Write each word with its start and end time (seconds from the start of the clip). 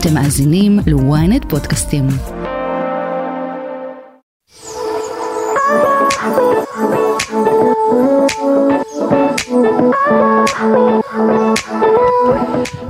אתם 0.00 0.14
מאזינים 0.14 0.78
ל-ynet 0.86 1.48
פודקאסטים. 1.48 2.06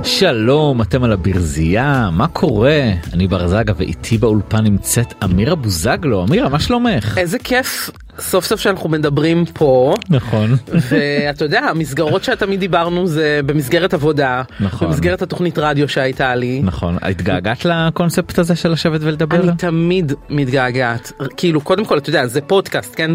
שלום, 0.03 0.81
אתם 0.81 1.03
על 1.03 1.11
הברזייה, 1.11 2.09
מה 2.11 2.27
קורה? 2.27 2.81
אני 3.13 3.27
בר 3.27 3.47
זגה 3.47 3.73
ואיתי 3.77 4.17
באולפן 4.17 4.63
נמצאת 4.63 5.13
אמירה 5.23 5.55
בוזגלו. 5.55 6.23
אמירה, 6.23 6.49
מה 6.49 6.59
שלומך? 6.59 7.17
איזה 7.17 7.39
כיף 7.39 7.89
סוף 8.19 8.45
סוף 8.45 8.59
שאנחנו 8.59 8.89
מדברים 8.89 9.45
פה. 9.53 9.93
נכון. 10.09 10.55
ואתה 10.67 11.45
יודע, 11.45 11.59
המסגרות 11.59 12.23
שתמיד 12.23 12.59
דיברנו 12.59 13.07
זה 13.07 13.39
במסגרת 13.45 13.93
עבודה, 13.93 14.41
נכון. 14.59 14.87
במסגרת 14.87 15.21
התוכנית 15.21 15.57
רדיו 15.57 15.89
שהייתה 15.89 16.35
לי. 16.35 16.61
נכון, 16.63 16.97
התגעגעת 17.01 17.65
לקונספט 17.65 18.39
הזה 18.39 18.55
של 18.55 18.69
לשבת 18.71 19.01
ולדבר? 19.03 19.37
אני 19.41 19.51
תמיד 19.57 20.13
מתגעגעת. 20.29 21.11
כאילו, 21.37 21.61
קודם 21.61 21.85
כל, 21.85 21.97
אתה 21.97 22.09
יודע, 22.09 22.27
זה 22.27 22.41
פודקאסט, 22.41 22.93
כן? 22.95 23.11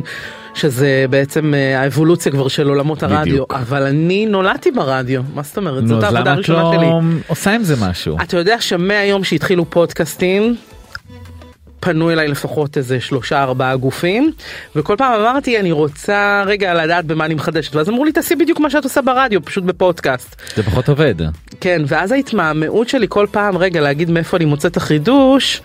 שזה 0.54 1.04
בעצם 1.10 1.54
אה, 1.54 1.80
האבולוציה 1.80 2.32
כבר 2.32 2.48
של 2.48 2.68
עולמות 2.68 3.02
הרדיו, 3.02 3.20
בדיוק. 3.22 3.54
אבל 3.54 3.82
אני 3.82 4.26
נולדתי 4.26 4.70
ברדיו, 4.70 5.22
מה 5.34 5.42
זאת 5.42 5.56
אומרת? 5.56 5.82
נו, 5.82 5.88
זאת 5.88 6.02
העבודה 6.02 6.20
למה 6.20 6.32
את 6.32 6.36
הראשונה 6.36 6.62
לא 6.62 6.72
שלי. 6.76 6.86
עושה 7.26 7.54
עם 7.54 7.62
זה 7.62 7.74
משהו? 7.88 8.16
אתה 8.22 8.36
יודע 8.36 8.60
שמהיום 8.60 9.24
שהתחילו 9.24 9.70
פודקאסטים, 9.70 10.56
פנו 11.84 12.10
אליי 12.10 12.28
לפחות 12.28 12.76
איזה 12.76 13.00
שלושה 13.00 13.42
ארבעה 13.42 13.76
גופים 13.76 14.32
וכל 14.76 14.94
פעם 14.98 15.20
אמרתי 15.20 15.60
אני 15.60 15.72
רוצה 15.72 16.42
רגע 16.46 16.74
לדעת 16.74 17.04
במה 17.04 17.24
אני 17.24 17.34
מחדשת 17.34 17.76
ואז 17.76 17.88
אמרו 17.88 18.04
לי 18.04 18.12
תעשי 18.12 18.36
בדיוק 18.36 18.60
מה 18.60 18.70
שאת 18.70 18.84
עושה 18.84 19.02
ברדיו 19.02 19.44
פשוט 19.44 19.64
בפודקאסט. 19.64 20.36
זה 20.56 20.62
פחות 20.62 20.88
עובד. 20.88 21.14
כן 21.60 21.82
ואז 21.86 22.12
ההתמהמהות 22.12 22.88
שלי 22.88 23.06
כל 23.08 23.26
פעם 23.30 23.56
רגע 23.56 23.80
להגיד 23.80 24.10
מאיפה 24.10 24.36
אני 24.36 24.44
מוצאת 24.44 24.72
את 24.72 24.76
החידוש. 24.76 25.62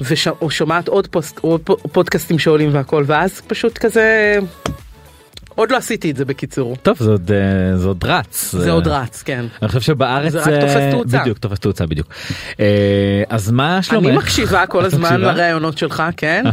ושומעת 0.00 0.88
עוד, 0.88 1.06
פוסט, 1.06 1.40
פודקאסטים 1.92 2.38
שעולים 2.38 2.74
והכל 2.74 3.04
ואז 3.06 3.40
פשוט 3.46 3.78
כזה 3.78 4.38
עוד 5.56 5.70
לא 5.70 5.76
עשיתי 5.76 6.10
את 6.10 6.16
זה 6.16 6.24
בקיצור 6.24 6.76
טוב, 6.82 6.96
זה 7.00 7.10
עוד, 7.10 7.30
אה, 7.32 7.76
זה 7.76 7.88
עוד 7.88 8.04
רץ. 8.04 8.54
זה 8.58 8.70
עוד 8.70 8.88
רץ 8.88 9.22
כן. 9.22 9.44
אני 9.62 9.68
חושב 9.68 9.80
שבארץ 9.80 10.32
זה 10.32 10.38
רק 10.38 10.44
תופס 10.60 10.76
אה, 10.76 10.90
תאוצה. 10.90 11.20
בדיוק 11.20 11.38
תופס 11.38 11.58
תאוצה 11.58 11.86
בדיוק. 11.86 12.08
אה, 12.60 13.22
אז 13.28 13.50
מה 13.50 13.82
שלומך? 13.82 14.06
אני 14.06 14.16
מקשיבה 14.16 14.66
כל 14.66 14.84
הזמן? 14.84 15.20
לראיונות 15.20 15.78
שלך 15.78 16.02
כן. 16.16 16.44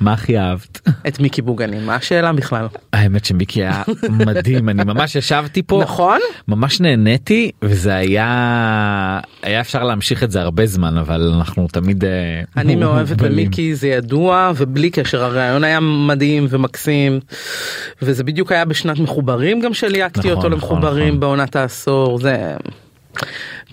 מה 0.00 0.12
הכי 0.12 0.38
אהבת? 0.38 0.80
את 1.08 1.20
מיקי 1.20 1.42
בוגני 1.42 1.78
מה 1.80 1.94
השאלה 1.94 2.32
בכלל. 2.32 2.66
האמת 2.92 3.24
שמיקי 3.24 3.62
היה 3.62 3.82
מדהים 4.10 4.68
אני 4.68 4.84
ממש 4.84 5.16
ישבתי 5.16 5.62
פה 5.62 5.80
נכון? 5.82 6.18
ממש 6.48 6.80
נהניתי 6.80 7.50
וזה 7.62 7.94
היה 7.94 9.20
היה 9.42 9.60
אפשר 9.60 9.84
להמשיך 9.84 10.24
את 10.24 10.30
זה 10.30 10.40
הרבה 10.40 10.66
זמן 10.66 10.96
אבל 10.96 11.32
אנחנו 11.36 11.68
תמיד 11.68 12.04
אה, 12.04 12.10
אני 12.56 12.76
מאוהבת. 12.76 13.16
במיקי 13.16 13.74
זה 13.74 13.88
ידוע 13.88 14.52
ובלי 14.56 14.90
קשר 14.90 15.24
הרעיון 15.24 15.64
היה 15.64 15.80
מדהים 15.80 16.46
ומקסים 16.50 17.20
וזה 18.02 18.24
בדיוק 18.24 18.52
היה 18.52 18.64
בשנת 18.64 18.98
מחוברים 18.98 19.60
גם 19.60 19.74
שליהקתי 19.74 20.18
נכון, 20.18 20.30
אותו 20.30 20.38
נכון, 20.38 20.52
למחוברים 20.52 21.08
נכון. 21.08 21.20
בעונת 21.20 21.56
העשור 21.56 22.18
זה. 22.18 22.56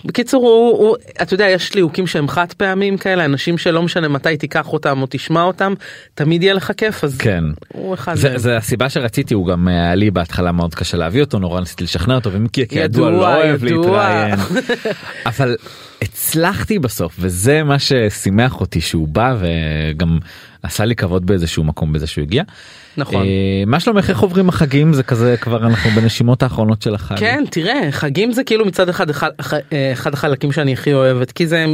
בקיצור 0.04 0.42
הוא, 0.42 0.78
הוא 0.78 0.96
אתה 1.22 1.34
יודע 1.34 1.48
יש 1.48 1.74
ליהוקים 1.74 2.06
שהם 2.06 2.28
חד 2.28 2.52
פעמים 2.52 2.96
כאלה 2.96 3.24
אנשים 3.24 3.58
שלא 3.58 3.82
משנה 3.82 4.08
מתי 4.08 4.36
תיקח 4.36 4.72
אותם 4.72 5.02
או 5.02 5.06
תשמע 5.10 5.42
אותם 5.42 5.74
תמיד 6.14 6.42
יהיה 6.42 6.54
לך 6.54 6.72
כיף 6.76 7.04
אז 7.04 7.18
כן. 7.18 7.44
הוא 7.68 7.94
אחד 7.94 8.14
זה. 8.14 8.38
זה 8.38 8.56
הסיבה 8.56 8.88
שרציתי 8.88 9.34
הוא 9.34 9.46
גם 9.46 9.68
היה 9.68 9.94
לי 9.94 10.10
בהתחלה 10.10 10.52
מאוד 10.52 10.74
קשה 10.74 10.96
להביא 10.96 11.20
אותו 11.20 11.38
נורא 11.38 11.60
ניסיתי 11.60 11.84
לשכנע 11.84 12.14
אותו 12.14 12.32
ומיקי 12.32 12.68
כידוע 12.68 13.08
ידוע, 13.08 13.10
לא 13.10 13.36
אוהב. 13.36 13.64
להתראיין 13.64 14.38
אבל 15.26 15.56
הצלחתי 16.02 16.78
בסוף 16.78 17.16
וזה 17.18 17.62
מה 17.62 17.78
ששימח 17.78 18.60
אותי 18.60 18.80
שהוא 18.80 19.08
בא 19.08 19.36
וגם 19.40 20.18
עשה 20.62 20.84
לי 20.84 20.96
כבוד 20.96 21.26
באיזשהו 21.26 21.64
מקום 21.64 21.92
בזה 21.92 22.06
שהוא 22.06 22.22
הגיע. 22.22 22.42
נכון. 22.98 23.22
אה, 23.22 23.62
מה 23.66 23.80
שלומך 23.80 24.10
איך 24.10 24.20
עוברים 24.20 24.48
החגים 24.48 24.92
זה 24.92 25.02
כזה 25.02 25.36
כבר 25.40 25.66
אנחנו 25.66 25.90
בנשימות 25.90 26.42
האחרונות 26.42 26.82
של 26.82 26.94
החג. 26.94 27.18
כן 27.18 27.44
תראה 27.50 27.88
חגים 27.90 28.32
זה 28.32 28.44
כאילו 28.44 28.66
מצד 28.66 28.88
אחד 28.88 29.10
אחד, 29.10 29.30
אחד 29.92 30.14
החלקים 30.14 30.52
שאני 30.52 30.72
הכי 30.72 30.94
אוהבת 30.94 31.32
כי 31.32 31.46
זה 31.46 31.66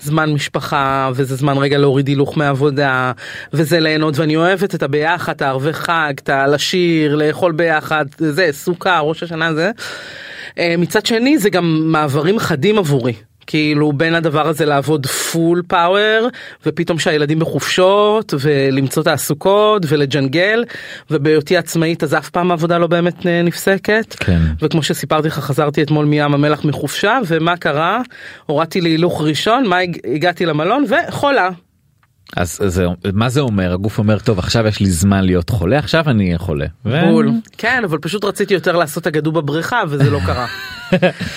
זמן 0.00 0.32
משפחה 0.32 1.10
וזה 1.14 1.36
זמן 1.36 1.58
רגע 1.58 1.78
להוריד 1.78 2.08
הילוך 2.08 2.36
מעבודה 2.36 3.12
וזה 3.52 3.80
ליהנות 3.80 4.18
ואני 4.18 4.36
אוהבת 4.36 4.74
את 4.74 4.82
הביחד 4.82 5.32
את 5.32 5.42
הערבי 5.42 5.72
חג 5.72 6.12
את 6.14 6.28
הלשיר 6.28 7.16
לאכול 7.16 7.52
ביחד 7.52 8.04
זה 8.18 8.48
סוכה 8.52 9.00
ראש 9.00 9.22
השנה 9.22 9.54
זה. 9.54 9.70
אה, 10.58 10.74
מצד 10.78 11.06
שני 11.06 11.38
זה 11.38 11.50
גם 11.50 11.82
מעברים 11.84 12.38
חדים 12.38 12.78
עבורי. 12.78 13.29
כאילו 13.46 13.92
בין 13.92 14.14
הדבר 14.14 14.48
הזה 14.48 14.66
לעבוד 14.66 15.06
פול 15.06 15.62
פאוור 15.68 16.28
ופתאום 16.66 16.98
שהילדים 16.98 17.38
בחופשות 17.38 18.34
ולמצוא 18.40 19.02
תעסוקות 19.02 19.82
ולג'נגל 19.88 20.64
ובהיותי 21.10 21.56
עצמאית 21.56 22.02
אז 22.02 22.14
אף 22.14 22.30
פעם 22.30 22.50
העבודה 22.50 22.78
לא 22.78 22.86
באמת 22.86 23.26
אה, 23.26 23.42
נפסקת. 23.42 24.16
כן. 24.20 24.40
וכמו 24.62 24.82
שסיפרתי 24.82 25.28
לך 25.28 25.38
חזרתי 25.38 25.82
אתמול 25.82 26.04
מים 26.06 26.34
המלח 26.34 26.64
מחופשה 26.64 27.18
ומה 27.26 27.56
קרה? 27.56 28.00
הורדתי 28.46 28.80
להילוך 28.80 29.22
ראשון 29.22 29.66
מה 29.66 29.78
הג- 29.78 29.98
הגעתי 30.14 30.46
למלון 30.46 30.84
וחולה 31.08 31.48
אז 32.36 32.58
זה 32.66 32.86
מה 33.12 33.28
זה 33.28 33.40
אומר 33.40 33.72
הגוף 33.72 33.98
אומר 33.98 34.18
טוב 34.18 34.38
עכשיו 34.38 34.66
יש 34.66 34.80
לי 34.80 34.90
זמן 34.90 35.24
להיות 35.24 35.50
חולה 35.50 35.78
עכשיו 35.78 36.10
אני 36.10 36.26
אהיה 36.26 36.38
חולה. 36.38 36.66
ו- 36.86 37.00
בול 37.10 37.30
כן 37.58 37.82
אבל 37.84 37.98
פשוט 37.98 38.24
רציתי 38.24 38.54
יותר 38.54 38.76
לעשות 38.76 39.06
אגדו 39.06 39.32
בבריכה 39.32 39.82
וזה 39.88 40.10
לא 40.10 40.18
קרה. 40.26 40.46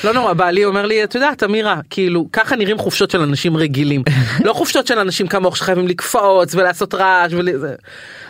לא 0.04 0.14
נורא 0.14 0.34
בעלי 0.34 0.66
אומר 0.66 0.86
לי 0.86 1.04
את 1.04 1.16
יודעת 1.16 1.44
אמירה 1.44 1.80
כאילו 1.90 2.28
ככה 2.34 2.56
נראים 2.56 2.78
חופשות 2.78 3.12
של 3.12 3.22
אנשים 3.22 3.58
רגילים 3.58 4.04
לא 4.46 4.54
חופשות 4.54 4.88
של 4.88 5.00
אנשים 5.00 5.28
כמוך 5.28 5.58
שחייבים 5.58 5.88
לקפוץ 5.88 6.56
ולעשות 6.56 6.94
רעש 6.94 7.34
וזה 7.34 7.76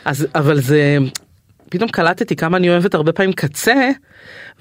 אז 0.05 0.27
אבל 0.35 0.61
זה 0.61 0.97
פתאום 1.73 1.89
קלטתי 1.89 2.35
כמה 2.35 2.57
אני 2.57 2.69
אוהבת 2.69 2.93
הרבה 2.93 3.11
פעמים 3.11 3.33
קצב 3.33 3.89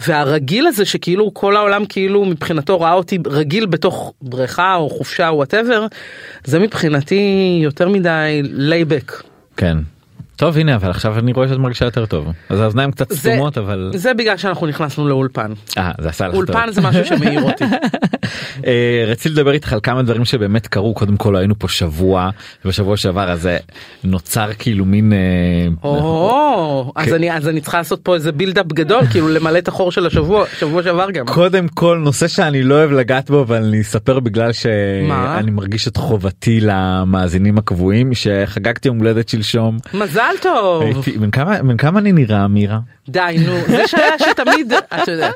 והרגיל 0.06 0.66
הזה 0.66 0.84
שכאילו 0.84 1.34
כל 1.34 1.56
העולם 1.56 1.84
כאילו 1.84 2.24
מבחינתו 2.24 2.80
ראה 2.80 2.92
אותי 2.92 3.18
רגיל 3.26 3.66
בתוך 3.66 4.12
בריכה 4.22 4.74
או 4.74 4.90
חופשה 4.90 5.28
או 5.28 5.36
whatever 5.36 5.86
זה 6.44 6.58
מבחינתי 6.58 7.58
יותר 7.62 7.88
מדי 7.88 8.40
laid 8.42 8.78
back. 8.78 9.22
כן. 9.56 9.78
טוב 10.36 10.58
הנה 10.58 10.74
אבל 10.74 10.90
עכשיו 10.90 11.18
אני 11.18 11.32
רואה 11.32 11.48
שאת 11.48 11.58
מרגישה 11.58 11.84
יותר 11.84 12.06
טוב 12.06 12.26
אז 12.48 12.60
האוזניים 12.60 12.90
קצת 12.90 13.12
סתומות 13.12 13.58
אבל 13.58 13.92
זה 13.94 14.14
בגלל 14.14 14.36
שאנחנו 14.36 14.66
נכנסנו 14.66 15.08
לאולפן. 15.08 15.52
אה, 15.78 15.90
זה 16.00 16.08
עשה 16.08 16.28
לך 16.28 16.34
טוב. 16.34 16.40
אולפן 16.40 16.72
זה 16.72 16.80
משהו 16.80 17.04
שמעיר 17.04 17.42
אותי. 17.42 17.64
אה, 18.66 19.04
רציתי 19.06 19.28
לדבר 19.28 19.52
איתך 19.52 19.72
על 19.72 19.80
כמה 19.82 20.02
דברים 20.02 20.24
שבאמת 20.24 20.66
קרו 20.66 20.94
קודם 20.94 21.16
כל 21.16 21.36
היינו 21.36 21.58
פה 21.58 21.68
שבוע 21.68 22.30
בשבוע 22.64 22.96
שעבר 22.96 23.30
אז 23.30 23.48
נוצר 24.04 24.50
כאילו 24.58 24.84
מין 24.84 25.12
אה, 25.12 25.18
או, 25.84 26.92
אז 26.96 27.06
כן. 27.06 27.14
אני 27.14 27.36
אז 27.36 27.48
אני 27.48 27.60
צריכה 27.60 27.78
לעשות 27.78 28.00
פה 28.02 28.14
איזה 28.14 28.32
בילדאפ 28.32 28.66
גדול 28.66 29.06
כאילו 29.06 29.28
למלא 29.28 29.58
את 29.58 29.68
החור 29.68 29.92
של 29.92 30.06
השבוע 30.06 30.44
שבוע 30.58 30.82
שעבר 30.82 31.10
גם. 31.10 31.26
קודם 31.26 31.68
כל 31.68 31.98
נושא 32.04 32.28
שאני 32.28 32.62
לא 32.62 32.74
אוהב 32.74 32.90
לגעת 32.92 33.30
בו 33.30 33.42
אבל 33.42 33.64
אני 33.64 33.80
אספר 33.80 34.20
בגלל? 34.20 34.52
שאני 34.52 35.50
מרגיש 35.50 35.88
את 35.88 35.96
חובתי 35.96 36.60
למאזינים 36.60 37.58
הקבועים 37.58 38.14
שחגגתי 38.14 38.88
יום 38.88 38.98
הולדת 38.98 39.28
שלשום. 39.28 39.78
מזל 39.94 40.21
טוב. 40.40 40.82
הייתי 40.82 41.10
בן 41.12 41.30
כמה 41.76 41.98
אני 41.98 42.12
נראה 42.12 42.48
מירה? 42.48 42.78
די 43.08 43.36
נו 43.46 43.52
זה 43.66 43.88
שהיה 43.88 44.18
שתמיד 44.18 44.72
אתה 44.72 45.12
יודע. 45.12 45.30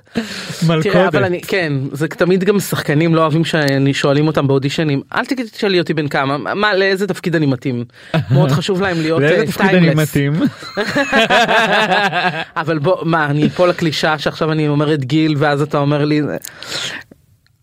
מלכודת. 0.66 0.96
אבל 0.96 1.24
אני 1.24 1.40
כן 1.40 1.72
זה 1.92 2.08
תמיד 2.08 2.44
גם 2.44 2.60
שחקנים 2.60 3.14
לא 3.14 3.20
אוהבים 3.20 3.44
שאני 3.44 3.94
שואלים 3.94 4.26
אותם 4.26 4.46
באודישנים 4.46 5.02
אל 5.14 5.24
תשאלי 5.52 5.78
אותי 5.80 5.94
בן 5.94 6.08
כמה 6.08 6.38
מה 6.38 6.74
לאיזה 6.74 7.06
תפקיד 7.06 7.36
אני 7.36 7.46
מתאים. 7.46 7.84
מאוד 8.30 8.52
חשוב 8.52 8.82
להם 8.82 9.00
להיות 9.00 9.20
לאיזה 9.20 9.40
אה, 9.40 9.46
תפקיד 9.46 9.74
אני. 9.74 9.94
מתאים? 9.94 10.32
אבל 12.62 12.78
בוא 12.78 12.96
מה 13.04 13.26
אני 13.26 13.46
אפול 13.46 13.68
לקלישה 13.68 14.18
שעכשיו 14.18 14.52
אני 14.52 14.68
אומרת 14.68 15.04
גיל 15.04 15.34
ואז 15.38 15.62
אתה 15.62 15.78
אומר 15.78 16.04
לי. 16.04 16.22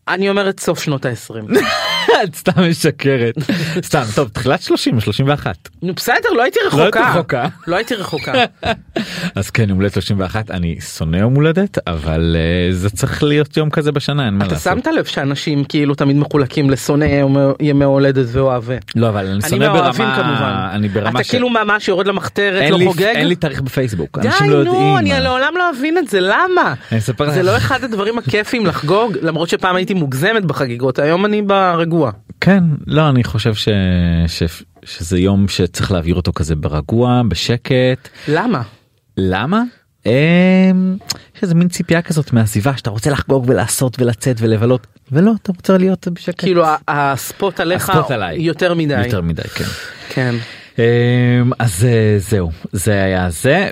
אני 0.08 0.30
אומרת 0.30 0.60
סוף 0.60 0.80
שנות 0.80 1.06
ה-20. 1.06 1.60
את 2.24 2.36
סתם 2.36 2.70
משקרת. 2.70 3.36
סתם 3.88 4.04
טוב 4.16 4.28
תחילת 4.30 4.62
30 4.62 5.00
31. 5.00 5.70
נו 5.82 5.94
בסדר 5.94 6.30
לא 6.38 6.44
הייתי 6.44 6.60
לא 6.74 6.84
רחוקה. 6.84 7.48
לא 7.68 7.76
הייתי 7.76 7.96
רחוקה. 7.96 8.32
אז 9.36 9.50
כן 9.50 9.70
יום 9.70 9.78
הולדת 9.78 9.94
31 9.94 10.52
אני 10.52 10.78
שונא 10.82 11.18
יום 11.18 11.36
הולדת 11.36 11.78
אבל 11.88 12.36
אה, 12.40 12.74
זה 12.74 12.90
צריך 12.90 13.24
להיות 13.24 13.58
יום 13.58 13.70
כזה 13.70 13.92
בשנה 13.92 14.26
אין 14.26 14.34
מה 14.34 14.46
אתה 14.46 14.54
לעשות. 14.54 14.74
שמת 14.74 14.88
לב 14.88 15.06
שאנשים 15.06 15.64
כאילו 15.64 15.96
תמיד 15.96 16.16
מחולקים 16.18 16.70
לשונאי 16.70 17.08
יום- 17.16 17.38
ימי 17.60 17.86
הולדת 17.86 18.26
ואוהבי. 18.32 18.76
לא 18.96 19.10
אבל 19.10 19.28
אני 19.28 19.42
שונא 19.50 19.68
מהאוהבים 19.74 20.06
ברמה. 20.08 20.70
אני 20.74 20.90
ברמה 20.90 21.20
אתה 21.20 21.30
כאילו 21.30 21.50
ממש 21.50 21.88
יורד 21.88 22.08
למחתרת 22.08 22.70
לא 22.72 22.80
חוגג. 22.86 23.04
אין 23.04 23.28
לי 23.28 23.36
תאריך 23.36 23.62
בפייסבוק 23.62 24.18
אנשים 24.18 24.50
לא 24.50 24.56
יודעים. 24.56 24.98
אני. 24.98 25.14
לעולם 25.20 25.54
לא 25.58 25.70
אבין 25.80 25.98
את 25.98 26.08
זה 26.08 26.20
למה 26.22 26.74
זה. 27.34 27.44
לא 27.44 27.58
אחד 27.58 27.84
הדברים 27.84 28.18
הכיפים 28.18 28.66
לחגוג 28.66 29.18
למרות 29.22 29.50
שפעם 29.50 29.76
הייתי 29.76 29.94
מוגזמת 29.94 30.46
בחגיגות 30.46 31.00
היום 31.00 31.26
אני 31.26 31.42
ברגוע. 31.94 32.12
כן 32.42 32.64
לא 32.88 33.10
אני 33.10 33.24
חושב 33.24 33.54
ש... 33.54 33.70
ש... 34.28 34.44
שזה 34.86 35.20
יום 35.20 35.48
שצריך 35.48 35.92
להעביר 35.92 36.16
אותו 36.16 36.34
כזה 36.34 36.56
ברגוע 36.56 37.22
בשקט 37.28 38.10
למה? 38.28 38.62
למה 39.18 39.64
אמ, 40.06 40.12
יש 41.36 41.44
איזה 41.44 41.56
מין 41.56 41.68
ציפייה 41.68 42.02
כזאת 42.02 42.34
מהסביבה 42.34 42.78
שאתה 42.78 42.90
רוצה 42.90 43.12
לחגוג 43.12 43.46
ולעשות 43.48 44.02
ולצאת 44.02 44.36
ולבלות 44.40 44.88
ולא 45.12 45.32
אתה 45.42 45.52
רוצה 45.58 45.78
להיות 45.78 46.08
בשקט. 46.08 46.40
כאילו 46.40 46.64
הספוט 46.88 47.60
עליך 47.60 47.90
הספוט 47.90 48.12
עליי. 48.12 48.42
יותר 48.42 48.74
מדי. 48.74 49.06
יותר 49.06 49.22
מדי 49.22 49.42
כן. 49.42 49.66
כן. 50.10 50.36
אמ, 50.78 51.52
אז 51.60 51.86
אה, 51.86 52.16
זהו 52.20 52.52
זה 52.72 53.04
היה 53.04 53.30
זה 53.30 53.70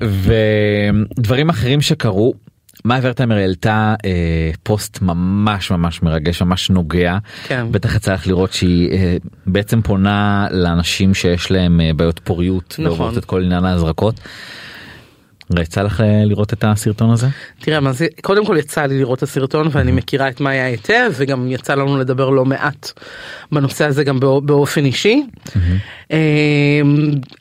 ודברים 1.18 1.50
אחרים 1.50 1.82
שקרו. 1.82 2.34
מאיה 2.86 3.02
ורטהיימר 3.04 3.36
העלתה 3.36 3.96
אה, 4.06 4.10
פוסט 4.64 5.02
ממש 5.02 5.72
ממש 5.72 6.02
מרגש 6.04 6.42
ממש 6.42 6.70
נוגע 6.70 7.18
כן. 7.48 7.66
בטח 7.72 7.96
יצא 7.96 8.14
לך 8.14 8.28
לראות 8.28 8.54
שהיא 8.54 8.92
אה, 8.92 9.18
בעצם 9.48 9.82
פונה 9.82 10.48
לאנשים 10.52 11.14
שיש 11.14 11.52
להם 11.52 11.82
אה, 11.82 11.92
בעיות 11.96 12.20
פוריות 12.24 12.76
נכון. 12.80 12.86
ועוברות 12.86 13.18
את 13.18 13.26
כל 13.26 13.44
עניין 13.44 13.66
ההזרקות. 13.66 14.20
יצא 15.60 15.82
לך 15.82 16.02
אה, 16.02 16.26
לראות 16.26 16.54
את 16.54 16.64
הסרטון 16.64 17.12
הזה? 17.12 17.28
תראה 17.60 17.80
מה 17.80 17.92
זה 17.92 18.08
קודם 18.22 18.46
כל 18.46 18.56
יצא 18.60 18.82
לי 18.86 19.00
לראות 19.00 19.18
את 19.18 19.24
הסרטון 19.24 19.68
ואני 19.72 19.92
מכירה 19.92 20.30
את 20.30 20.42
מאיה 20.42 20.66
היטב 20.66 21.12
וגם 21.16 21.52
יצא 21.52 21.76
לנו 21.76 21.98
לדבר 21.98 22.30
לא 22.30 22.46
מעט 22.46 22.92
בנושא 23.52 23.86
הזה 23.86 24.04
גם 24.04 24.20
בא- 24.20 24.40
באופן 24.44 24.86
אישי. 24.86 25.24
אמ, 26.12 26.18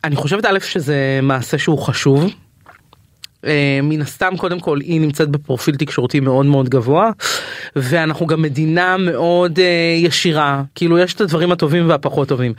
אני 0.05 0.17
חושבת 0.17 0.45
א' 0.45 0.59
שזה 0.61 1.21
מעשה 1.23 1.59
שהוא 1.59 1.79
חשוב. 1.79 2.31
אה, 3.47 3.81
מן 3.83 4.01
הסתם 4.01 4.37
קודם 4.37 4.61
כל 4.61 4.81
היא 4.81 5.01
נמצאת 5.01 5.29
בפרופיל 5.29 5.77
תקשורתי 5.77 6.21
מאוד 6.21 6.47
מאוד 6.47 6.69
גבוה 6.69 7.11
ואנחנו 7.77 8.27
גם 8.27 8.43
מדינה 8.43 8.97
מאוד 8.97 9.59
אה, 9.59 9.95
ישירה 9.97 10.63
כאילו 10.75 10.99
יש 10.99 11.15
את 11.15 11.21
הדברים 11.21 11.53
הטובים 11.53 11.89
והפחות 11.89 12.29
טובים. 12.29 12.53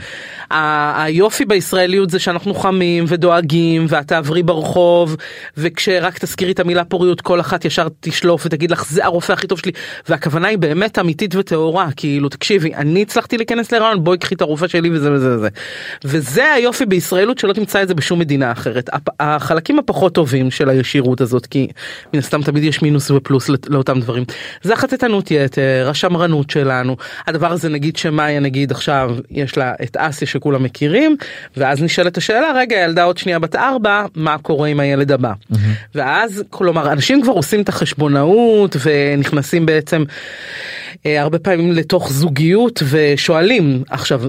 היופי 0.50 1.45
בישראליות 1.45 2.10
זה 2.10 2.19
שאנחנו 2.19 2.54
חמים 2.54 3.06
ודואגים 3.07 3.86
ואת 3.89 4.07
תעברי 4.07 4.44
ברחוב 4.44 5.16
וכשרק 5.57 6.18
תזכירי 6.18 6.51
את 6.51 6.60
המילה 6.60 6.84
פוריות 6.84 7.22
כל 7.22 7.39
אחת 7.39 7.66
ישר 7.66 7.88
תשלוף 8.00 8.45
ותגיד 8.45 8.72
לך 8.72 8.86
זה 8.89 9.06
הרופא 9.06 9.34
הכי 9.34 9.48
טוב 9.48 9.60
שלי 9.60 9.72
והכוונה 10.10 10.48
היא 10.48 10.57
באמת 10.57 11.00
אמיתית 11.00 11.36
וטהורה 11.36 11.89
כאילו 11.95 12.30
תקשיבי 12.30 12.74
אני 12.75 13.01
הצלחתי 13.01 13.38
להיכנס 13.38 13.72
להיריון 13.72 14.04
בואי 14.04 14.18
קחי 14.18 14.36
את 14.36 14.42
הרופא 14.42 14.68
שלי 14.68 14.89
וזה 14.89 15.12
וזה 15.12 15.36
וזה. 15.36 15.50
וזה 16.04 16.54
היופי 16.54 16.86
בישראלות 16.86 17.39
שלא 17.39 17.54
תמצא 17.54 17.84
את 17.84 17.88
זה 17.88 17.94
בשום 17.94 18.19
מדינה 18.19 18.51
אחרת. 18.51 18.89
החלקים 19.19 19.80
הפחות 19.80 20.13
טובים 20.13 20.51
של 20.51 20.69
הישירות 20.71 21.21
הזאת 21.21 21.45
כי 21.45 21.68
מן 22.13 22.19
הסתם 22.19 22.44
תמיד 22.44 22.63
יש 22.63 22.81
מינוס 22.81 23.12
ופלוס 23.12 23.50
לאותם 23.69 24.00
דברים. 24.00 24.23
זה 24.62 24.73
החטטנות 24.73 25.31
יתר, 25.31 25.88
השמרנות 25.89 26.50
שלנו. 26.50 26.97
הדבר 27.27 27.51
הזה 27.51 27.69
נגיד 27.69 27.97
שמאיה 27.97 28.39
נגיד 28.39 28.71
עכשיו 28.71 29.18
יש 29.31 29.57
לה 29.57 29.73
את 29.83 29.97
אסיה 29.97 30.27
שכולם 30.27 30.63
מכירים 30.63 31.15
ואז 31.57 31.83
נשאלת 31.83 32.18
השאלה 32.18 32.51
רגע 32.56 32.75
ילדה 32.75 33.03
עוד 33.03 33.18
שנייה 33.18 33.39
בת 33.39 33.56
ארבע 33.56 34.06
מה 34.15 34.38
קורה 34.38 34.68
עם 34.68 34.79
הילד 34.79 35.12
הבא. 35.12 35.33
ואז 35.95 36.44
כלומר 36.50 36.91
אנשים 36.91 37.21
כבר 37.21 37.33
עושים 37.33 37.62
את 37.62 37.69
החשבונאות 37.69 38.75
ונכנסים 38.83 39.65
בעצם 39.65 40.03
אה, 41.06 41.21
הרבה 41.21 41.39
פעמים 41.39 41.71
לתוך 41.71 42.12
זוגיות 42.12 42.83
ושואלים 42.89 43.83
עכשיו 43.89 44.21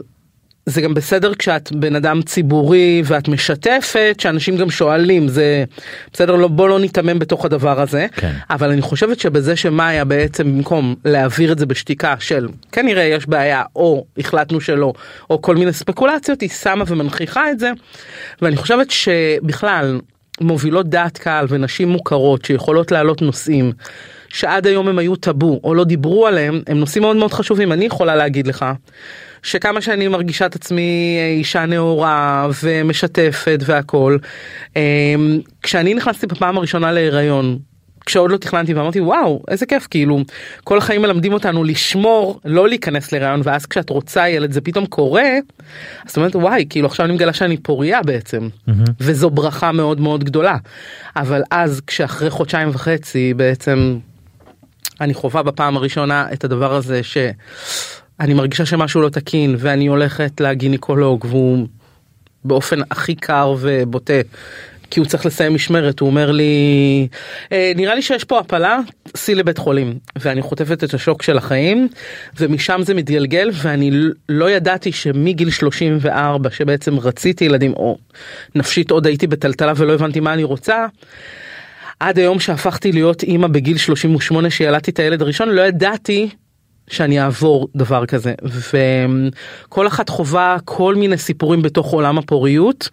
זה 0.67 0.81
גם 0.81 0.95
בסדר 0.95 1.35
כשאת 1.35 1.73
בן 1.73 1.97
אדם 1.97 2.23
ציבורי 2.23 3.03
ואת 3.05 3.29
משתפת 3.29 4.17
שאנשים 4.19 4.57
גם 4.57 4.71
שואלים 4.71 5.29
זה 5.29 5.65
בסדר 6.13 6.37
לא 6.37 6.49
בוא 6.49 6.69
לא 6.69 6.81
ניתמם 6.81 7.19
בתוך 7.19 7.45
הדבר 7.45 7.81
הזה. 7.81 8.07
כן. 8.17 8.33
אבל 8.51 8.71
אני 8.71 8.83
חושבת 8.83 9.21
שבזה 9.21 9.57
שמאיה 9.57 10.05
בעצם 10.05 10.45
במקום 10.45 10.95
להעביר 11.05 11.53
את 11.53 11.59
זה 11.59 11.67
בשתיקה 11.67 12.15
של 12.19 12.49
כנראה 12.73 13.03
יש 13.03 13.27
בעיה 13.27 13.63
או 13.77 14.05
החלטנו 14.19 14.61
שלא 14.61 14.93
או 15.31 15.43
כל 15.43 15.57
מיני 15.57 15.73
ספקולציות 15.73 16.41
היא 16.41 16.51
שמה 16.51 16.85
ומנכיחה 16.87 17.51
את 17.51 17.59
זה. 17.59 17.71
ואני 18.43 18.57
חושבת 18.57 18.91
שבכלל 18.91 20.01
מובילות 20.41 20.89
דעת 20.89 21.19
קהל 21.19 21.47
ונשים 21.49 21.89
מוכרות 21.89 22.45
שיכולות 22.45 22.93
להעלות 22.93 23.23
נושאים 23.23 23.73
שעד 24.29 24.67
היום 24.67 24.89
הם 24.89 24.99
היו 24.99 25.17
טאבו 25.17 25.61
או 25.65 25.75
לא 25.75 25.85
דיברו 25.85 26.27
עליהם 26.27 26.63
הם 26.67 26.79
נושאים 26.79 27.03
מאוד 27.03 27.17
מאוד 27.17 27.33
חשובים. 27.33 27.73
אני 27.73 27.85
יכולה 27.85 28.17
להגיד 28.17 28.47
לך 28.47 28.65
שכמה 29.43 29.81
שאני 29.81 30.09
מרגישה 30.09 30.47
את 30.47 30.55
עצמי 30.55 31.17
אה, 31.19 31.29
אישה 31.29 31.67
נאורה 31.67 32.49
ומשתפת 32.63 33.59
והכל 33.67 34.17
אמ, 34.77 34.81
כשאני 35.63 35.95
נכנסתי 35.95 36.27
בפעם 36.27 36.57
הראשונה 36.57 36.93
להיריון 36.93 37.59
כשעוד 38.07 38.31
לא 38.31 38.37
תכננתי 38.37 38.75
ואמרתי 38.75 39.01
וואו 39.01 39.43
איזה 39.49 39.67
כיף 39.67 39.87
כאילו 39.91 40.25
כל 40.65 40.79
החיים 40.79 41.03
מלמדים 41.03 41.33
אותנו 41.33 41.65
לשמור 41.65 42.41
לא 42.45 42.69
להיכנס 42.69 43.13
להיריון 43.13 43.41
ואז 43.45 43.67
כשאת 43.67 43.91
רוצה 43.91 44.29
ילד 44.29 44.53
זה 44.53 44.61
פתאום 44.61 44.87
קורה 44.87 45.31
אז 46.05 46.11
את 46.11 46.17
אומרת 46.17 46.37
וואי 46.37 46.67
כאילו 46.71 46.87
עכשיו 46.87 47.07
אני 47.07 47.15
מגלה 47.15 47.33
שאני 47.33 47.57
פוריה 47.57 48.03
בעצם 48.03 48.49
וזו 49.01 49.31
ברכה 49.31 49.73
מאוד 49.73 50.01
מאוד 50.01 50.25
גדולה. 50.25 50.57
אבל 51.17 51.43
אז 51.51 51.81
כשאחרי 51.87 52.31
חודשיים 52.31 52.69
וחצי 52.73 53.35
בעצם 53.35 53.99
אני 55.01 55.15
חווה 55.15 55.43
בפעם 55.43 55.77
הראשונה 55.77 56.27
את 56.33 56.45
הדבר 56.45 56.75
הזה 56.75 57.01
שאני 58.21 58.35
מרגישה 58.35 58.67
שמשהו 58.67 59.03
לא 59.03 59.09
תקין 59.09 59.57
ואני 59.59 59.87
הולכת 59.87 60.41
לגינקולוג 60.41 61.25
והוא 61.29 61.67
באופן 62.45 62.81
הכי 62.91 63.15
קר 63.15 63.55
ובוטה. 63.61 64.21
כי 64.91 65.01
הוא 65.01 65.07
צריך 65.07 65.27
לסיים 65.27 65.55
משמרת 65.55 66.01
הוא 66.01 66.09
אומר 66.09 66.31
לי 66.31 67.09
"אה, 67.53 67.73
נראה 67.77 67.95
לי 67.95 68.03
שיש 68.03 68.25
פה 68.25 68.39
הפלה 68.39 68.79
סעי 69.17 69.35
לבית 69.35 69.59
חולים 69.59 69.99
ואני 70.17 70.43
חוטפת 70.43 70.85
את 70.85 70.95
השוק 70.95 71.23
של 71.23 71.39
החיים 71.39 71.89
ומשם 72.41 72.81
זה 72.83 72.95
מתגלגל 72.95 73.51
ואני 73.53 73.91
לא 74.29 74.51
ידעתי 74.51 74.93
שמגיל 74.93 75.51
34 75.51 76.51
שבעצם 76.51 76.99
רציתי 76.99 77.45
ילדים 77.45 77.73
או 77.73 77.97
נפשית 78.55 78.91
עוד 78.91 79.07
הייתי 79.07 79.27
בטלטלה 79.27 79.73
ולא 79.77 79.93
הבנתי 79.93 80.21
מה 80.21 80.33
אני 80.33 80.45
רוצה 80.45 80.87
עד 82.01 82.19
היום 82.19 82.41
שהפכתי 82.41 82.93
להיות 82.93 83.23
אימא 83.23 83.47
בגיל 83.47 83.77
38 83.77 84.51
שילדתי 84.51 84.91
את 84.91 84.99
הילד 84.99 85.23
הראשון 85.23 85.49
לא 85.49 85.63
ידעתי 85.63 86.29
שאני 86.89 87.21
אעבור 87.23 87.69
דבר 87.77 88.07
כזה 88.07 88.35
וכל 89.69 89.87
אחת 89.87 90.09
חווה 90.09 90.57
כל 90.65 90.95
מיני 90.95 91.19
סיפורים 91.19 91.63
בתוך 91.63 91.93
עולם 91.93 92.19
הפוריות 92.19 92.89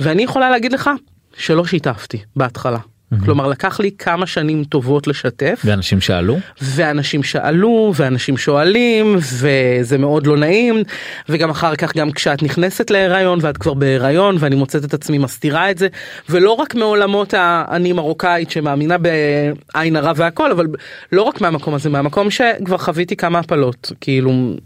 ואני 0.00 0.22
יכולה 0.22 0.50
להגיד 0.50 0.72
לך 0.72 0.90
שלא 1.36 1.66
שיתפתי 1.66 2.18
בהתחלה. 2.36 2.78
כלומר 3.24 3.46
לקח 3.46 3.80
לי 3.80 3.90
כמה 3.98 4.26
שנים 4.26 4.64
טובות 4.64 5.06
לשתף. 5.06 5.60
ואנשים 5.64 6.00
שאלו? 6.00 6.38
ואנשים 6.62 7.22
שאלו 7.22 7.92
ואנשים 7.96 8.36
שואלים 8.36 9.16
וזה 9.18 9.98
מאוד 9.98 10.26
לא 10.26 10.36
נעים. 10.36 10.82
וגם 11.28 11.50
אחר 11.50 11.76
כך 11.76 11.96
גם 11.96 12.12
כשאת 12.12 12.42
נכנסת 12.42 12.90
להיריון 12.90 13.38
ואת 13.42 13.58
כבר 13.58 13.74
בהיריון 13.74 14.36
ואני 14.40 14.56
מוצאת 14.56 14.84
את 14.84 14.94
עצמי 14.94 15.18
מסתירה 15.18 15.70
את 15.70 15.78
זה. 15.78 15.88
ולא 16.28 16.52
רק 16.52 16.74
מעולמות 16.74 17.34
האני 17.36 17.92
מרוקאית 17.92 18.50
שמאמינה 18.50 18.96
בעין 18.98 19.96
הרע 19.96 20.12
והכל 20.16 20.50
אבל 20.50 20.66
לא 21.12 21.22
רק 21.22 21.40
מהמקום 21.40 21.74
הזה 21.74 21.90
מהמקום 21.90 22.30
שכבר 22.30 22.78
חוויתי 22.78 23.16
כמה 23.16 23.38
הפלות 23.38 23.92
כאילו. 24.00 24.56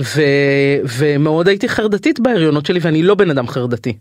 ו, 0.00 0.22
ומאוד 0.98 1.48
הייתי 1.48 1.68
חרדתית 1.68 2.20
בהריונות 2.20 2.66
שלי 2.66 2.80
ואני 2.82 3.02
לא 3.02 3.14
בן 3.14 3.30
אדם 3.30 3.48
חרדתי. 3.48 3.96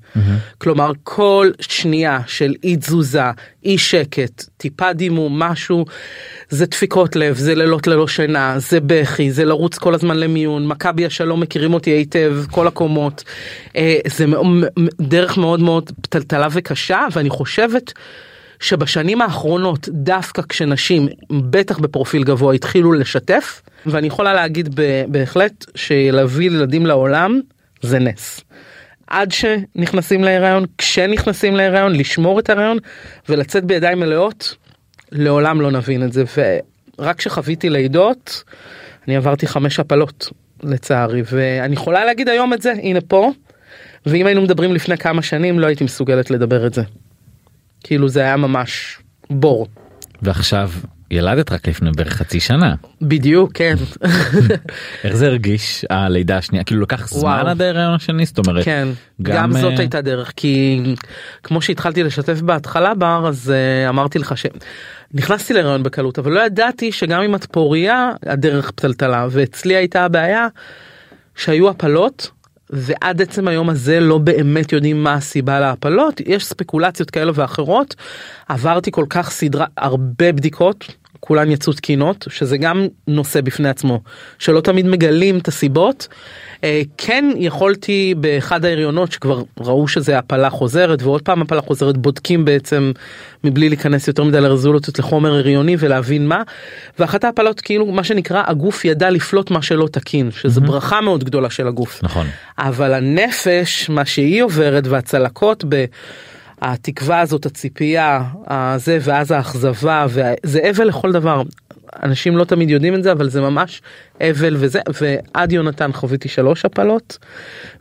כלומר 0.57 0.91
כל 1.03 1.49
שנייה 1.59 2.19
של 2.27 2.53
אי 2.63 2.75
תזוזה 2.75 3.21
אי 3.67 3.77
שקט 3.77 4.43
טיפה 4.57 4.93
דימום 4.93 5.39
משהו 5.39 5.85
זה 6.49 6.65
דפיקות 6.65 7.15
לב 7.15 7.35
זה 7.35 7.55
לילות 7.55 7.87
ללא 7.87 8.07
שינה 8.07 8.59
זה 8.59 8.79
בכי 8.79 9.31
זה 9.31 9.45
לרוץ 9.45 9.77
כל 9.77 9.93
הזמן 9.93 10.17
למיון 10.17 10.67
מכבי 10.67 11.05
השלום 11.05 11.39
מכירים 11.39 11.73
אותי 11.73 11.89
היטב 11.89 12.37
כל 12.51 12.67
הקומות 12.67 13.23
אה, 13.75 13.97
זה 14.07 14.25
דרך 15.01 15.37
מאוד 15.37 15.59
מאוד 15.59 15.91
טלטלה 16.09 16.47
וקשה 16.51 17.07
ואני 17.11 17.29
חושבת. 17.29 17.93
שבשנים 18.59 19.21
האחרונות 19.21 19.89
דווקא 19.91 20.41
כשנשים 20.49 21.07
בטח 21.49 21.79
בפרופיל 21.79 22.23
גבוה 22.23 22.53
התחילו 22.53 22.93
לשתף 22.93 23.61
ואני 23.85 24.07
יכולה 24.07 24.33
להגיד 24.33 24.79
בהחלט 25.07 25.65
שלהביא 25.75 26.45
ילדים 26.45 26.85
לעולם 26.85 27.39
זה 27.81 27.99
נס. 27.99 28.41
עד 29.07 29.31
שנכנסים 29.31 30.23
להיריון 30.23 30.65
כשנכנסים 30.77 31.55
להיריון 31.55 31.95
לשמור 31.95 32.39
את 32.39 32.49
ההיריון 32.49 32.77
ולצאת 33.29 33.65
בידיים 33.65 33.99
מלאות 33.99 34.55
לעולם 35.11 35.61
לא 35.61 35.71
נבין 35.71 36.03
את 36.03 36.13
זה 36.13 36.23
ורק 36.99 37.17
כשחוויתי 37.17 37.69
לידות 37.69 38.43
אני 39.07 39.15
עברתי 39.15 39.47
חמש 39.47 39.79
הפלות 39.79 40.29
לצערי 40.63 41.21
ואני 41.31 41.73
יכולה 41.73 42.05
להגיד 42.05 42.29
היום 42.29 42.53
את 42.53 42.61
זה 42.61 42.71
הנה 42.71 43.01
פה 43.01 43.31
ואם 44.05 44.25
היינו 44.25 44.41
מדברים 44.41 44.73
לפני 44.73 44.97
כמה 44.97 45.21
שנים 45.21 45.59
לא 45.59 45.67
הייתי 45.67 45.83
מסוגלת 45.83 46.31
לדבר 46.31 46.67
את 46.67 46.73
זה. 46.73 46.83
כאילו 47.83 48.09
זה 48.09 48.21
היה 48.21 48.37
ממש 48.37 48.99
בור. 49.29 49.67
ועכשיו 50.21 50.69
ילדת 51.11 51.51
רק 51.51 51.67
לפני 51.67 51.91
בערך 51.95 52.13
חצי 52.13 52.39
שנה. 52.39 52.75
בדיוק 53.01 53.51
כן. 53.53 53.75
איך 55.03 55.15
זה 55.15 55.27
הרגיש 55.27 55.85
הלידה 55.89 56.37
השנייה? 56.37 56.63
כאילו 56.63 56.81
לקח 56.81 57.07
זמן. 57.07 57.43
עד 57.47 57.61
ההיריון 57.61 57.93
השני? 57.93 58.25
זאת 58.25 58.37
אומרת 58.37 58.65
כן. 58.65 58.87
גם, 59.21 59.35
גם 59.35 59.51
זאת 59.51 59.73
אה, 59.73 59.79
הייתה 59.79 60.01
דרך 60.01 60.33
כי 60.35 60.83
כמו 61.43 61.61
שהתחלתי 61.61 62.03
לשתף 62.03 62.41
בהתחלה 62.41 62.93
בר 62.93 63.27
אז 63.27 63.51
אה, 63.51 63.89
אמרתי 63.89 64.19
לך 64.19 64.33
שנכנסתי 64.37 65.53
להיריון 65.53 65.83
בקלות 65.83 66.19
אבל 66.19 66.31
לא 66.31 66.39
ידעתי 66.39 66.91
שגם 66.91 67.21
אם 67.21 67.35
את 67.35 67.45
פוריה 67.45 68.11
הדרך 68.25 68.71
פתלתלה 68.71 69.27
ואצלי 69.31 69.75
הייתה 69.75 70.05
הבעיה 70.05 70.47
שהיו 71.35 71.69
הפלות 71.69 72.31
ועד 72.69 73.21
עצם 73.21 73.47
היום 73.47 73.69
הזה 73.69 73.99
לא 73.99 74.17
באמת 74.17 74.73
יודעים 74.73 75.03
מה 75.03 75.13
הסיבה 75.13 75.59
להפלות. 75.59 76.21
יש 76.25 76.45
ספקולציות 76.45 77.11
כאלה 77.11 77.31
ואחרות. 77.35 77.95
עברתי 78.47 78.91
כל 78.91 79.05
כך 79.09 79.29
סדרה 79.29 79.65
הרבה 79.77 80.31
בדיקות 80.31 80.95
כולן 81.19 81.51
יצאו 81.51 81.73
תקינות 81.73 82.25
שזה 82.29 82.57
גם 82.57 82.87
נושא 83.07 83.41
בפני 83.41 83.69
עצמו 83.69 84.01
שלא 84.39 84.61
תמיד 84.61 84.87
מגלים 84.87 85.37
את 85.37 85.47
הסיבות. 85.47 86.07
אה, 86.63 86.81
כן 86.97 87.25
יכולתי 87.35 88.13
באחד 88.17 88.65
ההריונות 88.65 89.11
שכבר 89.11 89.43
ראו 89.59 89.87
שזה 89.87 90.17
הפלה 90.17 90.49
חוזרת 90.49 91.03
ועוד 91.03 91.21
פעם 91.21 91.41
הפלה 91.41 91.61
חוזרת 91.61 91.97
בודקים 91.97 92.45
בעצם 92.45 92.91
מבלי 93.43 93.69
להיכנס 93.69 94.07
יותר 94.07 94.23
מדי 94.23 94.41
לרזולוציות 94.41 94.99
לחומר 94.99 95.33
הריוני 95.33 95.75
ולהבין 95.79 96.27
מה. 96.27 96.41
ואחת 96.99 97.23
ההפלות 97.23 97.61
כאילו 97.61 97.85
מה 97.85 98.03
שנקרא 98.03 98.43
הגוף 98.47 98.85
ידע 98.85 99.09
לפלוט 99.09 99.51
מה 99.51 99.61
שלא 99.61 99.87
תקין 99.91 100.31
שזה 100.31 100.61
מהמם. 100.61 100.71
ברכה 100.73 101.01
מאוד 101.01 101.23
גדולה 101.23 101.49
של 101.49 101.67
הגוף. 101.67 101.99
נכון. 102.03 102.27
אבל 102.57 102.93
הנפש 102.93 103.89
מה 103.89 104.05
שהיא 104.05 104.43
עוברת 104.43 104.87
והצלקות 104.87 105.63
ב... 105.69 105.85
התקווה 106.61 107.19
הזאת 107.19 107.45
הציפייה 107.45 108.23
הזה 108.47 108.97
ואז 109.01 109.31
האכזבה 109.31 110.05
וזה 110.09 110.69
אבל 110.69 110.87
לכל 110.87 111.11
דבר 111.11 111.41
אנשים 112.03 112.37
לא 112.37 112.43
תמיד 112.43 112.69
יודעים 112.69 112.95
את 112.95 113.03
זה 113.03 113.11
אבל 113.11 113.29
זה 113.29 113.41
ממש 113.41 113.81
אבל 114.21 114.55
וזה 114.59 114.79
ועד 115.01 115.51
יונתן 115.51 115.91
חוויתי 115.93 116.29
שלוש 116.29 116.65
הפלות 116.65 117.17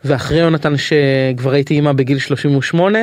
ואחרי 0.04 0.38
יונתן 0.38 0.74
שכבר 0.76 1.52
הייתי 1.52 1.74
אימא 1.74 1.92
בגיל 1.92 2.18
38 2.18 2.98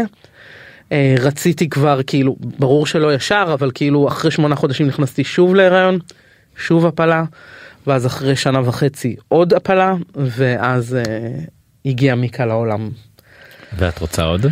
אה, 0.92 1.16
רציתי 1.20 1.70
כבר 1.70 2.00
כאילו 2.08 2.36
ברור 2.40 2.86
שלא 2.86 3.14
ישר 3.14 3.52
אבל 3.54 3.72
כאילו 3.74 4.08
אחרי 4.08 4.32
שמונה 4.32 4.56
חודשים 4.56 4.88
נכנסתי 4.88 5.24
שוב 5.24 5.56
להיריון 5.56 6.00
שוב 6.58 6.86
הפלה 6.86 7.24
ואז 7.88 8.06
אחרי 8.06 8.36
שנה 8.36 8.70
וחצי 8.70 9.16
עוד 9.28 9.54
הפלה 9.54 9.94
ואז 10.16 10.96
אה, 10.96 11.02
הגיע 11.86 12.16
מיקה 12.16 12.46
לעולם. 12.46 12.90
ואת 13.78 14.00
רוצה 14.00 14.24
עוד? 14.24 14.46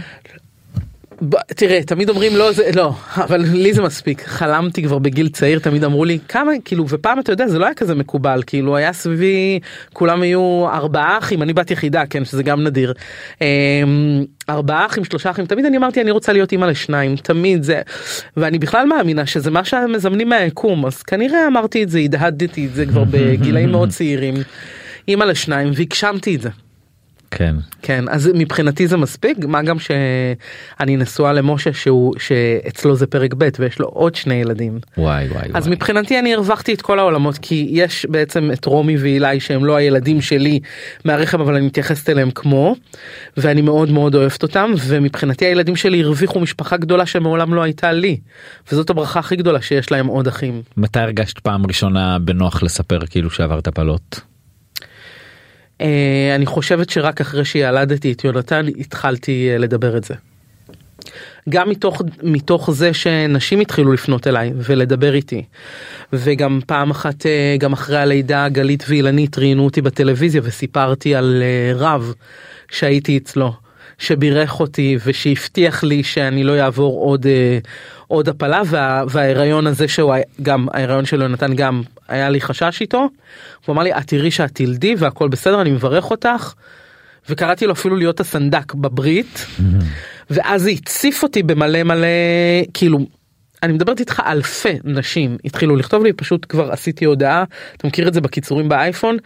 תראה 1.56 1.84
תמיד 1.84 2.10
אומרים 2.10 2.36
לא 2.36 2.52
זה 2.52 2.70
לא 2.76 2.94
אבל 3.18 3.42
לי 3.54 3.74
זה 3.74 3.82
מספיק. 3.82 4.24
חלמתי 4.26 4.84
כבר 4.84 5.00
בגיל 5.00 5.30
צעיר 5.30 5.60
תמיד 5.60 5.84
אמרו 5.84 6.06
לי 6.06 6.20
כמה 6.28 6.52
כאילו 6.66 6.86
ופעם 6.90 7.20
אתה 7.20 7.32
יודע 7.32 7.48
זה 7.48 7.60
לא 7.60 7.66
היה 7.66 7.74
כזה 7.74 7.96
מקובל 7.96 8.44
כאילו 8.48 8.78
היה 8.78 8.94
סביבי 8.94 9.60
כולם 9.94 10.22
היו 10.22 10.68
ארבעה 10.74 11.18
אחים 11.18 11.42
אני 11.42 11.54
בת 11.54 11.72
יחידה 11.72 12.06
כן 12.06 12.26
שזה 12.26 12.44
גם 12.44 12.64
נדיר. 12.64 12.94
אמ, 13.42 14.26
ארבעה 14.50 14.86
אחים 14.86 15.04
שלושה 15.04 15.30
אחים 15.30 15.46
תמיד 15.46 15.66
אני 15.66 15.78
אמרתי 15.78 16.02
אני 16.02 16.12
רוצה 16.12 16.34
להיות 16.34 16.52
אימא 16.52 16.66
לשניים 16.66 17.16
תמיד 17.16 17.64
זה 17.64 17.82
ואני 18.38 18.60
בכלל 18.60 18.86
מאמינה 18.86 19.26
שזה 19.26 19.52
מה 19.52 19.64
שמזמנים 19.64 20.30
מהיקום 20.30 20.86
אז 20.86 21.04
כנראה 21.04 21.48
אמרתי 21.48 21.84
את 21.84 21.90
זה 21.90 22.00
הדהדתי 22.00 22.66
את 22.66 22.74
זה 22.74 22.86
כבר 22.86 23.04
בגילאים 23.12 23.72
מאוד 23.72 23.90
צעירים. 23.90 24.34
אימא 25.08 25.24
לשניים 25.24 25.72
והגשמתי 25.76 26.36
את 26.36 26.42
זה. 26.42 26.50
כן. 27.32 27.56
כן 27.82 28.06
אז 28.10 28.32
מבחינתי 28.34 28.88
זה 28.88 28.98
מספיק 28.98 29.38
מה 29.46 29.62
גם 29.62 29.80
שאני 29.80 30.98
נשואה 30.98 31.34
למשה 31.34 31.74
שהוא 31.74 32.14
שאצלו 32.20 32.96
זה 32.96 33.08
פרק 33.08 33.34
ב' 33.38 33.50
ויש 33.60 33.80
לו 33.80 33.88
עוד 33.88 34.16
שני 34.16 34.34
ילדים 34.34 34.80
וואי 34.98 35.28
וואי 35.28 35.50
אז 35.54 35.64
וואי. 35.64 35.76
מבחינתי 35.76 36.20
אני 36.20 36.34
הרווחתי 36.34 36.74
את 36.74 36.82
כל 36.82 37.00
העולמות 37.00 37.38
כי 37.38 37.68
יש 37.72 38.06
בעצם 38.10 38.50
את 38.54 38.66
רומי 38.66 38.98
ואילי 38.98 39.40
שהם 39.40 39.66
לא 39.66 39.76
הילדים 39.76 40.22
שלי 40.22 40.60
מהרחם 41.06 41.42
אבל 41.42 41.56
אני 41.56 41.66
מתייחסת 41.66 42.10
אליהם 42.10 42.32
כמו 42.32 42.76
ואני 43.38 43.62
מאוד 43.62 43.92
מאוד 43.92 44.16
אוהבת 44.16 44.44
אותם 44.44 44.72
ומבחינתי 44.88 45.46
הילדים 45.46 45.76
שלי 45.76 46.04
הרוויחו 46.04 46.40
משפחה 46.40 46.78
גדולה 46.78 47.06
שמעולם 47.06 47.54
לא 47.54 47.62
הייתה 47.64 47.92
לי 47.92 48.18
וזאת 48.72 48.90
הברכה 48.90 49.20
הכי 49.20 49.36
גדולה 49.36 49.62
שיש 49.62 49.92
להם 49.92 50.08
עוד 50.08 50.28
אחים. 50.28 50.62
מתי 50.78 51.00
הרגשת 51.00 51.40
פעם 51.40 51.66
ראשונה 51.66 52.20
בנוח 52.20 52.64
לספר 52.64 53.00
כאילו 53.06 53.30
שעברת 53.30 53.68
הפלות? 53.68 54.31
אה, 55.82 56.36
אני 56.36 56.46
חושבת 56.46 56.90
שרק 56.90 57.22
אחרי 57.22 57.46
שילדתי 57.46 58.12
את 58.12 58.24
יונתן 58.24 58.66
התחלתי 58.80 59.50
אה, 59.52 59.58
לדבר 59.58 59.98
את 59.98 60.04
זה. 60.04 60.14
גם 61.50 61.70
מתוך 61.70 62.02
מתוך 62.24 62.72
זה 62.72 62.94
שנשים 62.94 63.60
התחילו 63.60 63.94
לפנות 63.94 64.28
אליי 64.28 64.52
ולדבר 64.56 65.14
איתי 65.14 65.44
וגם 66.14 66.60
פעם 66.68 66.92
אחת 66.92 67.26
אה, 67.26 67.56
גם 67.60 67.74
אחרי 67.74 67.98
הלידה 67.98 68.50
גלית 68.50 68.84
ואילנית 68.88 69.38
ראיינו 69.38 69.66
אותי 69.66 69.82
בטלוויזיה 69.82 70.42
וסיפרתי 70.44 71.16
על 71.16 71.44
רב 71.76 72.14
שהייתי 72.72 73.18
אצלו 73.18 73.54
שבירך 73.98 74.60
אותי 74.60 74.98
ושהבטיח 75.06 75.84
לי 75.84 76.04
שאני 76.04 76.44
לא 76.44 76.60
אעבור 76.60 77.00
עוד 77.00 77.26
עוד 78.08 78.30
הפלה 78.30 78.62
וה, 78.66 79.04
וההיריון 79.10 79.68
הזה 79.68 79.88
שהוא 79.88 80.16
גם 80.42 80.68
ההיריון 80.74 81.06
שלו 81.06 81.28
נתן 81.28 81.54
גם 81.54 81.82
היה 82.12 82.30
לי 82.30 82.42
חשש 82.42 82.78
איתו. 82.82 83.10
הוא 83.66 83.74
אמר 83.74 83.84
לי 83.84 83.94
את 83.94 84.08
תראי 84.08 84.32
שאת 84.32 84.52
תלדי 84.54 84.96
והכל 84.98 85.28
בסדר 85.28 85.62
אני 85.62 85.70
מברך 85.70 86.12
אותך. 86.12 86.54
וקראתי 87.30 87.66
לו 87.68 87.74
אפילו 87.74 87.96
להיות 87.96 88.20
הסנדק 88.20 88.74
בברית 88.74 89.46
ואז 90.30 90.62
זה 90.62 90.70
הציף 90.70 91.24
אותי 91.24 91.44
במלא 91.44 91.84
מלא 91.84 92.08
כאילו 92.74 93.00
אני 93.64 93.74
מדברת 93.74 94.00
איתך 94.00 94.22
אלפי 94.26 94.74
נשים 94.84 95.38
התחילו 95.46 95.76
לכתוב 95.76 96.04
לי 96.04 96.14
פשוט 96.14 96.46
כבר 96.50 96.72
עשיתי 96.72 97.06
הודעה 97.06 97.44
אתה 97.78 97.88
מכיר 97.88 98.08
את 98.08 98.14
זה 98.14 98.22
בקיצורים 98.22 98.70
באייפון 98.70 99.18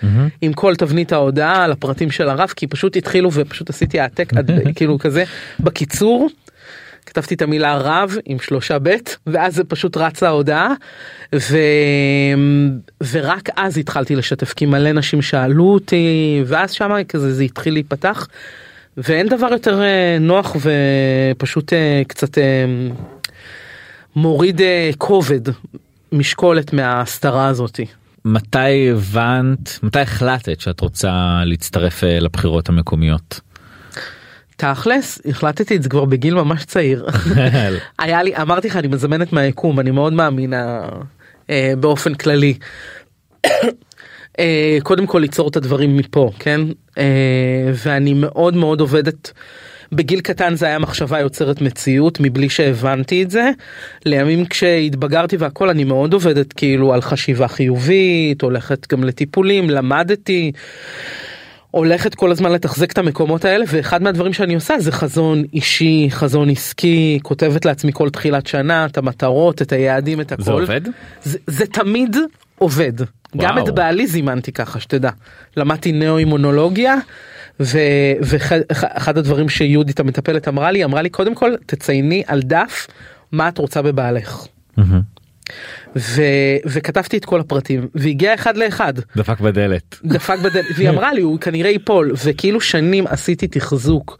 עם 0.41 0.53
כל 0.53 0.75
תבנית 0.75 1.11
ההודעה 1.13 1.63
על 1.63 1.71
הפרטים 1.71 2.11
של 2.11 2.29
הרב 2.29 2.49
כי 2.55 2.67
פשוט 2.67 2.95
התחילו 2.95 3.29
ופשוט 3.33 3.69
עשיתי 3.69 3.99
העתק 3.99 4.33
עד- 4.37 4.51
כאילו 4.75 4.99
כזה 4.99 5.23
בקיצור. 5.59 6.29
כתבתי 7.05 7.33
את 7.33 7.41
המילה 7.41 7.77
רב 7.77 8.15
עם 8.25 8.39
שלושה 8.39 8.79
בית 8.79 9.17
ואז 9.27 9.55
זה 9.55 9.63
פשוט 9.63 9.97
רצה 9.97 10.27
ההודעה 10.27 10.73
ו... 11.35 11.57
ורק 13.11 13.49
אז 13.55 13.77
התחלתי 13.77 14.15
לשתף 14.15 14.53
כי 14.53 14.65
מלא 14.65 14.91
נשים 14.91 15.21
שאלו 15.21 15.73
אותי 15.73 16.43
ואז 16.45 16.71
שם 16.71 16.91
כזה 17.07 17.33
זה 17.33 17.43
התחיל 17.43 17.73
להיפתח 17.73 18.27
ואין 18.97 19.27
דבר 19.27 19.47
יותר 19.51 19.81
אה, 19.81 20.17
נוח 20.19 20.55
ופשוט 20.61 21.73
אה, 21.73 22.01
קצת 22.07 22.37
אה, 22.37 22.43
מוריד 24.15 24.61
כובד 24.97 25.41
משקולת 26.11 26.73
מההסתרה 26.73 27.47
הזאתי. 27.47 27.85
מתי 28.25 28.91
הבנת 28.91 29.79
מתי 29.83 29.99
החלטת 29.99 30.59
שאת 30.59 30.79
רוצה 30.79 31.41
להצטרף 31.45 32.03
לבחירות 32.03 32.69
המקומיות? 32.69 33.39
תכלס 34.55 35.21
החלטתי 35.25 35.75
את 35.75 35.83
זה 35.83 35.89
כבר 35.89 36.05
בגיל 36.05 36.33
ממש 36.33 36.65
צעיר. 36.65 37.07
היה 37.99 38.23
לי 38.23 38.35
אמרתי 38.35 38.67
לך 38.67 38.75
אני 38.75 38.87
מזמנת 38.87 39.33
מהיקום 39.33 39.79
אני 39.79 39.91
מאוד 39.91 40.13
מאמינה 40.13 40.89
אה, 41.49 41.73
באופן 41.79 42.13
כללי. 42.13 42.53
אה, 44.39 44.77
קודם 44.83 45.07
כל 45.07 45.19
ליצור 45.19 45.47
את 45.47 45.55
הדברים 45.55 45.97
מפה 45.97 46.31
כן 46.39 46.61
אה, 46.97 47.71
ואני 47.73 48.13
מאוד 48.13 48.55
מאוד 48.55 48.81
עובדת. 48.81 49.31
בגיל 49.91 50.19
קטן 50.19 50.55
זה 50.55 50.65
היה 50.65 50.79
מחשבה 50.79 51.19
יוצרת 51.19 51.61
מציאות 51.61 52.17
מבלי 52.19 52.49
שהבנתי 52.49 53.23
את 53.23 53.31
זה. 53.31 53.49
לימים 54.05 54.45
כשהתבגרתי 54.45 55.37
והכל 55.37 55.69
אני 55.69 55.83
מאוד 55.83 56.13
עובדת 56.13 56.53
כאילו 56.53 56.93
על 56.93 57.01
חשיבה 57.01 57.47
חיובית 57.47 58.41
הולכת 58.41 58.93
גם 58.93 59.03
לטיפולים 59.03 59.69
למדתי. 59.69 60.51
הולכת 61.75 62.15
כל 62.15 62.31
הזמן 62.31 62.51
לתחזק 62.51 62.91
את 62.91 62.97
המקומות 62.97 63.45
האלה 63.45 63.65
ואחד 63.67 64.03
מהדברים 64.03 64.33
שאני 64.33 64.55
עושה 64.55 64.79
זה 64.79 64.91
חזון 64.91 65.43
אישי 65.53 66.07
חזון 66.09 66.49
עסקי 66.49 67.19
כותבת 67.23 67.65
לעצמי 67.65 67.91
כל 67.93 68.09
תחילת 68.09 68.47
שנה 68.47 68.85
את 68.85 68.97
המטרות 68.97 69.61
את 69.61 69.71
היעדים 69.71 70.21
את 70.21 70.31
הכל. 70.31 70.43
זה 70.43 70.51
עובד? 70.51 70.81
זה, 71.23 71.37
זה 71.47 71.65
תמיד 71.65 72.17
עובד. 72.57 72.93
גם 73.37 73.55
וואו. 73.55 73.67
את 73.67 73.75
בעלי 73.75 74.07
זימנתי 74.07 74.51
ככה 74.51 74.79
שתדע. 74.79 75.09
למדתי 75.57 75.91
נאו-אימונולוגיה 75.91 76.95
ואחד 77.59 79.17
הדברים 79.17 79.49
שיהודית 79.49 79.99
המטפלת 79.99 80.47
אמרה 80.47 80.71
לי 80.71 80.83
אמרה 80.83 81.01
לי 81.01 81.09
קודם 81.09 81.35
כל 81.35 81.53
תצייני 81.65 82.23
על 82.27 82.41
דף 82.41 82.87
מה 83.31 83.47
את 83.47 83.57
רוצה 83.57 83.81
בבעלך. 83.81 84.45
מהמם. 84.77 85.01
ו, 85.97 86.21
וכתבתי 86.65 87.17
את 87.17 87.25
כל 87.25 87.39
הפרטים 87.39 87.87
והגיע 87.95 88.33
אחד 88.33 88.57
לאחד. 88.57 88.93
דפק 89.15 89.39
בדלת. 89.39 89.99
דפק 90.03 90.39
בדלת 90.39 90.65
והיא 90.75 90.89
אמרה 90.89 91.13
לי 91.13 91.21
הוא 91.21 91.39
כנראה 91.39 91.69
ייפול 91.69 92.13
וכאילו 92.25 92.61
שנים 92.61 93.07
עשיתי 93.07 93.47
תחזוק 93.47 94.17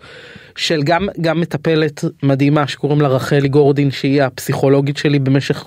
של 0.56 0.84
גם 0.84 1.08
גם 1.22 1.42
מטפלת 1.42 2.04
מדהימה 2.24 2.68
שקוראים 2.68 3.02
לה 3.02 3.08
רחלי 3.08 3.48
גורדין 3.48 3.92
שהיא 3.92 4.24
הפסיכולוגית 4.24 4.98
שלי 4.98 5.20
במשך 5.20 5.66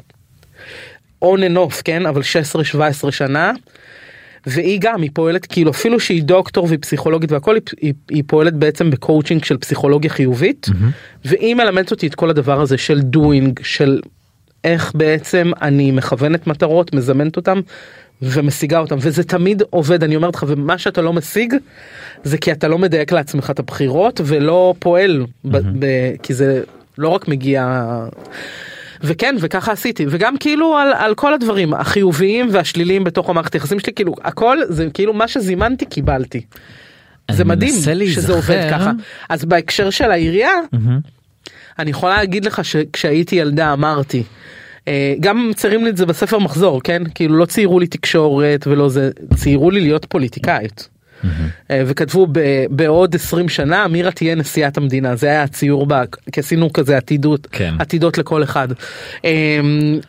on 1.25 1.38
and 1.38 1.57
off 1.57 1.83
כן 1.85 2.07
אבל 2.07 2.23
16-17 3.07 3.11
שנה. 3.11 3.53
והיא 4.47 4.79
גם 4.81 5.03
היא 5.03 5.11
פועלת 5.15 5.47
כאילו 5.47 5.71
אפילו 5.71 6.00
שהיא 6.00 6.23
דוקטור 6.23 6.67
והיא 6.67 6.79
פסיכולוגית 6.79 7.33
והכל 7.33 7.55
היא, 7.55 7.62
היא, 7.81 7.95
היא 8.11 8.23
פועלת 8.27 8.55
בעצם 8.55 8.91
בקואוצ'ינג 8.91 9.45
של 9.45 9.57
פסיכולוגיה 9.57 10.11
חיובית 10.11 10.67
והיא 11.25 11.55
מלמדת 11.55 11.91
אותי 11.91 12.07
את 12.07 12.15
כל 12.15 12.31
הדבר 12.31 12.61
הזה 12.61 12.79
של 12.79 13.00
doing 13.17 13.62
של 13.62 14.00
איך 14.65 14.93
בעצם 14.95 15.50
אני 15.62 15.91
מכוונת 15.91 16.47
מטרות 16.47 16.95
מזמנת 16.95 17.37
אותם 17.37 17.61
ומשיגה 18.23 18.79
אותם 18.79 18.97
וזה 19.00 19.25
תמיד 19.25 19.62
עובד 19.71 20.05
אני 20.05 20.17
אומרת 20.17 20.35
לך 20.35 20.45
ומה 20.49 20.79
שאתה 20.79 21.03
לא 21.03 21.12
משיג 21.12 21.55
זה 22.25 22.38
כי 22.38 22.53
אתה 22.53 22.69
לא 22.69 22.79
מדייק 22.79 23.12
לעצמך 23.12 23.50
את 23.50 23.59
הבחירות 23.59 24.21
ולא 24.25 24.75
פועל 24.79 25.27
ב- 25.45 25.57
ב- 25.79 26.12
כי 26.23 26.35
זה 26.35 26.62
לא 26.99 27.09
רק 27.09 27.29
מגיע. 27.29 27.85
וכן 29.03 29.37
וככה 29.41 29.73
עשיתי 29.73 30.07
וגם 30.09 30.37
כאילו 30.37 30.77
על, 30.77 30.93
על 30.93 31.15
כל 31.15 31.35
הדברים 31.35 31.75
החיוביים 31.75 32.49
והשליליים 32.53 33.05
בתוך 33.05 33.31
המערכת 33.31 33.55
היחסים 33.55 33.81
שלי 33.81 33.93
כאילו 33.93 34.15
הכל 34.25 34.59
זה 34.69 34.88
כאילו 34.95 35.15
מה 35.15 35.29
שזימנתי 35.29 35.85
קיבלתי. 35.85 36.41
זה 37.31 37.45
מדהים 37.45 37.75
שזה 38.09 38.33
עובד. 38.33 38.69
ככה. 38.71 38.93
אז 39.29 39.45
בהקשר 39.45 39.91
של 39.91 40.11
העירייה, 40.11 40.53
מהמם. 40.73 41.00
אני 41.78 41.90
יכולה 41.90 42.16
להגיד 42.16 42.44
לך 42.44 42.64
שכשהייתי 42.64 43.37
ילדה 43.37 43.73
אמרתי. 43.73 44.23
אה, 44.88 45.14
גם 45.20 45.50
מציירים 45.50 45.85
לי 45.85 45.90
את 45.90 45.97
זה 45.97 46.06
בספר 46.06 46.38
מחזור 46.38 46.80
כן 46.82 47.02
כאילו 47.14 47.37
לא 47.37 47.44
ציירו 47.44 47.80
לי 47.80 47.87
תקשורת 47.87 48.66
ולא 48.66 48.88
זה 48.88 49.11
ציירו 49.35 49.70
לי 49.70 49.80
להיות 49.80 50.04
פוליטיקאית. 50.04 50.88
אה, 51.70 51.82
וכתבו 51.87 52.26
ב- 52.32 52.64
בעוד 52.70 53.14
20 53.14 53.49
שנה 53.49 53.88
מירה 53.88 54.11
תהיה 54.11 54.35
נשיאת 54.35 54.76
המדינה 54.76 55.16
זה 55.16 55.26
היה 55.26 55.42
הציור 55.42 55.87
בה 55.87 56.02
כי 56.32 56.40
עשינו 56.40 56.73
כזה 56.73 56.97
עתידות 56.97 57.47
כן. 57.52 57.75
עתידות 57.78 58.18
לכל 58.18 58.42
אחד 58.42 58.68
אה, 59.25 59.61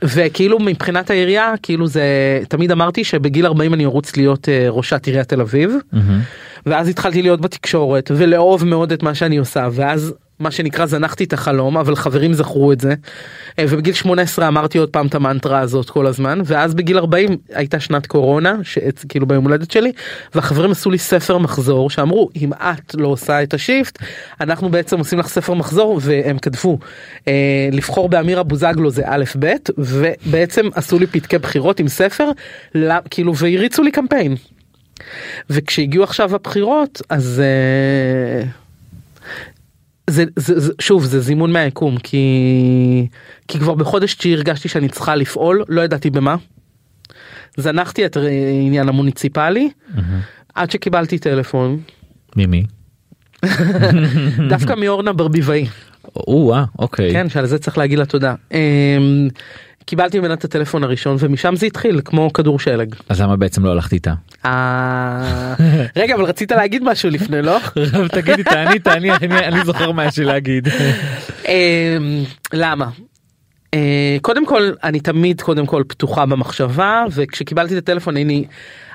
וכאילו 0.04 0.60
מבחינת 0.60 1.10
העירייה 1.10 1.54
כאילו 1.64 1.88
זה 1.88 2.04
תמיד 2.48 2.72
אמרתי 2.72 3.04
שבגיל 3.04 3.46
40 3.46 3.74
אני 3.74 3.86
ארוץ 3.86 4.18
להיות 4.18 4.50
ראשת 4.70 5.06
עיריית 5.06 5.30
תל 5.30 5.42
אביב 5.42 5.74
מהמם. 5.94 6.20
ואז 6.66 6.88
התחלתי 6.88 7.22
להיות 7.22 7.42
בתקשורת 7.42 8.12
ולאהוב 8.16 8.66
מאוד 8.66 8.92
את 8.92 9.04
מה 9.04 9.16
שאני 9.16 9.38
עושה 9.38 9.68
ואז 9.72 10.14
מה 10.40 10.52
שנקרא 10.52 10.86
זנחתי 10.86 11.24
את 11.24 11.34
החלום 11.34 11.78
אבל 11.78 11.96
חברים 11.96 12.34
זכרו 12.34 12.72
את 12.72 12.80
זה 12.82 12.94
אה, 13.60 13.66
ובגיל 13.70 13.94
18 13.94 14.48
אמרתי 14.48 14.78
עוד 14.78 14.90
פעם 14.90 15.08
את 15.08 15.16
המנטרה 15.16 15.60
הזאת 15.60 15.90
כל 15.90 16.08
הזמן 16.08 16.42
ואז 16.46 16.74
בגיל 16.74 16.98
40 16.98 17.38
הייתה 17.54 17.80
שנת 17.80 18.08
קורונה 18.08 18.56
שאת 18.64 19.06
כאילו 19.10 19.26
ביום 19.28 19.44
הולדת 19.44 19.72
שלי 19.72 19.92
והחברים 20.36 20.72
עשו 20.72 20.92
לי 20.92 20.98
ספר 20.98 21.38
מחזור 21.38 21.90
שאמרו 21.90 22.30
אם 22.36 22.54
את 22.54 22.96
לא 22.96 23.08
עושה 23.08 23.44
את 23.44 23.54
השיפט 23.54 24.00
אנחנו 24.42 24.70
בעצם 24.70 25.00
עושים 25.00 25.20
לך 25.20 25.28
ספר 25.28 25.54
מחזור 25.54 26.00
והם 26.04 26.40
כתבו 26.40 26.80
אה, 27.28 27.34
לבחור 27.72 28.10
באמירה 28.10 28.44
בוזגלו 28.44 28.92
זה 28.92 29.04
א' 29.06 29.24
ב' 29.40 29.54
ובעצם 29.78 30.68
עשו 30.76 31.00
לי 31.00 31.08
פתקי 31.08 31.38
בחירות 31.38 31.80
עם 31.80 31.88
ספר 31.88 32.30
לה- 32.76 33.00
כאילו 33.10 33.36
והריצו 33.36 33.84
לי 33.84 33.92
קמפיין. 33.92 34.36
וכשהגיעו 35.50 36.04
עכשיו 36.04 36.36
הבחירות 36.36 37.02
אז 37.10 37.42
אה, 37.46 38.48
זה, 40.10 40.24
זה, 40.36 40.60
זה 40.60 40.74
שוב 40.82 41.06
זה 41.06 41.20
זימון 41.20 41.52
מהיקום 41.52 41.98
כי 41.98 43.08
כי 43.48 43.60
כבר 43.60 43.74
בחודש 43.74 44.14
תשיעי 44.14 44.36
הרגשתי 44.36 44.70
שאני 44.70 44.90
צריכה 44.90 45.16
לפעול 45.16 45.64
לא 45.70 45.82
ידעתי 45.82 46.10
במה. 46.10 46.36
זנחתי 47.58 48.06
את 48.06 48.18
העניין 48.18 48.90
המוניציפלי 48.90 49.70
עד 50.56 50.72
שקיבלתי 50.72 51.20
טלפון 51.20 51.80
ממי? 52.36 52.64
דווקא 54.50 54.74
מאורנה 54.78 55.14
ברביבאי 55.14 55.68
או-אה, 56.16 56.66
אוקיי. 56.80 57.12
כן 57.12 57.30
שעל 57.30 57.46
זה 57.46 57.60
צריך 57.60 57.78
להגיד 57.78 58.00
לה 58.00 58.06
תודה. 58.06 58.36
קיבלתי 59.90 60.20
ממנה 60.20 60.34
את 60.34 60.44
הטלפון 60.44 60.84
הראשון 60.84 61.16
ומשם 61.20 61.56
זה 61.56 61.66
התחיל 61.66 62.02
כמו 62.06 62.34
כדור 62.34 62.60
שלג. 62.60 62.96
אז 63.10 63.22
למה 63.22 63.36
בעצם 63.36 63.66
לא 63.66 63.72
הלכת 63.72 63.94
איתה? 63.94 64.14
אה, 64.46 65.54
רגע 65.96 66.16
אבל 66.16 66.24
רצית 66.24 66.52
להגיד 66.52 66.84
משהו 66.84 67.10
לפני 67.10 67.42
לא? 67.42 67.58
תגידי 68.16 68.44
תעני 68.44 68.80
תעני 68.80 69.12
אני 69.12 69.28
אני 69.38 69.66
זוכר 69.66 69.92
מה 69.92 70.06
יש 70.06 70.18
לי 70.18 70.26
להגיד. 70.26 70.68
אמ, 71.48 72.24
למה? 72.54 72.90
אה, 73.74 74.18
קודם 74.22 74.46
כל 74.46 74.72
אני 74.84 75.00
תמיד 75.00 75.42
קודם 75.42 75.66
כל 75.66 75.84
פתוחה 75.88 76.26
במחשבה 76.26 77.04
וכשקיבלתי 77.12 77.74
את 77.74 77.84
הטלפון 77.84 78.18
אני 78.18 78.46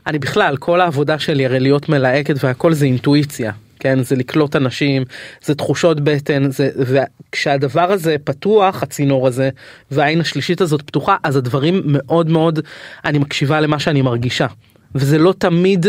אני 0.06 0.18
בכלל 0.18 0.56
כל 0.56 0.80
העבודה 0.80 1.18
שלי 1.18 1.46
הרי 1.46 1.60
להיות 1.60 1.88
מלהקת 1.88 2.44
והכל 2.44 2.72
זה 2.72 2.86
אינטואיציה 2.86 3.52
כן 3.84 4.02
זה 4.02 4.16
לקלוט 4.16 4.56
אנשים 4.56 5.04
זה 5.44 5.54
תחושות 5.54 6.00
בטן 6.00 6.50
זה 6.50 6.70
וכשהדבר 6.76 7.92
הזה 7.92 8.16
פתוח 8.24 8.82
הצינור 8.82 9.26
הזה 9.26 9.50
והעין 9.90 10.20
השלישית 10.20 10.60
הזאת 10.60 10.82
פתוחה 10.82 11.16
אז 11.22 11.36
הדברים 11.36 11.82
מאוד 11.86 12.30
מאוד 12.30 12.58
אני 13.04 13.18
מקשיבה 13.18 13.60
למה 13.60 13.78
שאני 13.78 14.02
מרגישה 14.02 14.46
וזה 14.94 15.18
לא 15.18 15.34
תמיד 15.38 15.86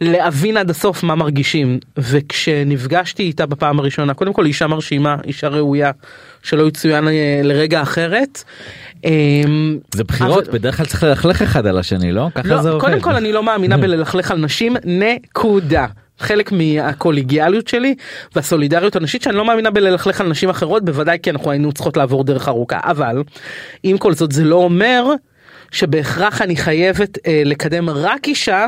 להבין 0.00 0.56
עד 0.56 0.70
הסוף 0.70 1.02
מה 1.02 1.14
מרגישים 1.14 1.78
וכשנפגשתי 1.98 3.22
איתה 3.22 3.46
בפעם 3.46 3.78
הראשונה 3.78 4.14
קודם 4.14 4.32
כל 4.32 4.46
אישה 4.46 4.66
מרשימה 4.66 5.16
אישה 5.24 5.48
ראויה 5.48 5.90
שלא 6.42 6.68
יצוין 6.68 7.08
אה, 7.08 7.40
לרגע 7.44 7.82
אחרת. 7.82 8.44
אמ, 9.04 9.78
זה 9.94 10.04
בחירות 10.04 10.48
אבל- 10.48 10.58
בדרך 10.58 10.76
כלל 10.76 10.86
צריך 10.86 11.02
ללכלך 11.02 11.42
אחד 11.42 11.66
על 11.66 11.78
השני 11.78 12.12
לא? 12.12 12.28
ככה 12.34 12.48
לא, 12.48 12.62
זה 12.62 12.70
עובד. 12.70 12.84
קודם 12.84 13.00
כל 13.00 13.14
אני 13.14 13.32
לא 13.32 13.42
מאמינה 13.42 13.76
בללכלך 13.82 14.30
על 14.30 14.38
נשים 14.38 14.76
נקודה. 14.84 15.86
חלק 16.18 16.52
מהקולגיאליות 16.52 17.68
שלי 17.68 17.94
והסולידריות 18.34 18.96
הנשית 18.96 19.22
שאני 19.22 19.36
לא 19.36 19.44
מאמינה 19.44 19.70
בללכלך 19.70 20.20
על 20.20 20.28
נשים 20.28 20.48
אחרות 20.48 20.84
בוודאי 20.84 21.18
כי 21.22 21.30
אנחנו 21.30 21.50
היינו 21.50 21.72
צריכות 21.72 21.96
לעבור 21.96 22.24
דרך 22.24 22.48
ארוכה. 22.48 22.80
אבל 22.82 23.22
עם 23.82 23.98
כל 23.98 24.14
זאת 24.14 24.32
זה 24.32 24.44
לא 24.44 24.56
אומר 24.56 25.04
שבהכרח 25.70 26.42
אני 26.42 26.56
חייבת 26.56 27.18
אה, 27.26 27.42
לקדם 27.44 27.90
רק 27.90 28.28
אישה 28.28 28.66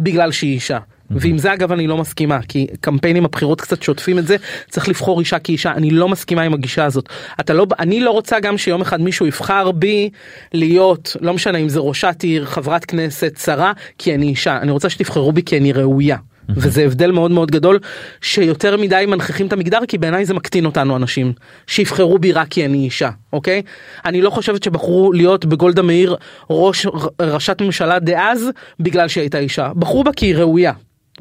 בגלל 0.00 0.32
שהיא 0.32 0.54
אישה. 0.54 0.78
ועם 1.10 1.38
זה 1.38 1.52
אגב 1.52 1.72
אני 1.72 1.86
לא 1.86 1.96
מסכימה 1.96 2.38
כי 2.48 2.66
קמפיינים 2.80 3.24
הבחירות 3.24 3.60
קצת 3.60 3.82
שוטפים 3.82 4.18
את 4.18 4.26
זה 4.26 4.36
צריך 4.68 4.88
לבחור 4.88 5.20
אישה 5.20 5.38
כאישה. 5.38 5.72
אני 5.72 5.90
לא 5.90 6.08
מסכימה 6.08 6.42
עם 6.42 6.54
הגישה 6.54 6.84
הזאת. 6.84 7.08
אתה 7.40 7.52
לא 7.52 7.66
אני 7.78 8.00
לא 8.00 8.10
רוצה 8.10 8.40
גם 8.40 8.58
שיום 8.58 8.80
אחד 8.80 9.00
מישהו 9.00 9.26
יבחר 9.26 9.70
בי 9.72 10.10
להיות 10.52 11.16
לא 11.20 11.34
משנה 11.34 11.58
אם 11.58 11.68
זה 11.68 11.80
ראשת 11.80 12.16
עיר 12.22 12.44
חברת 12.44 12.84
כנסת 12.84 13.38
שרה 13.44 13.72
כי 13.98 14.14
אני 14.14 14.26
אישה. 14.26 14.56
אני 14.56 14.70
רוצה 14.70 14.90
שתבחרו 14.90 15.32
בי 15.32 15.42
כי 15.42 15.58
אני 15.58 15.72
ראויה. 15.72 16.16
וזה 16.56 16.84
הבדל 16.84 17.10
מאוד 17.10 17.30
מאוד 17.30 17.50
גדול 17.50 17.78
שיותר 18.20 18.76
מדי 18.76 19.04
מנכיחים 19.08 19.46
את 19.46 19.52
המגדר 19.52 19.78
כי 19.88 19.98
בעיניי 19.98 20.24
זה 20.24 20.34
מקטין 20.34 20.64
אותנו 20.66 20.96
אנשים 20.96 21.32
שיבחרו 21.66 22.18
בי 22.18 22.32
רק 22.32 22.48
כי 22.48 22.64
אני 22.64 22.84
אישה 22.84 23.10
אוקיי 23.32 23.62
אני 24.04 24.20
לא 24.22 24.30
חושבת 24.30 24.62
שבחרו 24.62 25.12
להיות 25.12 25.44
בגולדה 25.44 25.82
מאיר 25.82 26.16
ראש 26.50 26.86
ראשת 27.22 27.62
ממשלה 27.62 27.98
דאז 27.98 28.50
בגלל 28.80 29.08
שהיא 29.08 29.22
הייתה 29.22 29.38
אישה 29.38 29.70
בחרו 29.76 30.04
בה 30.04 30.12
כי 30.12 30.26
היא 30.26 30.36
ראויה 30.36 30.72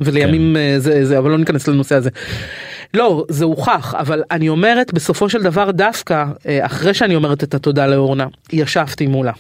ולימים 0.02 0.56
כן. 0.56 0.80
זה 0.80 1.06
זה 1.06 1.18
אבל 1.18 1.32
לא 1.32 1.38
ניכנס 1.38 1.68
לנושא 1.68 1.96
הזה. 1.96 2.10
לא 2.94 3.26
זה 3.30 3.46
הוכח 3.46 3.96
אבל 3.96 4.24
אני 4.32 4.50
אומרת 4.50 4.94
בסופו 4.94 5.30
של 5.30 5.44
דבר 5.44 5.72
דווקא 5.72 6.26
אה, 6.46 6.66
אחרי 6.66 6.94
שאני 6.94 7.16
אומרת 7.16 7.44
את 7.44 7.54
התודה 7.54 7.88
לאורנה 7.88 8.28
ישבתי 8.54 9.08
מולה. 9.08 9.32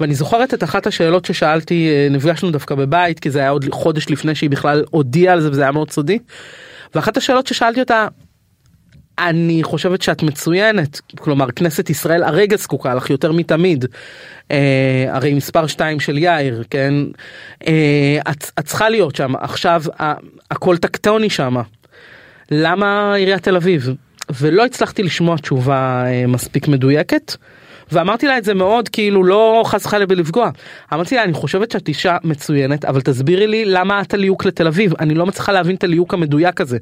ואני 0.00 0.14
זוכרת 0.14 0.54
את 0.54 0.64
אחת 0.64 0.86
השאלות 0.86 1.24
ששאלתי 1.24 1.88
אה, 1.88 2.08
נפגשנו 2.10 2.50
דווקא 2.50 2.74
בבית 2.74 3.20
כי 3.20 3.30
זה 3.30 3.38
היה 3.38 3.50
עוד 3.50 3.64
חודש 3.72 4.10
לפני 4.10 4.34
שהיא 4.34 4.50
בכלל 4.50 4.84
הודיעה 4.90 5.32
על 5.32 5.40
זה 5.40 5.50
וזה 5.50 5.62
היה 5.62 5.72
מאוד 5.72 5.90
סודי. 5.90 6.18
ואחת 6.94 7.16
השאלות 7.16 7.46
ששאלתי 7.46 7.80
אותה 7.80 8.06
אני 9.18 9.62
חושבת 9.62 10.02
שאת 10.02 10.22
מצוינת. 10.22 11.00
כלומר 11.18 11.50
כנסת 11.50 11.90
ישראל 11.90 12.22
הרגע 12.22 12.56
זקוקה 12.56 12.94
לך 12.94 13.10
יותר 13.10 13.32
מתמיד. 13.32 13.84
אה, 14.50 15.06
הרי 15.10 15.34
מספר 15.34 15.66
2 15.66 16.00
של 16.00 16.18
יאיר 16.18 16.64
כן? 16.70 16.94
אה, 17.66 18.18
את, 18.30 18.50
את 18.58 18.64
צריכה 18.64 18.88
להיות 18.88 19.16
שם 19.16 19.36
עכשיו 19.36 19.82
ה- 20.00 20.14
הכל 20.50 20.76
טקטוני 20.76 21.30
שם 21.30 21.56
למה 22.50 23.14
עיריית 23.14 23.42
תל 23.42 23.56
אביב? 23.56 23.88
ולא 24.40 24.64
הצלחתי 24.64 25.02
לשמוע 25.02 25.36
תשובה 25.36 26.04
אה, 26.06 26.26
מספיק 26.26 26.68
מדויקת. 26.68 27.36
ואמרתי 27.92 28.26
לה 28.26 28.38
את 28.38 28.44
זה 28.44 28.54
מאוד 28.54 28.88
כאילו 28.88 29.24
לא 29.24 29.62
חס 29.66 29.86
וחלילה 29.86 30.06
בלפגוע. 30.06 30.50
אמרתי 30.92 31.14
לה 31.14 31.24
אני 31.24 31.32
חושבת 31.32 31.70
שאת 31.70 31.88
אישה 31.88 32.16
מצוינת 32.24 32.84
אבל 32.84 33.00
תסבירי 33.00 33.46
לי 33.46 33.64
למה 33.64 34.00
את 34.00 34.14
הליהוק 34.14 34.44
לתל 34.44 34.66
אביב. 34.66 34.92
אני 35.00 35.14
לא 35.14 35.26
מצליחה 35.26 35.52
להבין 35.52 35.76
את 35.76 35.84
הליהוק 35.84 36.14
המדויק 36.14 36.60
הזה. 36.60 36.78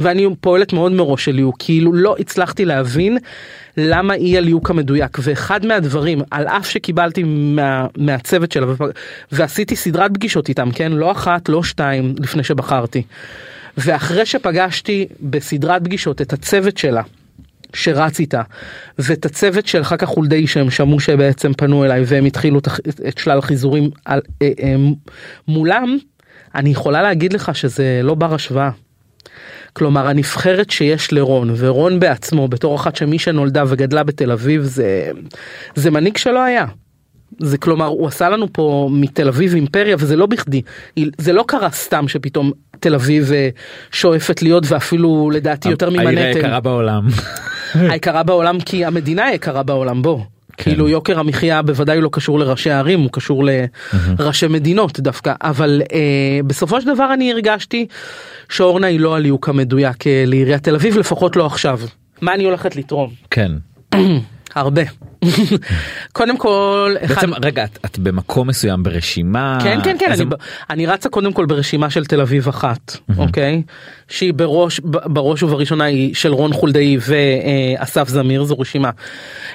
ואני 0.00 0.28
פועלת 0.40 0.72
מאוד 0.72 0.92
מראש 0.92 1.24
של 1.24 1.32
ליהוק. 1.32 1.56
כאילו 1.58 1.92
לא 1.92 2.16
הצלחתי 2.18 2.64
להבין 2.64 3.18
למה 3.76 4.14
היא 4.14 4.38
הליהוק 4.38 4.70
המדויק. 4.70 5.18
ואחד 5.22 5.66
מהדברים 5.66 6.22
על 6.30 6.46
אף 6.46 6.68
שקיבלתי 6.68 7.22
מה, 7.26 7.86
מהצוות 7.96 8.52
שלה 8.52 8.66
ועשיתי 9.32 9.76
סדרת 9.76 10.14
פגישות 10.14 10.48
איתם 10.48 10.70
כן? 10.70 10.92
לא 10.92 11.12
אחת 11.12 11.48
לא 11.48 11.62
שתיים 11.62 12.14
לפני 12.18 12.44
שבחרתי. 12.44 13.02
ואחרי 13.78 14.26
שפגשתי 14.26 15.06
בסדרת 15.20 15.84
פגישות 15.84 16.22
את 16.22 16.32
הצוות 16.32 16.78
שלה 16.78 17.02
שרץ 17.74 18.20
איתה 18.20 18.42
ואת 18.98 19.24
הצוות 19.24 19.66
של 19.66 19.84
כך 19.84 20.04
חולדאי 20.04 20.46
שהם 20.46 20.70
שמעו 20.70 21.00
שבעצם 21.00 21.52
פנו 21.52 21.84
אליי 21.84 22.02
והם 22.06 22.24
התחילו 22.24 22.58
את, 23.08 23.18
שלל 23.18 23.38
החיזורים 23.38 23.90
על, 24.04 24.20
אה, 24.42 24.50
אה, 24.62 24.74
מולם 25.48 25.98
אני 26.54 26.70
יכולה 26.70 27.02
להגיד 27.02 27.32
לך 27.32 27.56
שזה 27.56 28.00
לא 28.02 28.14
בר 28.14 28.34
השוואה. 28.34 28.70
כלומר 29.72 30.08
הנבחרת 30.08 30.70
שיש 30.70 31.12
לרון 31.12 31.54
ורון 31.56 32.00
בעצמו 32.00 32.48
בתור 32.48 32.76
אחת 32.76 32.96
שמי 32.96 33.18
שנולדה 33.18 33.64
וגדלה 33.66 34.02
בתל 34.02 34.32
אביב 34.32 34.62
זה 34.62 35.10
זה 35.74 35.90
מנהיג 35.90 36.16
שלא 36.16 36.42
היה. 36.42 36.66
זה 37.38 37.58
כלומר 37.58 37.86
הוא 37.86 38.06
עשה 38.06 38.28
לנו 38.28 38.52
פה 38.52 38.88
מתל 38.92 39.28
אביב 39.28 39.54
אימפריה 39.54 39.96
וזה 39.98 40.16
לא 40.16 40.26
בכדי 40.26 40.62
זה 41.18 41.32
לא 41.32 41.44
קרה 41.48 41.70
סתם 41.70 42.08
שפתאום 42.08 42.52
תל 42.80 42.94
אביב 42.94 43.32
אה, 43.32 43.48
שואפת 43.90 44.42
להיות 44.42 44.64
ואפילו 44.68 45.30
לדעתי 45.30 45.68
יותר 45.68 45.88
העיר 45.88 46.00
ממנהטן. 46.00 46.36
היקרה 46.36 46.60
בעולם. 46.60 47.06
היקרה 47.92 48.22
בעולם 48.22 48.60
כי 48.60 48.84
המדינה 48.84 49.32
יקרה 49.32 49.62
בעולם 49.62 50.02
בו. 50.02 50.24
כן. 50.56 50.70
כאילו 50.70 50.88
יוקר 50.88 51.18
המחיה 51.18 51.62
בוודאי 51.62 52.00
לא 52.00 52.08
קשור 52.12 52.38
לראשי 52.38 52.70
הערים 52.70 53.00
הוא 53.00 53.10
קשור 53.12 53.44
לראשי 54.18 54.46
מדינות 54.46 55.00
דווקא 55.00 55.32
אבל 55.42 55.82
אה, 55.92 56.40
בסופו 56.46 56.80
של 56.80 56.94
דבר 56.94 57.14
אני 57.14 57.32
הרגשתי 57.32 57.86
שאורנה 58.48 58.86
היא 58.86 59.00
לא 59.00 59.16
הליהוק 59.16 59.48
המדויק 59.48 60.06
אה, 60.06 60.24
לעיריית 60.26 60.62
תל 60.62 60.74
אביב 60.74 60.98
לפחות 60.98 61.36
לא 61.36 61.46
עכשיו. 61.46 61.80
מה 62.20 62.34
אני 62.34 62.44
הולכת 62.44 62.76
לתרום? 62.76 63.10
כן. 63.30 63.52
הרבה. 64.54 64.82
קודם 66.12 66.38
כל, 66.38 66.94
אחד- 67.04 67.14
בעצם 67.14 67.30
רגע 67.42 67.64
את, 67.64 67.78
את 67.84 67.98
במקום 67.98 68.48
מסוים 68.48 68.82
ברשימה 68.82 69.58
כן 69.62 69.78
כן 69.84 69.96
כן 70.00 70.12
אני, 70.12 70.24
ב- 70.24 70.34
אני 70.70 70.86
רצה 70.86 71.08
קודם 71.08 71.32
כל 71.32 71.46
ברשימה 71.46 71.90
של 71.90 72.04
תל 72.04 72.20
אביב 72.20 72.48
אחת 72.48 72.96
אוקיי 73.18 73.62
שהיא 74.08 74.34
בראש 74.34 74.80
בראש 74.84 75.42
ובראשונה 75.42 75.84
היא 75.84 76.14
של 76.14 76.32
רון 76.32 76.52
חולדאי 76.52 76.96
ואסף 77.00 78.08
זמיר 78.08 78.44
זו 78.44 78.54
רשימה 78.58 78.90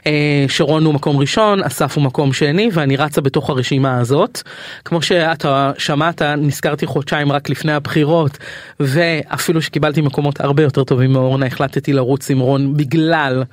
אה, 0.07 0.45
שרון 0.47 0.85
הוא 0.85 0.93
מקום 0.93 1.17
ראשון 1.17 1.63
אסף 1.63 1.95
הוא 1.97 2.03
מקום 2.03 2.33
שני 2.33 2.69
ואני 2.73 2.95
רצה 2.97 3.21
בתוך 3.21 3.49
הרשימה 3.49 3.97
הזאת 3.99 4.41
כמו 4.85 5.01
שאתה 5.01 5.71
שמעת 5.77 6.21
נזכרתי 6.21 6.85
חודשיים 6.85 7.31
רק 7.31 7.49
לפני 7.49 7.71
הבחירות 7.73 8.37
ואפילו 8.79 9.61
שקיבלתי 9.61 10.01
מקומות 10.01 10.41
הרבה 10.41 10.63
יותר 10.63 10.83
טובים 10.83 11.13
מאורנה 11.13 11.45
החלטתי 11.45 11.93
לרוץ 11.93 12.31
עם 12.31 12.39
רון 12.39 12.77
בגלל. 12.77 13.43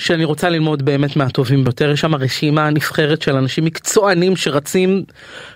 שאני 0.00 0.24
רוצה 0.24 0.48
ללמוד 0.48 0.84
באמת 0.84 1.16
מהטובים 1.16 1.64
ביותר 1.64 1.90
יש 1.90 2.00
שם 2.00 2.14
רשימה 2.14 2.70
נבחרת 2.70 3.22
של 3.22 3.36
אנשים 3.36 3.64
מקצוענים 3.64 4.36
שרצים 4.36 5.04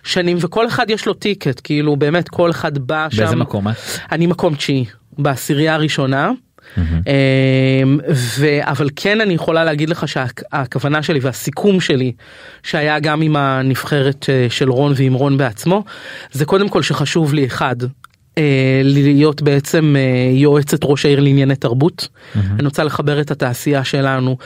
שנים 0.02 0.36
וכל 0.40 0.66
אחד 0.66 0.90
יש 0.90 1.06
לו 1.06 1.14
טיקט 1.14 1.60
כאילו 1.64 1.96
באמת 1.96 2.28
כל 2.28 2.50
אחד 2.50 2.78
בא 2.78 3.06
שם. 3.10 3.16
באיזה 3.16 3.36
מקום 3.36 3.68
את? 3.68 3.74
אני 4.12 4.26
מקום 4.26 4.54
תשיעי 4.54 4.84
בעשירייה 5.18 5.74
הראשונה. 5.74 6.30
אמ, 6.78 6.82
ו... 8.14 8.46
אבל 8.60 8.88
כן 8.96 9.20
אני 9.20 9.34
יכולה 9.34 9.64
להגיד 9.64 9.88
לך 9.88 10.08
שהכוונה 10.08 11.02
שלי 11.02 11.18
והסיכום 11.22 11.80
שלי 11.80 12.12
שהיה 12.62 13.00
גם 13.00 13.22
עם 13.22 13.36
הנבחרת 13.36 14.26
אה, 14.28 14.46
של 14.50 14.70
רון 14.70 14.92
ועם 14.96 15.14
רון 15.14 15.36
בעצמו 15.36 15.84
זה 16.32 16.44
קודם 16.44 16.68
כל 16.68 16.82
שחשוב 16.82 17.34
לי 17.34 17.46
אחד 17.46 17.76
להיות 18.84 19.42
בעצם 19.42 19.96
אה, 19.98 20.30
יועצת 20.32 20.78
ראש 20.84 21.06
העיר 21.06 21.20
לענייני 21.20 21.56
תרבות. 21.56 22.08
אני 22.36 22.64
רוצה 22.64 22.84
לחבר 22.84 23.20
את 23.20 23.30
התעשייה 23.30 23.84
שלנו 23.84 24.36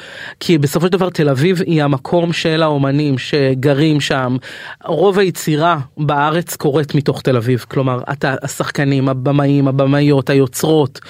כי 0.40 0.58
בסופו 0.58 0.86
של 0.86 0.92
דבר 0.92 1.10
תל 1.10 1.28
אביב 1.28 1.62
היא 1.66 1.82
המקום 1.82 2.32
של 2.32 2.62
האומנים 2.62 3.18
שגרים 3.18 4.00
שם. 4.00 4.36
רוב 4.84 5.18
היצירה 5.18 5.78
בארץ 5.96 6.56
קורית 6.56 6.94
מתוך 6.94 7.22
תל 7.22 7.36
אביב 7.36 7.64
כלומר 7.68 8.00
השחקנים 8.22 9.08
הבמאים 9.08 9.68
הבמאיות 9.68 10.30
היוצרות. 10.30 11.00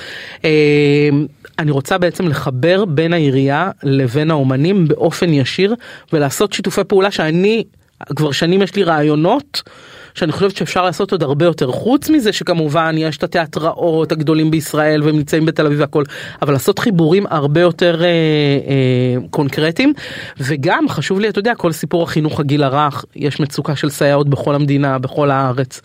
אה, 0.45 1.09
אני 1.59 1.71
רוצה 1.71 1.99
בעצם 1.99 2.29
לחבר 2.29 2.85
בין 2.85 3.13
העירייה 3.13 3.71
לבין 3.83 4.31
האומנים 4.31 4.89
באופן 4.89 5.33
ישיר 5.33 5.75
ולעשות 6.13 6.53
שיתופי 6.53 6.85
פעולה 6.85 7.11
שאני 7.11 7.65
כבר 8.17 8.33
שנים 8.33 8.63
יש 8.63 8.77
לי 8.77 8.83
רעיונות 8.83 9.63
שאני 10.19 10.33
חושבת 10.33 10.57
שאפשר 10.57 10.85
לעשות 10.85 11.13
עוד 11.13 11.23
הרבה 11.23 11.45
יותר 11.45 11.73
חוץ 11.73 12.11
מזה 12.11 12.33
שכמובן 12.33 12.95
יש 12.99 13.17
את 13.17 13.23
התיאטראות 13.23 14.13
הגדולים 14.13 14.51
בישראל 14.51 15.03
והם 15.03 15.17
נמצאים 15.17 15.47
בתל 15.47 15.67
אביב 15.67 15.81
והכל 15.81 16.05
אבל 16.43 16.53
לעשות 16.53 16.79
חיבורים 16.79 17.27
הרבה 17.31 17.61
יותר 17.61 18.03
אה, 18.03 18.07
אה, 18.07 19.29
קונקרטיים 19.31 19.93
וגם 20.41 20.89
חשוב 20.89 21.21
לי 21.21 21.29
אתה 21.29 21.39
יודע 21.39 21.55
כל 21.55 21.73
סיפור 21.73 22.03
החינוך 22.03 22.41
הגיל 22.41 22.63
הרך 22.63 23.05
יש 23.17 23.41
מצוקה 23.41 23.77
של 23.77 23.91
סייעות 23.91 24.29
בכל 24.29 24.55
המדינה 24.55 24.99
בכל 24.99 25.31
הארץ. 25.31 25.81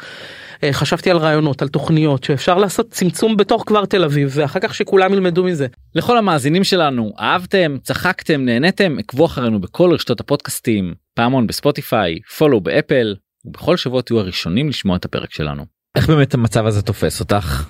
אה, 0.64 0.74
חשבתי 0.74 1.12
על 1.12 1.18
רעיונות 1.18 1.62
על 1.62 1.68
תוכניות 1.68 2.24
שאפשר 2.24 2.58
לעשות 2.58 2.90
צמצום 2.90 3.38
בתוך 3.38 3.64
כבר 3.68 3.86
תל 3.86 4.04
אביב 4.04 4.32
ואחר 4.34 4.60
כך 4.60 4.76
שכולם 4.76 5.14
ילמדו 5.14 5.44
מזה. 5.44 5.68
לכל 5.96 6.18
המאזינים 6.18 6.64
שלנו 6.64 7.14
אהבתם 7.20 7.78
צחקתם 7.84 8.46
נהניתם 8.46 8.96
עקבו 9.00 9.26
אחרינו 9.26 9.62
בכל 9.62 9.94
רשתות 9.94 10.20
הפודקאסטים 10.20 10.94
פעמון 11.14 11.48
בספוטיפיי 11.48 12.20
פולו 12.38 12.62
באפל 12.62 13.16
ובכל 13.46 13.78
שבוע 13.78 14.02
תהיו 14.02 14.20
הראשונים 14.20 14.70
לשמוע 14.70 14.96
את 14.98 15.06
הפרק 15.06 15.34
שלנו. 15.34 15.66
איך 15.96 16.10
באמת 16.10 16.34
המצב 16.34 16.66
הזה 16.66 16.82
תופס 16.82 17.20
אותך? 17.20 17.66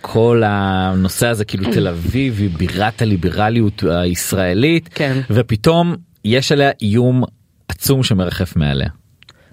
כל 0.00 0.42
הנושא 0.46 1.26
הזה 1.26 1.44
כאילו 1.44 1.72
תל 1.72 1.88
אביב 1.88 2.38
היא 2.38 2.50
בירת 2.56 3.02
הליברליות 3.02 3.82
הישראלית 3.82 4.88
כן. 4.94 5.20
ופתאום 5.30 5.96
יש 6.24 6.52
עליה 6.52 6.70
איום 6.82 7.24
עצום 7.68 8.02
שמרחף 8.02 8.56
מעליה. 8.56 8.88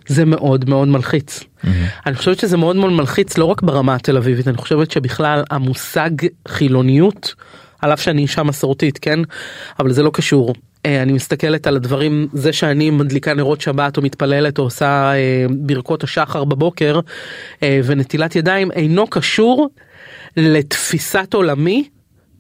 זה 0.08 0.26
מאוד 0.26 0.70
מאוד 0.70 0.88
מלחיץ. 0.88 1.44
אני 2.06 2.16
חושבת 2.16 2.40
שזה 2.40 2.58
מאוד 2.58 2.76
מאוד 2.76 2.92
מלחיץ 2.92 3.38
לא 3.38 3.46
רק 3.46 3.62
ברמה 3.62 3.96
התל 3.96 4.18
אביבית 4.18 4.48
אני 4.48 4.58
חושבת 4.58 4.92
שבכלל 4.92 5.44
המושג 5.50 6.10
חילוניות 6.48 7.36
על 7.82 7.94
אף 7.94 8.02
שאני 8.02 8.22
אישה 8.22 8.44
מסורתית 8.44 8.98
כן 8.98 9.20
אבל 9.80 9.92
זה 9.92 10.04
לא 10.04 10.12
קשור. 10.14 10.54
אה, 10.86 11.02
אני 11.02 11.14
מסתכלת 11.14 11.68
על 11.68 11.76
הדברים 11.76 12.28
זה 12.34 12.54
שאני 12.54 12.90
מדליקה 12.90 13.34
נרות 13.34 13.62
שבת 13.62 13.98
או 13.98 14.02
מתפללת 14.02 14.58
או 14.58 14.64
עושה 14.64 15.14
אה, 15.14 15.46
ברכות 15.50 16.04
השחר 16.04 16.44
בבוקר 16.44 17.00
אה, 17.64 17.80
ונטילת 17.84 18.36
ידיים 18.36 18.72
אינו 18.72 19.08
קשור 19.08 19.70
לתפיסת 20.38 21.34
עולמי 21.34 21.90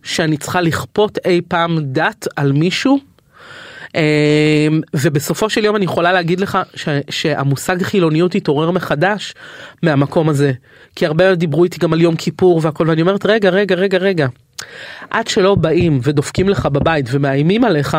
שאני 0.04 0.38
צריכה 0.38 0.62
לכפות 0.62 1.18
אי 1.26 1.42
פעם 1.48 1.78
דת 1.82 2.28
על 2.36 2.52
מישהו. 2.52 3.00
ובסופו 4.94 5.50
של 5.50 5.66
יום 5.66 5.76
אני 5.76 5.86
יכולה 5.86 6.12
להגיד 6.14 6.40
לך 6.40 6.58
ש, 6.76 6.90
שהמושג 7.10 7.84
חילוניות 7.84 8.36
התעורר 8.36 8.72
מחדש 8.72 9.34
מהמקום 9.84 10.30
הזה. 10.30 10.52
כי 10.96 11.06
הרבה 11.06 11.36
דיברו 11.36 11.64
איתי 11.64 11.80
גם 11.80 11.94
על 11.94 12.02
יום 12.02 12.16
כיפור 12.16 12.60
והכל 12.64 12.90
ואני 12.90 13.02
אומרת 13.02 13.26
רגע 13.26 13.50
רגע 13.50 13.76
רגע 13.76 13.98
רגע. 13.98 14.28
עד 15.10 15.28
שלא 15.28 15.56
באים 15.56 16.00
ודופקים 16.04 16.50
לך 16.50 16.66
בבית 16.66 17.06
ומאיימים 17.12 17.64
עליך 17.64 17.98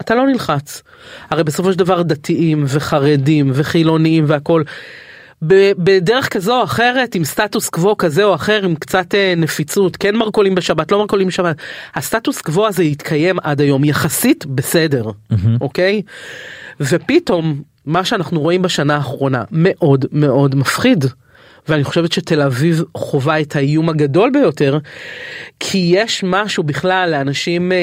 אתה 0.00 0.14
לא 0.14 0.26
נלחץ 0.26 0.82
הרי 1.30 1.44
בסופו 1.44 1.72
של 1.72 1.78
דבר 1.78 2.02
דתיים 2.02 2.64
וחרדים 2.68 3.50
וחילוניים 3.54 4.24
והכל. 4.26 4.62
בדרך 5.78 6.28
כזו 6.28 6.58
או 6.58 6.64
אחרת 6.64 7.14
עם 7.14 7.24
סטטוס 7.24 7.68
קוו 7.68 7.96
כזה 7.96 8.24
או 8.24 8.34
אחר 8.34 8.64
עם 8.64 8.74
קצת 8.74 9.14
אה, 9.14 9.34
נפיצות 9.36 9.96
כן 9.96 10.16
מרכולים 10.16 10.54
בשבת 10.54 10.92
לא 10.92 10.98
מרכולים 10.98 11.28
בשבת 11.28 11.56
הסטטוס 11.94 12.40
קוו 12.40 12.66
הזה 12.66 12.84
יתקיים 12.84 13.36
עד 13.42 13.60
היום 13.60 13.84
יחסית 13.84 14.46
בסדר 14.46 15.10
אוקיי 15.60 16.02
ופתאום 16.80 17.62
מה 17.86 18.04
שאנחנו 18.04 18.40
רואים 18.40 18.62
בשנה 18.62 18.96
האחרונה 18.96 19.44
מאוד 19.50 20.04
מאוד 20.12 20.54
מפחיד. 20.54 21.04
ואני 21.68 21.84
חושבת 21.84 22.12
שתל 22.12 22.42
אביב 22.42 22.82
חווה 22.96 23.40
את 23.40 23.56
האיום 23.56 23.88
הגדול 23.88 24.30
ביותר 24.30 24.78
כי 25.60 25.90
יש 25.92 26.24
משהו 26.26 26.62
בכלל 26.62 27.10
לאנשים 27.10 27.72
אה, 27.72 27.78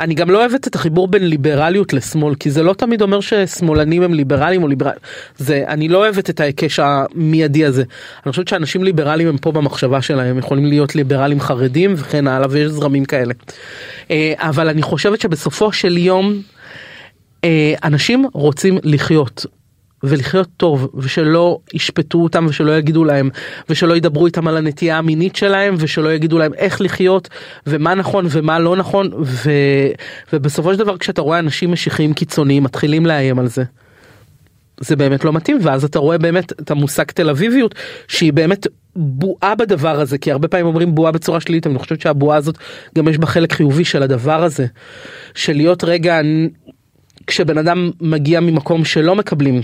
אני 0.00 0.14
גם 0.14 0.30
לא 0.30 0.38
אוהבת 0.38 0.66
את 0.66 0.74
החיבור 0.74 1.08
בין 1.08 1.28
ליברליות 1.28 1.92
לשמאל 1.92 2.34
כי 2.34 2.50
זה 2.50 2.62
לא 2.62 2.72
תמיד 2.72 3.02
אומר 3.02 3.20
ששמאלנים 3.20 4.02
הם 4.02 4.14
ליברלים 4.14 4.62
או 4.62 4.68
ליברלים 4.68 4.98
זה 5.36 5.64
אני 5.68 5.88
לא 5.88 5.98
אוהבת 5.98 6.30
את 6.30 6.40
ההיקש 6.40 6.80
המיידי 6.82 7.64
הזה. 7.64 7.84
אני 8.26 8.30
חושבת 8.30 8.48
שאנשים 8.48 8.84
ליברליים 8.84 9.28
הם 9.28 9.38
פה 9.38 9.52
במחשבה 9.52 10.02
שלהם 10.02 10.38
יכולים 10.38 10.66
להיות 10.66 10.94
ליברלים 10.94 11.40
חרדים 11.40 11.94
וכן 11.96 12.26
הלאה 12.26 12.46
ויש 12.50 12.68
זרמים 12.68 13.04
כאלה. 13.04 13.34
אה, 14.10 14.32
אבל 14.38 14.68
אני 14.68 14.82
חושבת 14.82 15.20
שבסופו 15.20 15.72
של 15.72 15.98
יום 15.98 16.42
אה, 17.44 17.74
אנשים 17.84 18.26
רוצים 18.32 18.78
לחיות 18.82 19.46
ולחיות 20.06 20.48
טוב 20.56 20.88
ושלא 20.94 21.58
ישפטו 21.74 22.18
אותם 22.18 22.46
ושלא 22.48 22.78
יגידו 22.78 23.04
להם 23.04 23.30
ושלא 23.68 23.96
ידברו 23.96 24.26
איתם 24.26 24.48
על 24.48 24.56
הנטייה 24.56 24.98
המינית 24.98 25.36
שלהם 25.36 25.74
ושלא 25.78 26.12
יגידו 26.12 26.38
להם 26.38 26.54
איך 26.54 26.80
לחיות 26.80 27.28
ומה 27.66 27.94
נכון 27.94 28.26
ומה 28.30 28.58
לא 28.58 28.76
נכון 28.76 29.10
ו... 29.22 29.50
ובסופו 30.32 30.72
של 30.72 30.78
דבר 30.78 30.98
כשאתה 30.98 31.22
רואה 31.22 31.38
אנשים 31.38 31.72
משיחיים 31.72 32.14
קיצוניים 32.14 32.62
מתחילים 32.62 33.06
לאיים 33.06 33.38
על 33.38 33.46
זה. 33.46 33.64
זה 34.80 34.96
באמת 34.96 35.24
לא 35.24 35.32
מתאים 35.32 35.58
ואז 35.62 35.84
אתה 35.84 35.98
רואה 35.98 36.18
באמת 36.18 36.52
את 36.52 36.70
המושג 36.70 37.04
תל 37.04 37.30
אביביות 37.30 37.74
שהיא 38.08 38.32
באמת 38.32 38.66
בועה 38.96 39.54
בדבר 39.54 40.00
הזה 40.00 40.18
כי 40.18 40.32
הרבה 40.32 40.48
פעמים 40.48 40.66
אומרים 40.66 40.94
בועה 40.94 41.12
בצורה 41.12 41.40
שלילית 41.40 41.66
אני 41.66 41.78
חושבת 41.78 42.00
שהבועה 42.00 42.38
הזאת 42.38 42.58
גם 42.96 43.08
יש 43.08 43.18
בה 43.18 43.26
חלק 43.26 43.52
חיובי 43.52 43.84
של 43.84 44.02
הדבר 44.02 44.42
הזה 44.42 44.66
של 45.34 45.52
להיות 45.52 45.84
רגע 45.84 46.20
כשבן 47.26 47.58
אדם 47.58 47.90
מגיע 48.00 48.40
ממקום 48.40 48.84
שלא 48.84 49.14
מקבלים 49.14 49.62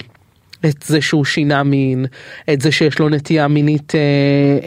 את 0.66 0.82
זה 0.86 1.00
שהוא 1.00 1.24
שינה 1.24 1.62
מין, 1.62 2.06
את 2.52 2.60
זה 2.60 2.72
שיש 2.72 2.98
לו 2.98 3.08
נטייה 3.08 3.48
מינית 3.48 3.94
אה, 3.94 4.00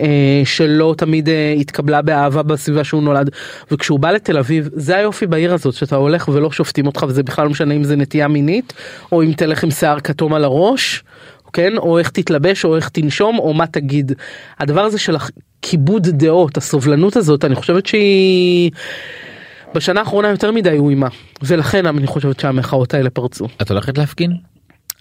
אה, 0.01 0.41
שלא 0.45 0.95
תמיד 0.97 1.29
אה, 1.29 1.55
התקבלה 1.59 2.01
באהבה 2.01 2.43
בסביבה 2.43 2.83
שהוא 2.83 3.03
נולד, 3.03 3.29
וכשהוא 3.71 3.99
בא 3.99 4.11
לתל 4.11 4.37
אביב, 4.37 4.69
זה 4.73 4.95
היופי 4.95 5.27
בעיר 5.27 5.53
הזאת, 5.53 5.73
שאתה 5.73 5.95
הולך 5.95 6.27
ולא 6.27 6.51
שופטים 6.51 6.87
אותך, 6.87 7.05
וזה 7.07 7.23
בכלל 7.23 7.45
לא 7.45 7.51
משנה 7.51 7.73
אם 7.73 7.83
זה 7.83 7.95
נטייה 7.95 8.27
מינית, 8.27 8.73
או 9.11 9.23
אם 9.23 9.33
תלך 9.37 9.63
עם 9.63 9.71
שיער 9.71 9.99
כתום 9.99 10.33
על 10.33 10.43
הראש, 10.43 11.03
כן, 11.53 11.77
או 11.77 11.99
איך 11.99 12.09
תתלבש, 12.09 12.65
או 12.65 12.75
איך 12.75 12.89
תנשום, 12.89 13.39
או 13.39 13.53
מה 13.53 13.67
תגיד. 13.67 14.11
הדבר 14.59 14.81
הזה 14.81 14.99
של 14.99 15.15
כיבוד 15.61 16.07
דעות, 16.07 16.57
הסובלנות 16.57 17.15
הזאת, 17.15 17.45
אני 17.45 17.55
חושבת 17.55 17.85
שהיא... 17.85 18.71
בשנה 19.75 19.99
האחרונה 19.99 20.29
יותר 20.29 20.51
מדי 20.51 20.69
איומה, 20.69 21.07
ולכן 21.43 21.85
אני 21.85 22.07
חושבת 22.07 22.39
שהמחאות 22.39 22.93
האלה 22.93 23.09
פרצו. 23.09 23.47
את 23.61 23.71
הולכת 23.71 23.97
להפגין? 23.97 24.54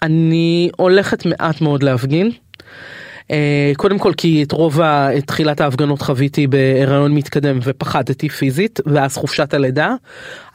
אני 0.05 0.69
הולכת 0.77 1.25
מעט 1.25 1.61
מאוד 1.61 1.83
להפגין. 1.83 2.31
אה, 3.31 3.71
קודם 3.77 3.99
כל 3.99 4.13
כי 4.17 4.43
את 4.43 4.51
רוב 4.51 4.81
תחילת 5.25 5.61
ההפגנות 5.61 6.01
חוויתי 6.01 6.47
בהיריון 6.47 7.13
מתקדם 7.13 7.59
ופחדתי 7.63 8.29
פיזית 8.29 8.79
ואז 8.85 9.17
חופשת 9.17 9.53
הלידה 9.53 9.95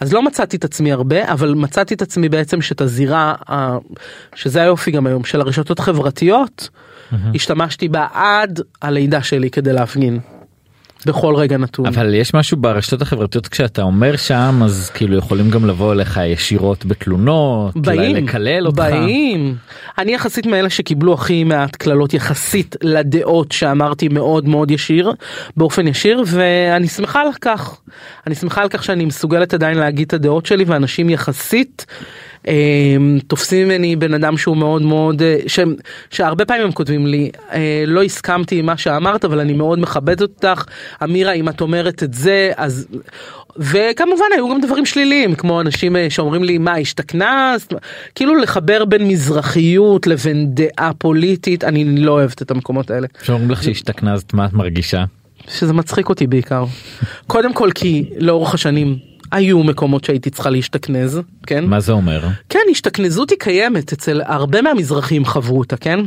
אז 0.01 0.13
לא 0.13 0.23
מצאתי 0.23 0.57
את 0.57 0.65
עצמי 0.65 0.93
הרבה 0.93 1.33
אבל 1.33 1.55
מצאתי 1.55 1.95
את 1.95 2.03
עצמי 2.03 2.29
בעצם 2.29 2.63
שאת 2.63 2.81
הזירה 2.81 3.35
שזה 4.35 4.63
היופי 4.63 4.91
גם 4.91 5.07
היום 5.07 5.25
של 5.25 5.41
הרשתות 5.41 5.79
החברתיות 5.79 6.69
השתמשתי 7.35 7.89
בה 7.89 8.07
עד 8.13 8.61
הלידה 8.83 9.23
שלי 9.23 9.51
כדי 9.51 9.73
להפגין. 9.73 10.19
בכל 11.07 11.35
רגע 11.35 11.57
נתון. 11.57 11.87
אבל 11.87 12.15
יש 12.15 12.35
משהו 12.35 12.57
ברשתות 12.57 13.03
החברתיות 13.03 13.49
כשאתה 13.49 13.83
אומר 13.83 14.17
שם 14.17 14.61
אז 14.65 14.91
כאילו 14.95 15.17
יכולים 15.17 15.51
גם 15.51 15.67
לבוא 15.67 15.93
אליך 15.93 16.21
ישירות 16.27 16.85
בתלונות, 16.85 17.77
באים, 17.77 18.17
לקלל 18.17 18.67
אותך. 18.67 18.79
באים. 18.79 19.57
אני 19.99 20.15
יחסית 20.15 20.47
מאלה 20.47 20.71
שקיבלו 20.71 21.15
הכי 21.15 21.45
מעט 21.45 21.77
קללות 21.77 22.15
יחסית 22.15 22.77
לדעות 22.83 23.53
שאמרתי 23.53 24.09
מאוד 24.09 24.49
מאוד 24.49 24.71
ישיר, 24.71 25.13
באופן 25.57 25.87
ישיר, 25.89 26.23
ואני 26.27 26.89
שמחה 26.89 27.21
על 27.21 27.29
כך. 27.41 27.81
אני 28.27 28.35
שמחה 28.35 28.63
על 28.63 28.69
כך 28.69 28.85
שאני 28.85 29.05
מסוגלת 29.05 29.55
עדיין 29.55 29.79
להגיד 29.79 30.07
את 30.07 30.13
הדעות 30.13 30.47
שלי 30.47 30.65
ואנשים 30.65 31.11
יחסית. 31.11 31.87
אה, 32.49 32.97
תופסים 33.27 33.69
ממני 33.69 33.97
בן 33.97 34.15
אדם 34.15 34.37
שהוא 34.37 34.57
מאוד 34.57 34.83
מאוד 34.83 35.23
אה, 35.23 35.39
שהם, 35.47 35.75
שהרבה 36.11 36.45
פעמים 36.45 36.65
הם 36.65 36.73
כותבים 36.73 37.07
לי 37.07 37.31
אה, 37.53 37.85
לא 37.87 38.03
הסכמתי 38.03 38.59
עם 38.59 38.67
מה 38.67 38.77
שאמרת 38.77 39.25
אבל 39.25 39.41
אני 39.41 39.53
מאוד 39.53 39.79
מכבד 39.79 40.23
אותך 40.23 40.65
אמירה 41.05 41.33
אם 41.33 41.49
את 41.49 41.61
אומרת 41.61 42.03
את 42.03 42.15
זה 42.15 42.53
אז 42.57 42.87
וכמובן 43.57 44.25
היו 44.35 44.49
גם 44.49 44.61
דברים 44.61 44.87
שליליים 44.87 45.35
כמו 45.35 45.61
אנשים 45.61 45.97
אה, 45.97 46.11
שאומרים 46.11 46.45
לי 46.45 46.59
מה 46.59 46.75
השתכנסת? 46.75 47.75
כאילו 48.15 48.35
לחבר 48.37 48.85
בין 48.85 49.09
מזרחיות 49.09 50.07
לבין 50.07 50.55
דעה 50.55 50.93
פוליטית 50.99 51.65
אני 51.65 51.85
לא 51.85 52.13
אוהבת 52.13 52.43
את 52.43 52.51
המקומות 52.51 52.91
האלה. 52.91 53.07
שאומרים 53.23 53.51
לך 53.51 53.63
שהשתכנזת 53.63 54.35
מה 54.35 54.47
את 54.47 54.53
מרגישה? 54.53 55.05
שזה 55.49 55.73
מצחיק 55.73 56.09
אותי 56.09 56.27
בעיקר. 56.27 56.65
קודם 57.27 57.55
כל 57.55 57.71
כי 57.75 58.11
לאורך 58.19 58.55
השנים 58.55 59.10
היו 59.33 59.63
מקומות 59.63 60.05
שהייתי 60.05 60.31
צריכה 60.31 60.51
להשתכנז 60.51 61.21
כן 61.47 61.65
מה 61.65 61.81
זה 61.81 61.93
אומר? 61.93 62.21
כן, 62.49 62.59
השתכנזות 62.71 63.31
היא 63.31 63.39
קיימת 63.39 63.93
אצל 63.93 64.23
הרבה 64.25 64.63
מהמזרחים 64.63 65.25
חוו 65.25 65.59
אותה, 65.59 65.77
כן? 65.77 66.01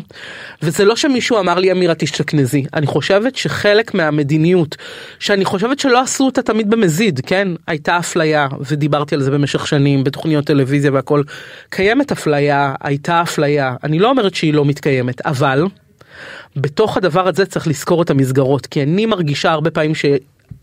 וזה 0.62 0.86
לא 0.86 0.96
שמישהו 0.96 1.40
אמר 1.40 1.60
לי 1.60 1.72
אמירה 1.72 1.96
תשתכנזי, 1.96 2.66
אני 2.74 2.88
חושבת 2.88 3.36
שחלק 3.36 3.94
מהמדיניות, 3.94 4.76
שאני 5.20 5.46
חושבת 5.46 5.80
שלא 5.80 6.02
עשו 6.02 6.26
אותה 6.26 6.42
תמיד 6.42 6.70
במזיד, 6.70 7.22
כן? 7.26 7.48
הייתה 7.68 8.00
אפליה, 8.00 8.48
ודיברתי 8.70 9.16
על 9.16 9.22
זה 9.22 9.32
במשך 9.32 9.68
שנים 9.68 10.04
בתוכניות 10.04 10.46
טלוויזיה 10.46 10.92
והכל. 10.94 11.24
קיימת 11.70 12.12
אפליה, 12.12 12.76
הייתה 12.82 13.22
אפליה, 13.22 13.76
אני 13.84 14.00
לא 14.00 14.10
אומרת 14.10 14.36
שהיא 14.36 14.54
לא 14.54 14.66
מתקיימת, 14.66 15.26
אבל 15.26 15.66
בתוך 16.56 16.98
הדבר 16.98 17.28
הזה 17.28 17.46
צריך 17.46 17.68
לזכור 17.68 18.02
את 18.02 18.10
המסגרות, 18.10 18.66
כי 18.66 18.84
אני 18.84 19.06
מרגישה 19.06 19.52
הרבה 19.52 19.72
פעמים 19.72 19.96
ש... 19.96 20.06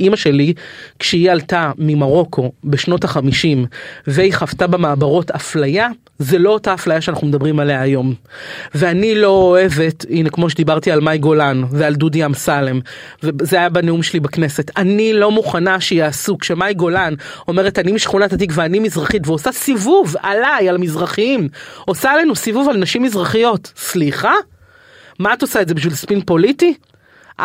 אימא 0.00 0.16
שלי, 0.16 0.54
כשהיא 0.98 1.30
עלתה 1.30 1.72
ממרוקו 1.78 2.52
בשנות 2.64 3.04
החמישים 3.04 3.66
והיא 4.06 4.34
חוותה 4.34 4.66
במעברות 4.66 5.30
אפליה, 5.30 5.88
זה 6.18 6.38
לא 6.38 6.50
אותה 6.50 6.74
אפליה 6.74 7.00
שאנחנו 7.00 7.26
מדברים 7.26 7.60
עליה 7.60 7.80
היום. 7.80 8.14
ואני 8.74 9.14
לא 9.14 9.28
אוהבת, 9.28 10.06
הנה 10.10 10.30
כמו 10.30 10.50
שדיברתי 10.50 10.90
על 10.90 11.00
מאי 11.00 11.18
גולן 11.18 11.62
ועל 11.70 11.94
דודי 11.94 12.24
אמסלם, 12.24 12.80
וזה 13.22 13.56
היה 13.56 13.68
בנאום 13.68 14.02
שלי 14.02 14.20
בכנסת, 14.20 14.70
אני 14.76 15.12
לא 15.12 15.30
מוכנה 15.30 15.80
שיעשו, 15.80 16.38
כשמאי 16.38 16.74
גולן 16.74 17.14
אומרת 17.48 17.78
אני 17.78 17.92
משכונת 17.92 18.32
התקווה, 18.32 18.64
אני 18.64 18.78
מזרחית, 18.78 19.26
ועושה 19.26 19.52
סיבוב 19.52 20.14
עליי, 20.22 20.68
על 20.68 20.74
המזרחיים, 20.74 21.48
עושה 21.84 22.12
עלינו 22.12 22.36
סיבוב 22.36 22.68
על 22.68 22.76
נשים 22.76 23.02
מזרחיות. 23.02 23.72
סליחה? 23.76 24.34
מה 25.18 25.34
את 25.34 25.42
עושה 25.42 25.62
את 25.62 25.68
זה 25.68 25.74
בשביל 25.74 25.94
ספין 25.94 26.20
פוליטי? 26.20 26.74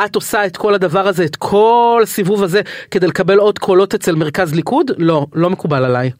את 0.06 0.16
עושה 0.16 0.46
את 0.46 0.58
כל 0.58 0.74
הדבר 0.74 1.08
הזה, 1.08 1.26
את 1.26 1.36
כל 1.36 2.00
הסיבוב 2.04 2.44
הזה, 2.44 2.62
כדי 2.92 3.08
לקבל 3.08 3.38
עוד 3.38 3.60
קולות 3.60 3.94
אצל 3.94 4.16
מרכז 4.16 4.54
ליכוד? 4.54 4.92
לא, 4.98 5.26
לא 5.34 5.50
מקובל 5.50 5.86
עליי. 5.86 6.12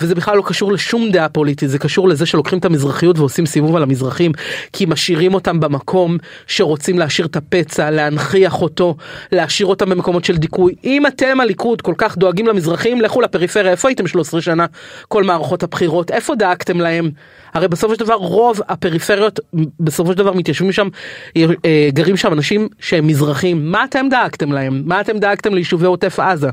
וזה 0.00 0.14
בכלל 0.14 0.36
לא 0.36 0.42
קשור 0.46 0.72
לשום 0.72 1.10
דעה 1.10 1.28
פוליטית, 1.28 1.70
זה 1.70 1.78
קשור 1.78 2.08
לזה 2.08 2.26
שלוקחים 2.26 2.58
את 2.58 2.64
המזרחיות 2.64 3.18
ועושים 3.18 3.46
סיבוב 3.46 3.76
על 3.76 3.82
המזרחים, 3.82 4.32
כי 4.72 4.86
משאירים 4.86 5.34
אותם 5.34 5.60
במקום 5.60 6.16
שרוצים 6.46 6.98
להשאיר 6.98 7.26
את 7.26 7.36
הפצע, 7.36 7.90
להנכיח 7.90 8.62
אותו, 8.62 8.96
להשאיר 9.32 9.66
אותם 9.66 9.90
במקומות 9.90 10.24
של 10.24 10.36
דיכוי. 10.36 10.74
אם 10.84 11.06
אתם 11.06 11.40
הליכוד 11.40 11.82
כל 11.82 11.94
כך 11.98 12.18
דואגים 12.18 12.46
למזרחים, 12.46 13.00
לכו 13.00 13.20
לפריפריה, 13.20 13.70
איפה 13.70 13.88
הייתם 13.88 14.06
13 14.06 14.40
שנה 14.40 14.66
כל 15.08 15.22
מערכות 15.22 15.62
הבחירות? 15.62 16.10
איפה 16.10 16.34
דאגתם 16.34 16.80
להם? 16.80 17.10
הרי 17.52 17.68
בסופו 17.68 17.94
של 17.94 18.00
דבר 18.00 18.14
רוב 18.14 18.60
הפריפריות 18.68 19.40
בסופו 19.80 20.12
של 20.12 20.18
דבר 20.18 20.32
מתיישבים 20.32 20.72
שם, 20.72 20.88
אה, 21.36 21.88
גרים 21.92 22.16
שם 22.16 22.32
אנשים 22.32 22.68
שהם 22.80 23.06
מזרחים, 23.06 23.72
מה 23.72 23.84
אתם 23.84 24.06
דאגתם 24.10 24.52
להם? 24.52 24.82
מה 24.86 25.00
אתם 25.00 25.18
דאגתם 25.18 25.54
ליישובי 25.54 25.86
עוטף 25.86 26.20
עזה? 26.20 26.48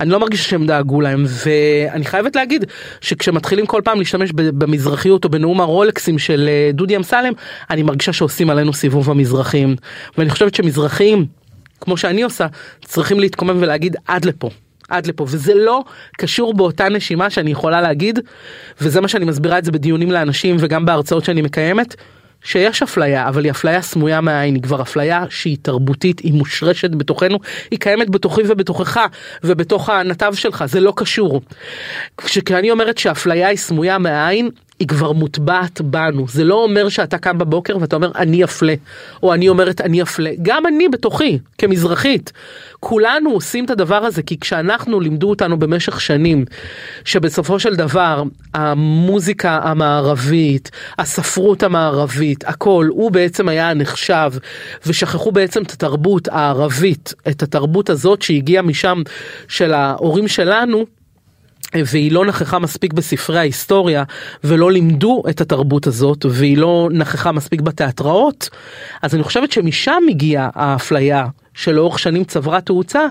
אני 0.00 0.10
לא 0.10 0.20
מרגיש 0.20 0.50
שהם 0.50 0.66
דאגו 0.66 1.00
להם 1.00 1.24
ואני 1.44 2.04
חייבת 2.04 2.36
להגיד 2.36 2.64
שכשמתחילים 3.00 3.66
כל 3.66 3.80
פעם 3.84 3.98
להשתמש 3.98 4.32
במזרחיות 4.32 5.24
או 5.24 5.30
בנאום 5.30 5.60
הרולקסים 5.60 6.18
של 6.18 6.48
אה, 6.48 6.70
דודי 6.72 6.96
אמסלם, 6.96 7.32
אני 7.70 7.82
מרגישה 7.82 8.12
שעושים 8.12 8.50
עלינו 8.50 8.72
סיבוב 8.72 9.10
המזרחים 9.10 9.76
ואני 10.18 10.30
חושבת 10.30 10.54
שמזרחים 10.54 11.26
כמו 11.80 11.96
שאני 11.96 12.22
עושה 12.22 12.46
צריכים 12.84 13.20
להתקומם 13.20 13.56
ולהגיד 13.60 13.96
עד 14.06 14.24
לפה. 14.24 14.50
עד 14.88 15.06
לפה 15.06 15.26
וזה 15.28 15.54
לא 15.54 15.84
קשור 16.16 16.54
באותה 16.54 16.88
נשימה 16.88 17.30
שאני 17.30 17.50
יכולה 17.50 17.80
להגיד 17.80 18.18
וזה 18.80 19.00
מה 19.00 19.08
שאני 19.08 19.24
מסבירה 19.24 19.58
את 19.58 19.64
זה 19.64 19.72
בדיונים 19.72 20.10
לאנשים 20.10 20.56
וגם 20.58 20.86
בהרצאות 20.86 21.24
שאני 21.24 21.42
מקיימת 21.42 21.94
שיש 22.44 22.82
אפליה 22.82 23.28
אבל 23.28 23.44
היא 23.44 23.50
אפליה 23.50 23.82
סמויה 23.82 24.20
מהעין 24.20 24.54
היא 24.54 24.62
כבר 24.62 24.82
אפליה 24.82 25.24
שהיא 25.30 25.56
תרבותית 25.62 26.18
היא 26.18 26.32
מושרשת 26.32 26.90
בתוכנו 26.90 27.38
היא 27.70 27.78
קיימת 27.78 28.10
בתוכי 28.10 28.42
ובתוכך 28.46 29.06
ובתוך 29.44 29.88
הנתב 29.88 30.32
שלך 30.34 30.64
זה 30.66 30.80
לא 30.80 30.92
קשור. 30.96 31.40
כשאני 32.18 32.70
אומרת 32.70 32.98
שאפליה 32.98 33.48
היא 33.48 33.56
סמויה 33.56 33.98
מהעין 33.98 34.50
היא 34.78 34.88
כבר 34.88 35.12
מוטבעת 35.12 35.80
בנו. 35.80 36.28
זה 36.28 36.44
לא 36.44 36.62
אומר 36.62 36.88
שאתה 36.88 37.18
קם 37.18 37.38
בבוקר 37.38 37.76
ואתה 37.80 37.96
אומר 37.96 38.10
אני 38.16 38.44
אפלה 38.44 38.74
או 39.22 39.34
אני 39.34 39.48
אומרת 39.48 39.80
אני 39.80 40.02
אפלה 40.02 40.30
גם 40.42 40.66
אני 40.66 40.88
בתוכי 40.88 41.38
כמזרחית. 41.58 42.32
כולנו 42.80 43.30
עושים 43.30 43.64
את 43.64 43.70
הדבר 43.70 43.96
הזה 43.96 44.22
כי 44.22 44.40
כשאנחנו 44.40 45.00
לימדו 45.00 45.30
אותנו 45.30 45.58
במשך 45.58 46.00
שנים 46.00 46.44
שבסופו 47.04 47.60
של 47.60 47.74
דבר 47.74 48.22
המוזיקה 48.54 49.60
המערבית 49.62 50.70
הספרות 50.98 51.62
המערבית 51.62 52.44
הכל 52.46 52.88
הוא 52.90 53.10
בעצם 53.10 53.48
היה 53.48 53.70
הנחשב 53.70 54.32
ושכחו 54.86 55.32
בעצם 55.32 55.62
את 55.62 55.70
התרבות 55.70 56.28
הערבית 56.28 57.14
את 57.28 57.42
התרבות 57.42 57.90
הזאת 57.90 58.22
שהגיעה 58.22 58.62
משם 58.62 59.02
של 59.48 59.72
ההורים 59.72 60.28
שלנו 60.28 60.86
והיא 61.86 62.12
לא 62.12 62.26
נכחה 62.26 62.58
מספיק 62.58 62.92
בספרי 62.92 63.38
ההיסטוריה 63.38 64.04
ולא 64.44 64.72
לימדו 64.72 65.22
את 65.30 65.40
התרבות 65.40 65.86
הזאת 65.86 66.26
והיא 66.30 66.58
לא 66.58 66.88
נכחה 66.92 67.32
מספיק 67.32 67.60
בתיאטראות 67.60 68.50
אז 69.02 69.14
אני 69.14 69.22
חושבת 69.22 69.52
שמשם 69.52 70.02
הגיעה 70.10 70.50
האפליה 70.54 71.26
שלאורך 71.54 71.98
שנים 71.98 72.24
צברה 72.24 72.60
תאוצה 72.60 73.06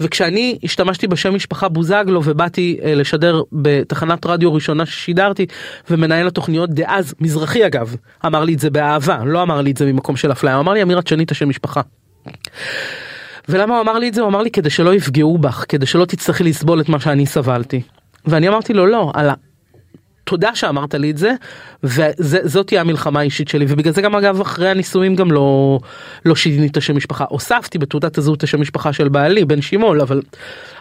וכשאני 0.00 0.58
השתמשתי 0.64 1.06
בשם 1.06 1.34
משפחה 1.34 1.68
בוזגלו 1.68 2.20
ובאתי 2.24 2.78
אה, 2.82 2.94
לשדר 2.94 3.42
בתחנת 3.52 4.26
רדיו 4.26 4.54
ראשונה 4.54 4.86
ששידרתי 4.86 5.46
ומנהל 5.90 6.26
התוכניות 6.26 6.70
דאז 6.70 7.14
מזרחי 7.20 7.66
אגב 7.66 7.96
אמר 8.26 8.44
לי 8.44 8.54
את 8.54 8.58
זה 8.58 8.70
באהבה 8.70 9.24
לא 9.24 9.42
אמר 9.42 9.60
לי 9.60 9.70
את 9.70 9.76
זה 9.76 9.92
ממקום 9.92 10.16
של 10.16 10.32
אפליה 10.32 10.54
הוא 10.54 10.60
אמר 10.60 10.72
לי 10.72 10.84
תשני 11.04 11.24
את 11.24 11.30
השם 11.30 11.48
משפחה. 11.48 11.80
ולמה 13.48 13.74
הוא 13.74 13.82
אמר 13.82 13.98
לי 13.98 14.08
את 14.08 14.14
זה? 14.14 14.20
הוא 14.20 14.28
אמר 14.28 14.42
לי 14.42 14.50
כדי 14.50 14.70
שלא 14.70 14.94
יפגעו 14.94 15.38
בך, 15.38 15.64
כדי 15.68 15.86
שלא 15.86 16.04
תצטרכי 16.04 16.44
לסבול 16.44 16.80
את 16.80 16.88
מה 16.88 17.00
שאני 17.00 17.26
סבלתי. 17.26 17.82
ואני 18.28 18.48
אמרתי 18.48 18.72
לו 18.72 18.86
לא, 18.86 19.10
על 19.14 19.30
ה... 19.30 19.34
תודה 20.24 20.54
שאמרת 20.54 20.94
לי 20.94 21.10
את 21.10 21.16
זה 21.16 21.32
וזאת 21.82 22.66
תהיה 22.66 22.80
המלחמה 22.80 23.20
האישית 23.20 23.48
שלי 23.48 23.66
ובגלל 23.68 23.92
זה 23.92 24.02
גם 24.02 24.14
אגב 24.14 24.40
אחרי 24.40 24.68
הנישואים 24.70 25.14
גם 25.14 25.32
לא 25.32 25.78
לא 26.24 26.36
שיניתי 26.36 26.66
את 26.66 26.76
השם 26.76 26.96
משפחה 26.96 27.24
הוספתי 27.28 27.78
בתעודת 27.78 28.18
הזהות 28.18 28.38
את 28.38 28.42
השם 28.42 28.60
משפחה 28.60 28.92
של 28.92 29.08
בעלי 29.08 29.44
בן 29.44 29.62
שמעון 29.62 30.00
אבל 30.00 30.22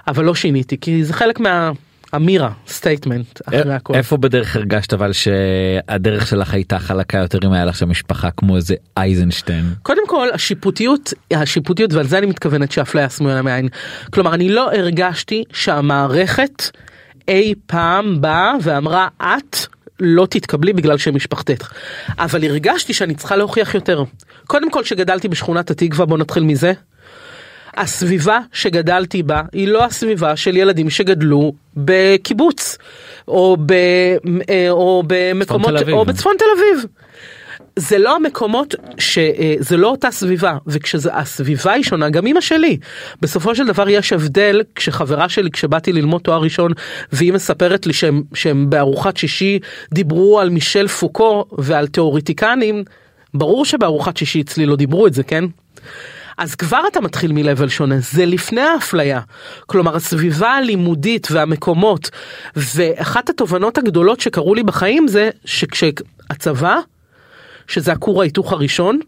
אבל 0.08 0.24
לא 0.26 0.36
שיניתי 0.36 0.78
כי 0.82 1.04
זה 1.04 1.14
חלק 1.14 1.40
מה... 1.40 1.72
אמירה 2.16 2.52
statement 2.68 3.42
אחרי 3.46 3.74
הכל. 3.74 3.94
איפה 3.94 4.18
בדרך 4.18 4.56
הרגשת 4.56 4.94
אבל 4.94 5.14
שהדרך 5.14 6.28
שלך 6.28 6.54
הייתה 6.54 6.80
חלקה 6.80 7.18
יותר 7.18 7.40
אם 7.46 7.52
היה 7.52 7.66
לך 7.66 7.76
שם 7.76 7.90
משפחה 7.90 8.32
כמו 8.32 8.56
איזה 8.56 8.76
אייזנשטיין. 8.98 9.66
קודם 9.84 10.08
כל 10.08 10.28
השיפוטיות 10.34 11.14
השיפוטיות 11.32 11.94
ועל 11.94 12.08
זה 12.08 12.18
אני 12.18 12.26
מתכוונת 12.26 12.72
שאפליה 12.72 13.10
סמויה 13.10 13.42
מעין 13.42 13.68
כלומר 14.14 14.34
אני 14.34 14.50
לא 14.50 14.72
הרגשתי 14.74 15.44
שהמערכת 15.54 16.64
אי 17.28 17.54
פעם 17.66 18.22
באה 18.22 18.54
ואמרה 18.62 19.08
את 19.20 19.58
לא 20.00 20.26
תתקבלי 20.30 20.74
בגלל 20.74 20.98
שם 20.98 21.16
משפחתך. 21.16 21.72
אבל 22.20 22.44
הרגשתי 22.44 22.94
שאני 22.94 23.16
צריכה 23.16 23.36
להוכיח 23.36 23.76
יותר. 23.76 24.04
קודם 24.48 24.72
כל 24.72 24.84
שגדלתי 24.84 25.28
בשכונת 25.28 25.72
התקווה 25.72 26.06
בוא 26.06 26.18
נתחיל 26.18 26.44
מזה. 26.44 26.74
הסביבה 27.78 28.40
שגדלתי 28.54 29.24
בה 29.24 29.42
היא 29.52 29.68
לא 29.68 29.86
הסביבה 29.86 30.36
של 30.36 30.58
ילדים 30.58 30.90
שגדלו 30.90 31.54
בקיבוץ 31.78 32.78
או, 33.28 33.58
ב, 33.66 33.74
אה, 34.50 34.70
או 34.70 35.04
במקומות 35.08 35.74
או 35.92 36.06
בצפון 36.06 36.36
תל 36.40 36.46
אביב. 36.58 36.86
זה 37.78 37.98
לא 37.98 38.16
המקומות 38.16 38.76
שזה 38.98 39.76
אה, 39.76 39.78
לא 39.78 39.88
אותה 39.88 40.12
סביבה 40.12 40.58
וכשהסביבה 40.68 41.72
היא 41.72 41.84
שונה 41.84 42.10
גם 42.10 42.28
אמא 42.28 42.42
שלי 42.42 42.78
בסופו 43.22 43.56
של 43.56 43.68
דבר 43.68 43.90
יש 43.90 44.14
הבדל 44.14 44.62
כשחברה 44.76 45.30
שלי 45.30 45.52
כשבאתי 45.52 45.94
ללמוד 45.94 46.22
תואר 46.22 46.42
ראשון 46.42 46.72
והיא 47.12 47.34
מספרת 47.34 47.86
לי 47.86 47.94
שהם, 47.94 48.24
שהם 48.34 48.70
בארוחת 48.70 49.18
שישי 49.18 49.60
דיברו 49.94 50.40
על 50.40 50.50
מישל 50.50 50.88
פוקו 50.88 51.46
ועל 51.58 51.88
תיאוריטיקנים 51.88 52.84
ברור 53.34 53.66
שבארוחת 53.66 54.18
שישי 54.18 54.42
אצלי 54.42 54.66
לא 54.66 54.76
דיברו 54.76 55.08
את 55.08 55.14
זה 55.14 55.24
כן. 55.24 55.44
אז 56.38 56.56
כבר 56.56 56.82
אתה 56.92 57.02
מתחיל 57.02 57.32
מלבל 57.32 57.70
שונה, 57.70 57.96
זה 58.00 58.26
לפני 58.26 58.62
האפליה. 58.62 59.22
כלומר, 59.66 59.96
הסביבה 59.96 60.50
הלימודית 60.50 61.28
והמקומות, 61.32 62.10
ואחת 62.56 63.30
התובנות 63.30 63.78
הגדולות 63.78 64.20
שקרו 64.20 64.56
לי 64.56 64.64
בחיים 64.64 65.08
זה 65.08 65.30
שכשהצבא, 65.46 66.80
שזה 67.68 67.92
הכור 67.92 68.22
ההיתוך 68.22 68.52
הראשון, 68.52 69.00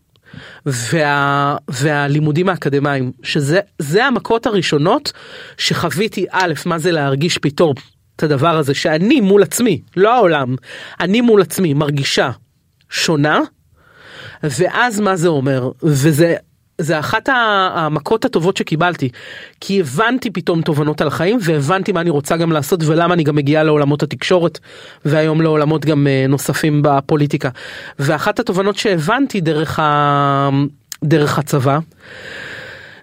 וה, 0.65 1.57
והלימודים 1.67 2.49
האקדמיים, 2.49 3.11
שזה 3.23 4.05
המכות 4.05 4.45
הראשונות 4.45 5.11
שחוויתי 5.57 6.25
א', 6.31 6.53
מה 6.65 6.79
זה 6.79 6.91
להרגיש 6.91 7.37
פתאום 7.37 7.73
את 8.15 8.23
הדבר 8.23 8.57
הזה, 8.57 8.73
שאני 8.73 9.21
מול 9.21 9.43
עצמי, 9.43 9.81
לא 9.97 10.15
העולם, 10.15 10.55
אני 10.99 11.21
מול 11.21 11.41
עצמי 11.41 11.73
מרגישה 11.73 12.31
שונה, 12.89 13.39
ואז 14.43 14.99
מה 14.99 15.15
זה 15.15 15.27
אומר, 15.27 15.71
וזה 15.83 16.35
זה 16.79 16.99
אחת 16.99 17.29
המכות 17.73 18.25
הטובות 18.25 18.57
שקיבלתי 18.57 19.09
כי 19.61 19.79
הבנתי 19.79 20.31
פתאום 20.31 20.61
תובנות 20.61 21.01
על 21.01 21.07
החיים 21.07 21.37
והבנתי 21.41 21.91
מה 21.91 22.01
אני 22.01 22.09
רוצה 22.09 22.37
גם 22.37 22.51
לעשות 22.51 22.79
ולמה 22.85 23.13
אני 23.13 23.23
גם 23.23 23.35
מגיעה 23.35 23.63
לעולמות 23.63 24.03
התקשורת 24.03 24.59
והיום 25.05 25.41
לעולמות 25.41 25.85
גם 25.85 26.07
אה, 26.07 26.25
נוספים 26.29 26.81
בפוליטיקה. 26.83 27.49
ואחת 27.99 28.39
התובנות 28.39 28.77
שהבנתי 28.77 29.41
דרך, 29.41 29.79
ה... 29.79 30.49
דרך 31.03 31.39
הצבא 31.39 31.79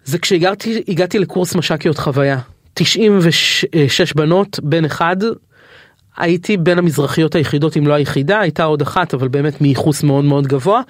זה 0.04 0.18
כשהגעתי 0.18 0.82
הגעתי 0.88 1.18
לקורס 1.18 1.54
מש"קיות 1.54 1.98
חוויה 1.98 2.38
96 2.74 4.12
בנות 4.12 4.60
בן 4.62 4.84
אחד 4.84 5.16
הייתי 6.16 6.56
בין 6.56 6.78
המזרחיות 6.78 7.34
היחידות 7.34 7.76
אם 7.76 7.86
לא 7.86 7.94
היחידה 7.94 8.40
הייתה 8.40 8.64
עוד 8.64 8.82
אחת 8.82 9.14
אבל 9.14 9.28
באמת 9.28 9.60
מייחוס 9.60 10.02
מאוד 10.02 10.24
מאוד 10.24 10.46
גבוה 10.46 10.80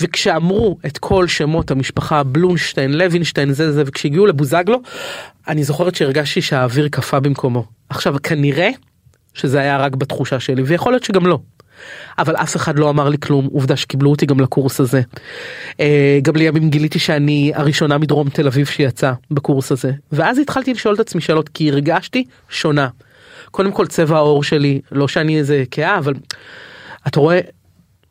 וכשאמרו 0.00 0.78
את 0.86 0.98
כל 0.98 1.26
שמות 1.28 1.70
המשפחה 1.70 2.22
בלונשטיין 2.22 2.92
לוינשטיין 2.92 3.52
זה 3.52 3.72
זה 3.72 3.82
וכשהגיעו 3.86 4.26
לבוזגלו 4.26 4.82
אני 5.48 5.64
זוכרת 5.64 5.94
שהרגשתי 5.94 6.42
שהאוויר 6.42 6.88
קפא 6.88 7.18
במקומו 7.18 7.64
עכשיו 7.88 8.14
כנראה 8.22 8.70
שזה 9.34 9.60
היה 9.60 9.78
רק 9.78 9.94
בתחושה 9.94 10.40
שלי 10.40 10.62
ויכול 10.62 10.92
להיות 10.92 11.04
שגם 11.04 11.26
לא. 11.26 11.38
אבל 12.18 12.36
אף 12.36 12.56
אחד 12.56 12.78
לא 12.78 12.90
אמר 12.90 13.08
לי 13.08 13.18
כלום 13.18 13.48
עובדה 13.52 13.76
שקיבלו 13.76 14.10
אותי 14.10 14.26
גם 14.26 14.40
לקורס 14.40 14.80
הזה. 14.80 15.00
אה, 15.80 16.18
גם 16.22 16.36
לימים 16.36 16.70
גיליתי 16.70 16.98
שאני 16.98 17.52
הראשונה 17.54 17.98
מדרום 17.98 18.28
תל 18.28 18.46
אביב 18.46 18.66
שיצאה 18.66 19.12
בקורס 19.30 19.72
הזה 19.72 19.92
ואז 20.12 20.38
התחלתי 20.38 20.74
לשאול 20.74 20.94
את 20.94 21.00
עצמי 21.00 21.20
שאלות 21.20 21.48
כי 21.48 21.70
הרגשתי 21.70 22.24
שונה. 22.48 22.88
קודם 23.52 23.72
כל 23.72 23.86
צבע 23.86 24.16
העור 24.16 24.44
שלי 24.44 24.80
לא 24.92 25.08
שאני 25.08 25.38
איזה 25.38 25.64
כאה 25.70 25.98
אבל 25.98 26.14
אתה 27.06 27.20
רואה 27.20 27.40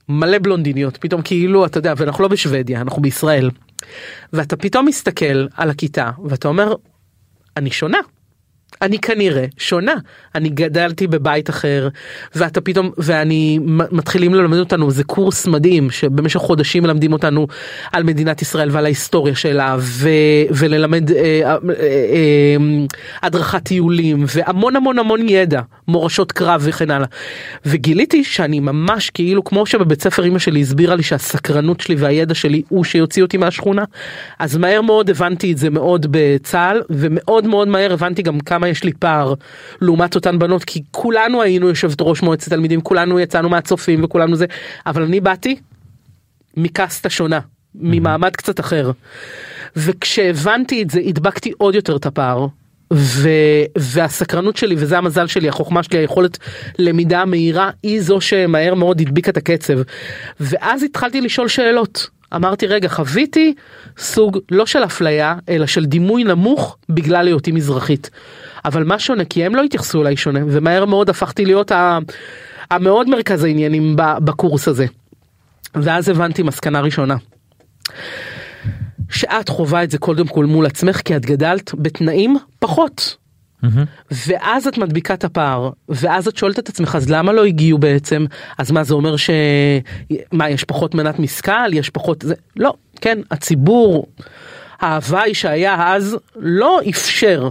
מלא 0.10 0.38
בלונדיניות 0.38 0.98
פתאום 0.98 1.22
כאילו 1.22 1.66
אתה 1.66 1.78
יודע 1.78 1.94
ואנחנו 1.98 2.24
לא 2.24 2.28
בשוודיה 2.28 2.82
אנחנו 2.82 3.02
בישראל. 3.02 3.50
ואתה 4.34 4.56
פתאום 4.56 4.86
מסתכל 4.86 5.48
על 5.56 5.70
הכיתה 5.70 6.12
ואתה 6.26 6.48
אומר 6.48 6.76
אני 7.58 7.72
שונה 7.72 7.98
אני 8.82 9.00
כנראה 9.00 9.46
שונה. 9.58 9.94
אני 10.36 10.50
גדלתי 10.50 11.08
בבית 11.08 11.50
אחר 11.50 11.88
ואתה 12.36 12.62
פתאום 12.62 12.92
ואני 12.98 13.60
מתחילים 13.92 14.34
ללמד 14.34 14.58
אותנו 14.58 14.92
זה 14.92 15.04
קורס 15.04 15.48
מדהים 15.48 15.92
שבמשך 15.92 16.40
חודשים 16.40 16.84
מלמדים 16.84 17.14
אותנו 17.14 17.48
על 17.92 18.04
מדינת 18.04 18.42
ישראל 18.42 18.70
ועל 18.72 18.86
ההיסטוריה 18.86 19.36
שלה 19.36 19.76
ו, 19.80 20.10
וללמד 20.50 21.12
אה, 21.12 21.18
אה, 21.18 21.58
אה, 21.70 22.56
הדרכת 23.22 23.64
טיולים 23.64 24.26
והמון 24.28 24.76
המון 24.76 25.00
המון 25.00 25.30
ידע 25.30 25.62
מורשות 25.88 26.32
קרב 26.32 26.62
וכן 26.64 26.92
הלאה. 26.92 27.08
וגיליתי 27.66 28.24
שאני 28.24 28.60
ממש 28.60 29.10
כאילו 29.10 29.44
כמו 29.44 29.66
שבבית 29.66 30.02
ספר 30.02 30.26
אמא 30.26 30.40
שלי 30.40 30.62
הסבירה 30.62 30.96
לי 30.96 31.04
שהסקרנות 31.04 31.82
שלי 31.82 31.96
והידע 31.96 32.34
שלי 32.34 32.62
הוא 32.70 32.84
שיוציא 32.84 33.22
אותי 33.22 33.38
מהשכונה 33.38 33.84
אז 34.40 34.58
מהר 34.58 34.82
מאוד 34.82 35.10
הבנתי 35.10 35.52
את 35.52 35.58
זה 35.58 35.70
מאוד 35.70 36.06
בצה"ל 36.12 36.82
ומאוד 36.90 37.48
מאוד 37.48 37.68
מהר 37.68 37.94
הבנתי 37.94 38.22
גם 38.22 38.40
כמה 38.40 38.61
יש 38.68 38.84
לי 38.84 38.94
פער 38.94 39.34
לעומת 39.82 40.16
אותן 40.16 40.40
בנות? 40.40 40.64
כי 40.64 40.82
כולנו 40.92 41.42
היינו 41.42 41.70
יושבת 41.70 41.98
ראש 42.02 42.22
מועצת 42.22 42.50
תלמידים 42.50 42.82
כולנו 42.82 43.20
יצאנו 43.20 43.50
מהצופים 43.50 44.04
וכולנו 44.04 44.36
זה 44.36 44.46
אבל 44.86 45.04
אני 45.04 45.20
באתי 45.20 45.56
מקסטה 46.58 47.10
שונה 47.10 47.40
ממעמד 47.76 48.36
קצת 48.36 48.60
אחר. 48.60 48.92
וכשהבנתי 49.76 50.82
את 50.82 50.90
זה 50.90 51.00
הדבקתי 51.06 51.52
עוד 51.58 51.76
יותר 51.76 51.96
את 51.96 52.06
הפער 52.06 52.48
ו, 52.94 53.30
והסקרנות 53.78 54.58
שלי 54.58 54.76
וזה 54.78 54.98
המזל 54.98 55.28
שלי 55.28 55.50
החוכמה 55.50 55.84
שלי 55.84 55.98
היכולת 55.98 56.38
למידה 56.80 57.26
מהירה 57.26 57.70
היא 57.84 58.02
זו 58.02 58.22
שמהר 58.22 58.74
מאוד 58.76 59.02
הדביקה 59.02 59.32
את 59.32 59.38
הקצב. 59.38 59.74
ואז 60.40 60.84
התחלתי 60.84 61.22
לשאול 61.22 61.48
שאלות 61.48 62.10
אמרתי 62.36 62.68
רגע 62.68 62.90
חוויתי 62.90 63.54
סוג 63.98 64.40
לא 64.52 64.66
של 64.66 64.84
אפליה 64.84 65.36
אלא 65.50 65.66
של 65.66 65.86
דימוי 65.86 66.24
נמוך 66.24 66.78
בגלל 66.90 67.28
היותי 67.28 67.52
מזרחית. 67.52 68.10
אבל 68.66 68.84
מה 68.84 69.00
שונה 69.00 69.26
כי 69.26 69.46
הם 69.46 69.56
לא 69.56 69.64
התייחסו 69.64 70.02
אליי 70.02 70.18
שונה 70.18 70.40
ומהר 70.48 70.86
מאוד 70.86 71.10
הפכתי 71.10 71.46
להיות. 71.46 71.72
המאוד 72.72 73.10
מרכז 73.10 73.44
העניינים 73.44 73.96
בקורס 73.96 74.68
הזה. 74.68 74.86
ואז 75.76 76.10
הבנתי 76.10 76.44
מסקנה 76.44 76.82
ראשונה. 76.82 77.16
שאת 79.10 79.50
חווה 79.50 79.84
את 79.84 79.92
זה 79.92 79.98
קודם 79.98 80.28
כל 80.28 80.46
מול 80.46 80.66
עצמך 80.66 81.02
כי 81.06 81.16
את 81.16 81.26
גדלת 81.26 81.72
בתנאים 81.76 82.38
פחות. 82.60 83.21
Mm-hmm. 83.64 84.12
ואז 84.28 84.68
את 84.68 84.78
מדביקה 84.78 85.14
את 85.14 85.24
הפער 85.24 85.70
ואז 85.90 86.28
את 86.28 86.38
שואלת 86.38 86.60
את 86.60 86.70
עצמך 86.70 86.96
אז 86.96 87.10
למה 87.10 87.34
לא 87.34 87.46
הגיעו 87.46 87.78
בעצם? 87.78 88.26
אז 88.58 88.72
מה 88.72 88.84
זה 88.84 88.94
אומר 88.94 89.16
שמה 89.16 90.50
יש 90.50 90.64
פחות 90.64 90.96
מנת 90.96 91.20
משכל? 91.20 91.74
יש 91.74 91.90
פחות 91.90 92.22
זה? 92.22 92.34
לא 92.56 92.74
כן 93.02 93.20
הציבור 93.32 94.08
ההוואי 94.80 95.34
שהיה 95.34 95.94
אז 95.96 96.18
לא 96.36 96.80
אפשר. 96.90 97.50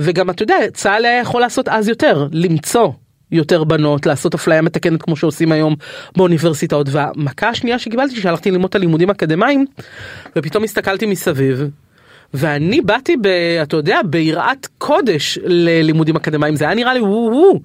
וגם 0.00 0.30
אתה 0.30 0.42
יודע 0.42 0.56
צה"ל 0.74 1.04
היה 1.04 1.20
יכול 1.20 1.40
לעשות 1.40 1.68
אז 1.68 1.88
יותר 1.88 2.28
למצוא 2.32 2.92
יותר 3.32 3.64
בנות 3.64 4.06
לעשות 4.06 4.34
אפליה 4.34 4.62
מתקנת 4.62 5.02
כמו 5.02 5.16
שעושים 5.16 5.52
היום 5.52 5.74
באוניברסיטאות. 6.16 6.88
והמכה 6.90 7.48
השנייה 7.48 7.78
שקיבלתי 7.78 8.20
שהלכתי 8.20 8.50
ללמוד 8.50 8.68
את 8.68 8.74
הלימודים 8.74 9.10
אקדמיים 9.10 9.66
ופתאום 10.36 10.64
הסתכלתי 10.64 11.06
מסביב 11.06 11.70
ואני 12.36 12.80
באתי 12.80 13.16
ב... 13.16 13.26
אתה 13.62 13.76
יודע 13.76 14.00
ביראת 14.04 14.66
קודש 14.78 15.38
ללימודים 15.44 16.16
אקדמיים. 16.16 16.56
זה 16.56 16.64
היה 16.64 16.74
נראה 16.74 16.94
לי 16.94 17.00
וואו 17.00 17.60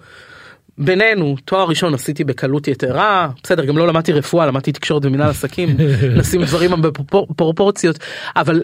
בינינו 0.78 1.36
תואר 1.46 1.68
ראשון 1.68 1.94
עשיתי 1.94 2.24
בקלות 2.24 2.68
יתרה. 2.68 3.30
בסדר 3.44 3.66
גם 3.66 3.78
לא 3.78 3.88
למדתי 3.88 4.14
רפואה 4.14 4.46
למדתי 4.46 4.72
תקשורת 4.72 5.06
ומנהל 5.06 5.30
עסקים. 5.30 5.70
נשים 6.20 6.44
דברים 6.44 6.72
בפרופורציות 6.82 8.00
אבל 8.36 8.64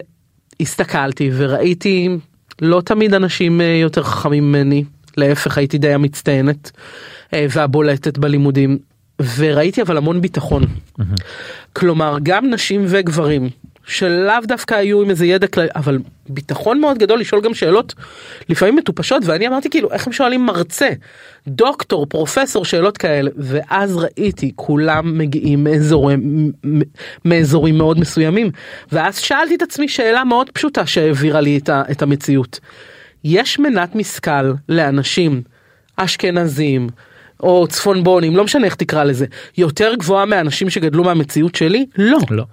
הסתכלתי 0.60 1.30
וראיתי 1.36 2.08
לא 2.62 2.80
תמיד 2.80 3.14
אנשים 3.14 3.60
אה, 3.60 3.66
יותר 3.66 4.02
חכמים 4.02 4.48
ממני. 4.48 4.84
להפך 5.16 5.58
הייתי 5.58 5.78
די 5.78 5.92
המצטיינת 5.92 6.70
אה, 7.34 7.46
והבולטת 7.50 8.18
בלימודים. 8.18 8.78
וראיתי 9.36 9.82
אבל 9.82 9.96
המון 9.96 10.20
ביטחון. 10.20 10.62
כלומר 11.72 12.16
גם 12.22 12.50
נשים 12.50 12.84
וגברים 12.88 13.50
שלאו 13.88 14.34
דווקא 14.44 14.74
היו 14.74 15.02
עם 15.02 15.10
איזה 15.10 15.26
ידע 15.26 15.46
כללי 15.46 15.68
אבל 15.76 15.98
ביטחון 16.28 16.80
מאוד 16.80 16.98
גדול 16.98 17.20
לשאול 17.20 17.40
גם 17.40 17.54
שאלות 17.54 17.94
לפעמים 18.48 18.76
מטופשות 18.76 19.22
ואני 19.26 19.48
אמרתי 19.48 19.70
כאילו 19.70 19.92
איך 19.92 20.06
הם 20.06 20.12
שואלים 20.12 20.46
מרצה 20.46 20.88
דוקטור 21.48 22.06
פרופסור 22.06 22.64
שאלות 22.64 22.98
כאלה 22.98 23.30
ואז 23.36 23.96
ראיתי 23.96 24.52
כולם 24.56 25.18
מגיעים 25.18 25.64
מאזורים 25.64 26.52
מאזורים 27.24 27.78
מאוד 27.78 28.00
מסוימים 28.00 28.50
ואז 28.92 29.18
שאלתי 29.18 29.54
את 29.54 29.62
עצמי 29.62 29.88
שאלה 29.88 30.24
מאוד 30.24 30.50
פשוטה 30.50 30.86
שהעבירה 30.86 31.40
לי 31.40 31.60
את, 31.66 32.02
המציאות. 32.02 32.60
יש 33.24 33.58
מנת 33.58 33.94
משכל 33.94 34.52
לאנשים 34.68 35.42
אשכנזים 35.96 36.88
או 37.40 37.66
צפונבונים 37.68 38.36
לא 38.36 38.44
משנה 38.44 38.66
איך 38.66 38.74
תקרא 38.74 39.04
לזה 39.04 39.26
יותר 39.58 39.94
גבוהה 39.94 40.26
מאנשים 40.26 40.70
שגדלו 40.70 41.04
מהמציאות 41.04 41.54
שלי 41.54 41.86
לא. 41.98 42.18
לא. 42.30 42.44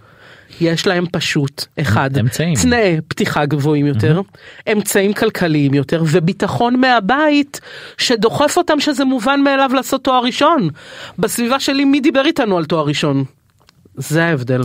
יש 0.61 0.87
להם 0.87 1.05
פשוט 1.11 1.65
אחד 1.81 2.17
אמצעים 2.17 2.55
תנאי 2.55 2.97
פתיחה 3.07 3.45
גבוהים 3.45 3.85
יותר 3.85 4.21
mm-hmm. 4.21 4.71
אמצעים 4.71 5.13
כלכליים 5.13 5.73
יותר 5.73 6.03
וביטחון 6.07 6.79
מהבית 6.79 7.61
שדוחף 7.97 8.57
אותם 8.57 8.79
שזה 8.79 9.05
מובן 9.05 9.41
מאליו 9.41 9.71
לעשות 9.73 10.03
תואר 10.03 10.23
ראשון 10.23 10.69
בסביבה 11.19 11.59
שלי 11.59 11.85
מי 11.85 11.99
דיבר 11.99 12.25
איתנו 12.25 12.57
על 12.57 12.65
תואר 12.65 12.85
ראשון. 12.85 13.23
זה 13.95 14.25
ההבדל. 14.25 14.61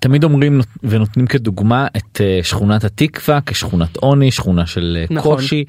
תמיד 0.00 0.24
אומרים 0.24 0.60
ונותנים 0.82 1.26
כדוגמה 1.26 1.86
את 1.96 2.20
אה, 2.20 2.40
שכונת 2.42 2.84
התקווה 2.84 3.38
כשכונת 3.46 3.96
עוני 3.96 4.30
שכונה 4.30 4.66
של 4.66 4.98
אה, 5.00 5.04
נכון. 5.10 5.36
קושי 5.36 5.64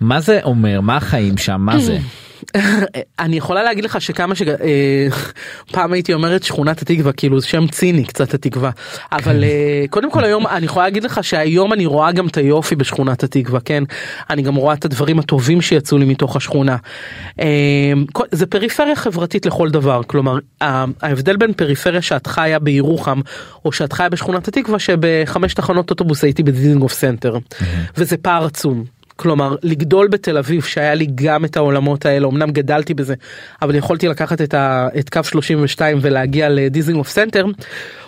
מה 0.00 0.20
זה 0.20 0.40
אומר 0.42 0.80
מה 0.80 0.96
החיים 0.96 1.36
שם 1.36 1.60
מה 1.60 1.78
זה. 1.78 1.98
אני 3.18 3.36
יכולה 3.36 3.62
להגיד 3.62 3.84
לך 3.84 4.00
שכמה 4.00 4.34
שפעם 4.34 5.92
הייתי 5.94 6.14
אומרת 6.14 6.42
שכונת 6.42 6.82
התקווה 6.82 7.12
כאילו 7.12 7.40
זה 7.40 7.46
שם 7.46 7.66
ציני 7.66 8.04
קצת 8.04 8.34
התקווה. 8.34 8.70
אבל 9.12 9.44
אה, 9.44 9.84
קודם 9.90 10.10
כל 10.10 10.24
היום 10.24 10.46
אני 10.46 10.66
יכולה 10.66 10.84
להגיד 10.84 11.04
לך 11.04 11.24
שהיום 11.24 11.72
אני 11.72 11.86
רואה 11.86 12.12
גם 12.12 12.26
את 12.26 12.36
היופי 12.36 12.76
בשכונת 12.76 13.22
התקווה 13.22 13.60
כן? 13.60 13.84
אני 14.30 14.42
גם 14.42 14.54
רואה 14.54 14.74
את 14.74 14.84
הדברים 14.84 15.18
הטובים 15.18 15.60
שיצאו 15.60 15.98
לי 15.98 16.04
מתוך 16.04 16.36
השכונה. 16.36 16.76
אה, 17.40 17.92
זה 18.30 18.46
פריפריה 18.46 18.96
חברתית 18.96 19.46
לכל 19.46 19.70
דבר. 19.70 20.02
כלומר 20.06 20.38
ההבדל 20.60 21.36
בין 21.36 21.52
פריפריה 21.52 22.02
שאת 22.02 22.26
חיה 22.26 22.58
בירוחם 22.58 23.20
או 23.64 23.72
שאת 23.72 23.92
חיה 23.92 24.08
בשכונת 24.08 24.48
התקווה 24.48 24.78
שבחמש 24.78 25.54
תחנות 25.54 25.90
אוטובוס 25.90 26.24
הייתי 26.24 26.42
בדיזינגוף 26.42 26.92
סנטר. 26.92 27.38
וזה 27.96 28.16
פער 28.16 28.44
עצום. 28.44 28.99
כלומר 29.20 29.56
לגדול 29.62 30.08
בתל 30.08 30.38
אביב 30.38 30.62
שהיה 30.62 30.94
לי 30.94 31.06
גם 31.14 31.44
את 31.44 31.56
העולמות 31.56 32.06
האלה 32.06 32.28
אמנם 32.28 32.50
גדלתי 32.50 32.94
בזה 32.94 33.14
אבל 33.62 33.74
יכולתי 33.74 34.08
לקחת 34.08 34.40
את, 34.40 34.54
ה, 34.54 34.88
את 34.98 35.10
קו 35.10 35.20
32 35.24 35.98
ולהגיע 36.00 36.48
לדיזינגוף 36.48 37.08
סנטר 37.08 37.46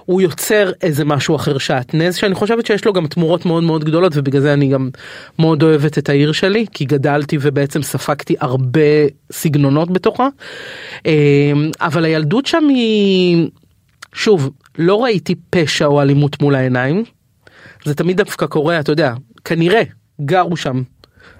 הוא 0.04 0.20
יוצר 0.20 0.72
איזה 0.82 1.04
משהו 1.04 1.36
אחר 1.36 1.58
שעטנז 1.58 2.16
שאני 2.16 2.34
חושבת 2.34 2.66
שיש 2.66 2.84
לו 2.84 2.92
גם 2.92 3.06
תמורות 3.06 3.46
מאוד 3.46 3.62
מאוד 3.62 3.84
גדולות 3.84 4.12
ובגלל 4.16 4.40
זה 4.40 4.52
אני 4.52 4.68
גם 4.68 4.90
מאוד 5.38 5.62
אוהבת 5.62 5.98
את 5.98 6.08
העיר 6.08 6.32
שלי 6.32 6.66
כי 6.72 6.84
גדלתי 6.84 7.38
ובעצם 7.40 7.82
ספגתי 7.82 8.34
הרבה 8.40 8.80
סגנונות 9.32 9.90
בתוכה. 9.90 10.28
אה, 11.06 11.52
אבל 11.80 12.04
הילדות 12.04 12.46
שם 12.46 12.64
היא 12.68 13.48
שוב 14.14 14.50
לא 14.78 15.02
ראיתי 15.04 15.34
פשע 15.50 15.86
או 15.86 16.02
אלימות 16.02 16.42
מול 16.42 16.54
העיניים 16.54 17.04
זה 17.84 17.94
תמיד 17.94 18.16
דווקא 18.16 18.46
קורה 18.46 18.80
אתה 18.80 18.92
יודע 18.92 19.14
כנראה 19.44 19.82
גרו 20.20 20.56
שם 20.56 20.82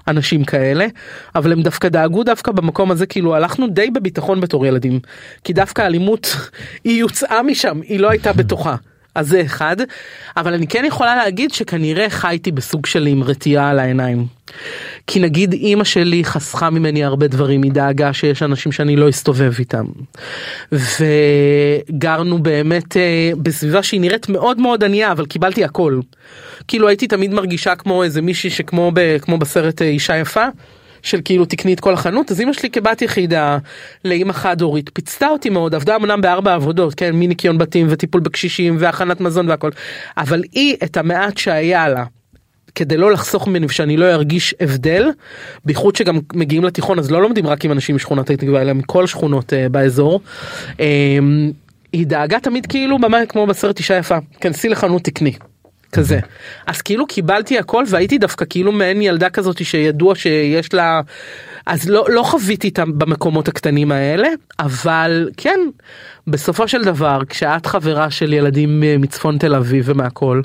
אנשים 0.09 0.45
כאלה 0.45 0.87
אבל 1.35 1.53
הם 1.53 1.63
דווקא 1.63 1.89
דאגו 1.89 2.25
דווקא 2.25 2.53
במקום 2.53 2.91
הזה 2.91 3.07
כאילו 3.07 3.35
הלכנו 3.35 3.67
די 3.69 3.91
בביטחון 3.91 4.41
בתור 4.41 4.67
ילדים 4.67 5.01
כי 5.45 5.53
דווקא 5.53 5.83
האלימות 5.83 6.37
היא 6.85 7.01
יוצאה 7.01 7.43
משם 7.43 7.81
היא 7.81 8.01
לא 8.01 8.11
הייתה 8.11 8.33
בתוכה. 8.33 8.77
אז 9.15 9.29
זה 9.29 9.43
אחד 9.43 9.77
אבל 10.37 10.55
אני 10.55 10.67
כן 10.67 10.85
יכולה 10.85 11.17
להגיד 11.17 11.53
שכנראה 11.53 12.11
חייתי 12.11 12.53
בסוג 12.53 12.87
של 12.87 13.07
עם 13.07 13.23
רתיעה 13.23 13.71
על 13.71 13.79
העיניים. 13.79 14.27
כי 15.07 15.21
נגיד 15.21 15.53
אימא 15.53 15.85
שלי 15.85 16.25
חסכה 16.25 16.71
ממני 16.71 17.05
הרבה 17.05 17.27
דברים 17.27 17.63
היא 17.63 17.73
דאגה 17.73 18.13
שיש 18.13 18.43
אנשים 18.43 18.73
שאני 18.73 18.97
לא 18.97 19.09
אסתובב 19.09 19.53
איתם. 19.59 19.85
וגרנו 20.73 22.39
באמת 22.43 22.97
אה, 22.97 23.31
בסביבה 23.37 23.83
שהיא 23.83 24.01
נראית 24.01 24.29
מאוד 24.29 24.61
מאוד 24.61 24.85
ענייה 24.85 25.13
אבל 25.13 25.27
קיבלתי 25.27 25.65
הכל. 25.65 26.01
כאילו 26.69 26.89
הייתי 26.89 27.07
תמיד 27.07 27.35
מרגישה 27.35 27.77
כמו 27.77 28.03
איזה 28.03 28.23
מישהי 28.23 28.51
שכמו 28.51 28.91
ב, 28.95 29.19
כמו 29.19 29.39
בסרט 29.39 29.83
אה, 29.83 29.87
אישה 29.87 30.17
יפה. 30.17 30.47
של 31.03 31.21
כאילו 31.25 31.45
תקני 31.45 31.75
את 31.75 31.81
כל 31.81 31.95
החנות 31.95 32.31
אז 32.31 32.41
אמא 32.41 32.53
שלי 32.53 32.71
כבת 32.71 33.03
יחידה 33.03 33.59
לאמא 34.05 34.33
חד 34.33 34.61
הורית 34.61 34.91
פיצתה 34.93 35.29
אותי 35.29 35.51
מאוד 35.51 35.75
עבדה 35.75 35.97
אמנם 35.97 36.21
בארבע 36.21 36.55
עבודות 36.55 36.95
כן 36.95 37.11
מניקיון 37.15 37.59
בתים 37.59 37.87
וטיפול 37.91 38.21
בקשישים 38.21 38.77
והכנת 38.79 39.21
מזון 39.21 39.49
והכל 39.49 39.71
אבל 40.17 40.43
היא 40.53 40.77
את 40.85 40.97
המעט 40.97 41.39
שהיה 41.39 41.89
לה 41.89 42.05
כדי 42.75 42.97
לא 42.97 43.13
לחסוך 43.13 43.49
ממני 43.49 43.67
ושאני 43.67 43.97
לא 43.97 44.13
ארגיש 44.13 44.55
הבדל 44.61 45.11
בייחוד 45.65 45.97
שגם 45.97 46.19
מגיעים 46.35 46.65
לתיכון 46.65 46.99
אז 46.99 47.11
לא 47.11 47.23
לומדים 47.23 47.47
רק 47.47 47.65
עם 47.65 47.73
אנשים 47.73 47.97
משכונת 47.97 48.31
התקווה 48.31 48.63
אלא 48.63 48.73
מכל 48.73 49.07
שכונות 49.07 49.53
uh, 49.53 49.69
באזור. 49.69 50.21
Um, 50.73 50.83
היא 51.93 52.07
דאגה 52.07 52.41
תמיד 52.41 52.67
כאילו 52.67 52.99
ממש 52.99 53.27
כמו 53.29 53.47
בסרט 53.47 53.79
אישה 53.79 53.97
יפה 53.97 54.19
כנסי 54.41 54.69
לחנות 54.69 55.05
תקני. 55.05 55.33
כזה 55.93 56.19
אז 56.67 56.83
כאילו 56.83 57.07
קיבלתי 57.07 57.59
הכל 57.59 57.85
והייתי 57.89 58.19
דווקא 58.19 58.45
כאילו 58.51 58.73
מעין 58.73 59.03
ילדה 59.03 59.31
כזאת 59.31 59.65
שידוע 59.65 60.15
שיש 60.15 60.75
לה 60.75 61.01
אז 61.67 61.89
לא 61.89 62.07
לא 62.09 62.23
חוויתי 62.23 62.67
איתם 62.67 62.99
במקומות 62.99 63.49
הקטנים 63.49 63.93
האלה 63.93 64.29
אבל 64.59 65.31
כן 65.37 65.61
בסופו 66.27 66.69
של 66.69 66.85
דבר 66.85 67.21
כשאת 67.29 67.67
חברה 67.67 68.11
של 68.11 68.33
ילדים 68.33 68.83
אה, 68.83 68.97
מצפון 68.99 69.39
תל 69.39 69.55
אביב 69.55 69.85
ומהכל 69.89 70.43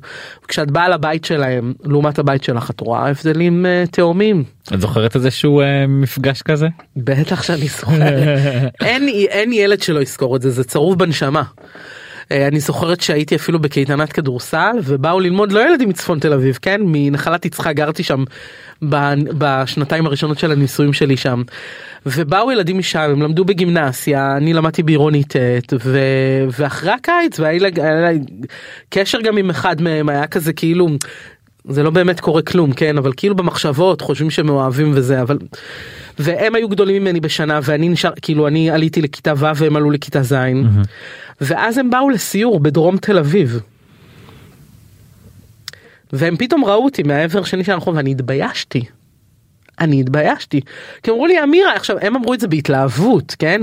כשאת 0.47 0.71
באה 0.71 0.89
לבית 0.89 1.25
שלהם 1.25 1.73
לעומת 1.83 2.19
הבית 2.19 2.43
שלך 2.43 2.69
את 2.69 2.79
רואה 2.79 3.09
הבדלים 3.09 3.65
אה, 3.65 3.83
תאומים. 3.91 4.43
את 4.73 4.81
זוכרת 4.81 5.15
איזשהו 5.15 5.61
אה, 5.61 5.87
מפגש 5.87 6.41
כזה? 6.41 6.67
בטח 6.97 7.43
שאני 7.43 7.67
זוכרת 7.67 8.27
אין 8.85 9.07
אין 9.29 9.53
ילד 9.53 9.81
שלא 9.81 9.99
יזכור 10.01 10.35
את 10.35 10.41
זה 10.41 10.49
זה 10.49 10.63
צרוב 10.63 10.99
בנשמה. 10.99 11.43
אה, 12.31 12.47
אני 12.47 12.59
זוכרת 12.59 13.01
שהייתי 13.01 13.35
אפילו 13.35 13.59
בקייטנת 13.59 14.13
כדורסל 14.13 14.75
ובאו 14.83 15.19
ללמוד 15.19 15.51
לא 15.51 15.69
ילדים 15.69 15.89
מצפון 15.89 16.19
תל 16.19 16.33
אביב 16.33 16.59
כן 16.61 16.81
מנחלת 16.85 17.45
יצחק 17.45 17.75
גרתי 17.75 18.03
שם 18.03 18.23
בשנתיים 19.37 20.05
הראשונות 20.05 20.39
של 20.39 20.51
הנישואים 20.51 20.93
שלי 20.93 21.17
שם. 21.17 21.41
ובאו 22.05 22.51
ילדים 22.51 22.77
משם 22.77 22.99
הם 22.99 23.21
למדו 23.21 23.45
בגימנסיה 23.45 24.37
אני 24.37 24.53
למדתי 24.53 24.83
בעירוני 24.83 25.23
ט' 25.23 25.73
ו... 25.83 25.99
ואחרי 26.57 26.91
הקיץ 26.91 27.39
והיה 27.39 27.59
לי 28.11 28.19
קשר 28.89 29.21
גם 29.21 29.37
עם 29.37 29.49
אחד 29.49 29.81
מהם 29.81 30.09
היה 30.09 30.27
כזה 30.27 30.53
כאילו 30.53 30.87
זה 31.69 31.83
לא 31.83 31.89
באמת 31.89 32.19
קורה 32.19 32.41
כלום 32.41 32.73
כן 32.73 32.97
אבל 32.97 33.11
כאילו 33.17 33.35
במחשבות 33.35 34.01
חושבים 34.01 34.29
שהם 34.29 34.49
אוהבים 34.49 34.91
וזה 34.95 35.21
אבל 35.21 35.37
והם 36.19 36.55
היו 36.55 36.69
גדולים 36.69 37.01
ממני 37.01 37.19
בשנה 37.19 37.59
ואני 37.63 37.89
נשאר 37.89 38.11
כאילו 38.21 38.47
אני 38.47 38.71
עליתי 38.71 39.01
לכיתה 39.01 39.33
ו' 39.37 39.45
והם 39.55 39.75
עלו 39.75 39.91
לכיתה 39.91 40.23
ז' 40.23 40.35
ואז 41.41 41.77
הם 41.77 41.89
באו 41.89 42.09
לסיור 42.09 42.59
בדרום 42.59 42.97
תל 42.97 43.17
אביב. 43.17 43.59
והם 46.13 46.37
פתאום 46.37 46.65
ראו 46.65 46.85
אותי 46.85 47.03
מהעבר 47.03 47.39
השני 47.39 47.63
של 47.63 47.71
הרחוב 47.71 47.95
ואני 47.95 48.11
התביישתי. 48.11 48.85
אני 49.79 50.01
התביישתי. 50.01 50.61
כי 51.03 51.11
אמרו 51.11 51.27
לי 51.27 51.43
אמירה 51.43 51.75
עכשיו 51.75 51.97
הם 52.01 52.15
אמרו 52.15 52.33
את 52.33 52.39
זה 52.39 52.47
בהתלהבות 52.47 53.35
כן 53.39 53.61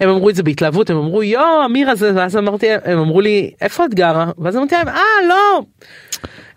הם 0.00 0.08
אמרו 0.08 0.30
את 0.30 0.34
זה 0.34 0.42
בהתלהבות 0.42 0.90
הם 0.90 0.96
אמרו 0.96 1.22
יו 1.22 1.64
אמירה 1.64 1.94
זה 1.94 2.12
ואז 2.14 2.36
אמרתי 2.36 2.66
הם 2.84 2.98
אמרו 2.98 3.20
לי 3.20 3.50
איפה 3.60 3.84
את 3.84 3.94
גרה 3.94 4.30
ואז 4.38 4.56
אמרתי 4.56 4.74
להם 4.74 4.88
אה 4.88 5.02
לא. 5.28 5.62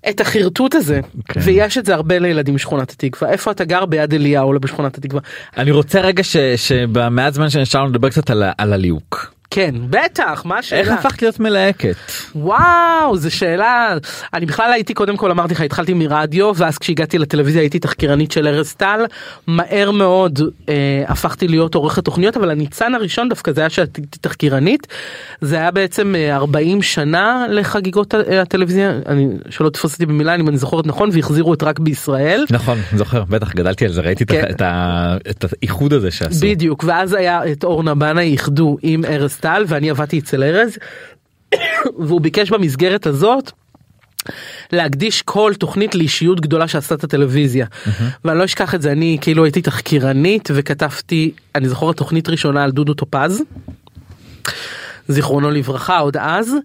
את 0.10 0.22
החרטוט 0.22 0.76
הזה 0.76 1.00
כן. 1.28 1.40
ויש 1.44 1.78
את 1.78 1.86
זה 1.86 1.94
הרבה 1.94 2.20
לילדים 2.20 2.56
משכונת 2.56 2.92
התקווה 2.92 3.32
איפה 3.32 3.52
אתה 3.52 3.64
גר 3.64 3.86
ביד 3.86 4.14
אליהו 4.14 4.54
לא 4.54 4.60
בשכונת 4.60 4.98
התקווה 4.98 5.22
אני 5.58 5.72
רוצה 5.72 6.02
רגע 6.02 6.24
ש- 6.24 6.38
שבמעט 6.56 7.34
זמן 7.34 7.50
שנשארנו 7.50 7.88
לדבר 7.90 8.10
קצת 8.10 8.30
על, 8.30 8.44
על 8.58 8.74
הליהוק. 8.74 9.34
כן 9.50 9.76
בטח 9.90 10.42
מה 10.46 10.58
השאלה 10.58 10.82
איך 10.82 10.90
הפכת 10.92 11.22
להיות 11.22 11.40
מלהקת? 11.40 11.96
וואו 12.36 13.18
זו 13.18 13.32
שאלה 13.36 13.96
אני 14.34 14.46
בכלל 14.46 14.72
הייתי 14.74 14.94
קודם 14.94 15.18
כל 15.18 15.32
אמרתי 15.32 15.54
לך 15.54 15.62
התחלתי 15.62 15.94
מרדיו 15.94 16.52
ואז 16.56 16.78
כשהגעתי 16.78 17.18
לטלוויזיה 17.18 17.62
הייתי 17.62 17.80
תחקירנית 17.80 18.32
של 18.32 18.48
ארז 18.48 18.74
טל 18.74 19.00
מהר 19.48 19.92
מאוד 19.92 20.40
אה, 20.70 20.74
הפכתי 21.08 21.48
להיות 21.48 21.76
עורכת 21.76 22.06
תוכניות 22.06 22.38
אבל 22.38 22.50
הניצן 22.50 22.96
הראשון 22.96 23.30
דווקא 23.30 23.52
זה 23.52 23.62
היה 23.62 23.70
שהייתי 23.70 24.02
תחקירנית 24.22 24.88
זה 25.42 25.56
היה 25.56 25.72
בעצם 25.72 26.16
אה, 26.18 26.36
40 26.36 26.82
שנה 26.82 27.46
לחגיגות 27.50 28.16
אה, 28.16 28.42
הטלוויזיה 28.42 28.92
אני 29.06 29.28
שלא 29.50 29.70
תפוס 29.70 29.94
אותי 29.94 30.06
במילה 30.06 30.36
אם 30.36 30.50
אני 30.50 30.58
זוכרת 30.58 30.88
נכון 30.88 31.10
והחזירו 31.14 31.54
את 31.54 31.64
רק 31.64 31.80
בישראל. 31.80 32.46
נכון 32.50 32.78
זוכר 32.96 33.24
בטח 33.24 33.54
גדלתי 33.54 33.86
על 33.86 33.92
זה 33.92 34.02
ראיתי 34.02 34.24
את 34.24 34.32
כן. 34.32 34.44
את 34.50 34.62
ה- 34.62 35.16
את 35.30 35.46
האיחוד 35.62 35.94
הזה 35.94 36.12
שעשו. 36.12 36.40
בדיוק 36.48 36.84
ואז 36.88 37.14
היה 37.14 37.52
את 37.52 37.64
אורנה 37.64 37.96
בנה 37.96 38.22
איחדו 38.22 38.78
עם 38.82 39.06
ארז 39.06 39.37
טל 39.38 39.66
ואני 39.68 39.90
עבדתי 39.90 40.20
אצל 40.20 40.44
ארז 40.44 40.78
והוא 42.00 42.22
ביקש 42.22 42.50
במסגרת 42.50 43.06
הזאת 43.06 43.52
להקדיש 44.72 45.22
כל 45.22 45.54
תוכנית 45.60 45.96
לאישיות 45.96 46.42
גדולה 46.42 46.68
שעשתה 46.68 46.96
את 46.96 47.04
הטלוויזיה 47.04 47.66
ואני 48.26 48.40
לא 48.40 48.46
אשכח 48.46 48.76
את 48.76 48.82
זה 48.82 48.92
אני 48.92 49.18
כאילו 49.22 49.44
הייתי 49.44 49.62
תחקירנית 49.62 50.50
וכתבתי 50.54 51.32
אני 51.56 51.70
זוכר 51.70 51.92
תוכנית 51.92 52.30
ראשונה 52.30 52.64
על 52.64 52.72
דודו 52.72 52.94
טופז. 52.94 53.44
זיכרונו 55.08 55.52
לברכה 55.52 55.98
עוד 55.98 56.18
אז 56.18 56.56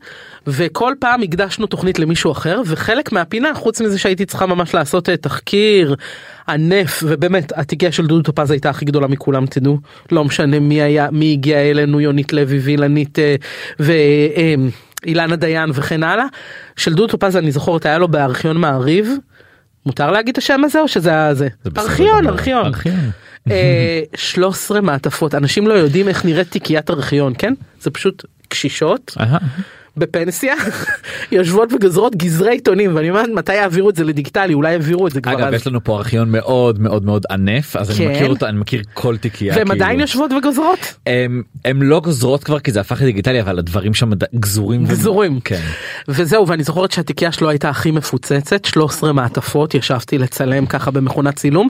וכל 0.47 0.95
פעם 0.99 1.23
הקדשנו 1.23 1.67
תוכנית 1.67 1.99
למישהו 1.99 2.33
אחר 2.33 2.63
וחלק 2.67 3.13
מהפינה 3.13 3.55
חוץ 3.55 3.81
מזה 3.81 3.99
שהייתי 3.99 4.27
צריכה 4.27 4.47
ממש 4.47 4.75
לעשות 4.75 5.09
אה, 5.09 5.17
תחקיר 5.17 5.95
ענף 6.49 7.03
ובאמת 7.07 7.53
התיקייה 7.57 7.93
של 7.93 8.07
דודו 8.07 8.23
טופז 8.23 8.51
הייתה 8.51 8.71
הכי 8.71 8.85
גדולה 8.85 9.07
מכולם 9.07 9.47
תדעו 9.47 9.79
לא 10.13 10.25
משנה 10.25 10.61
מי 10.61 10.83
היה 10.83 11.09
מי 11.11 11.33
הגיע 11.33 11.59
אלינו 11.59 12.01
יונית 12.01 12.33
לוי 12.33 12.59
וילנית 12.59 13.19
אה, 13.19 13.37
ואילנה 13.81 15.37
דיין 15.37 15.71
וכן 15.75 16.03
הלאה 16.03 16.27
של 16.77 16.95
דודו 16.95 17.07
טופז 17.07 17.37
אני 17.37 17.53
זוכרת 17.53 17.87
היה 17.87 17.99
לו 17.99 18.09
בארכיון 18.09 18.57
מעריב. 18.57 19.17
מותר 19.87 20.11
להגיד 20.11 20.33
את 20.33 20.39
השם 20.39 20.65
הזה 20.65 20.81
או 20.81 20.89
שזה 20.89 21.11
היה 21.11 21.35
זה? 21.35 21.49
זה 21.65 21.71
בסדר 21.71 21.85
ארכיון. 21.91 22.27
ארכיון. 22.27 22.67
ארכיון. 22.67 23.11
אה, 23.51 24.01
13 24.17 24.81
מעטפות 24.81 25.35
אנשים 25.35 25.69
לא 25.69 25.75
יודעים 25.75 26.09
איך 26.09 26.25
נראית 26.25 26.51
תיקיית 26.51 26.91
ארכיון 26.91 27.33
כן 27.39 27.55
זה 27.81 27.91
פשוט 27.91 28.25
קשישות. 28.49 29.17
בפנסיה 29.97 30.55
יושבות 31.33 31.73
וגוזרות 31.73 32.17
גזרי 32.17 32.51
עיתונים 32.53 32.97
ואני 32.97 33.11
אומרת 33.11 33.29
מתי 33.35 33.55
יעבירו 33.55 33.91
את 33.91 33.97
זה 33.97 34.05
לדיגיטלי 34.05 34.55
אולי 34.55 34.73
יעבירו 34.73 35.07
את 35.07 35.13
זה 35.13 35.21
כבר 35.21 35.33
אגב 35.33 35.41
אז. 35.47 35.55
יש 35.55 35.67
לנו 35.67 35.85
פה 35.85 35.97
ארכיון 35.97 36.31
מאוד 36.31 36.81
מאוד 36.81 37.05
מאוד 37.05 37.27
ענף 37.31 37.77
אז 37.77 37.91
אני 37.91 37.99
כן. 37.99 38.11
מכיר 38.11 38.29
אותו 38.31 38.47
אני 38.47 38.59
מכיר 38.59 38.83
כל 38.95 39.17
תיקייה. 39.17 39.55
והן 39.57 39.69
כאילו. 39.69 39.75
עדיין 39.85 40.01
יושבות 40.01 40.31
וגוזרות 40.33 40.95
הם 41.65 41.83
לא 41.83 42.01
גוזרות 42.01 42.45
כבר 42.45 42.59
כי 42.59 42.73
זה 42.73 42.81
הפך 42.81 43.03
לדיגיטלי 43.03 43.41
אבל 43.41 43.59
הדברים 43.59 43.95
שם 43.95 44.15
ד- 44.15 44.25
גזורים. 44.35 44.85
ו- 44.85 44.89
גזורים. 44.89 45.41
כן. 45.41 45.61
וזהו 46.09 46.49
ואני 46.49 46.63
זוכרת 46.63 46.93
שהתיקייה 46.93 47.33
שלו 47.33 47.49
הייתה 47.51 47.69
הכי 47.71 47.91
מפוצצת 47.91 48.65
13 48.65 49.13
מעטפות 49.13 49.75
ישבתי 49.75 50.19
לצלם 50.19 50.67
ככה 50.67 50.91
במכונת 50.91 51.37
צילום 51.37 51.69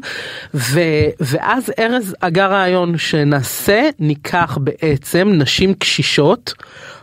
ו, 0.54 0.80
ואז 1.20 1.72
ארז 1.78 2.14
הגה 2.22 2.46
רעיון 2.46 2.98
שנעשה 2.98 3.82
ניקח 3.98 4.58
בעצם 4.60 5.28
נשים 5.34 5.74
קשישות. 5.74 6.54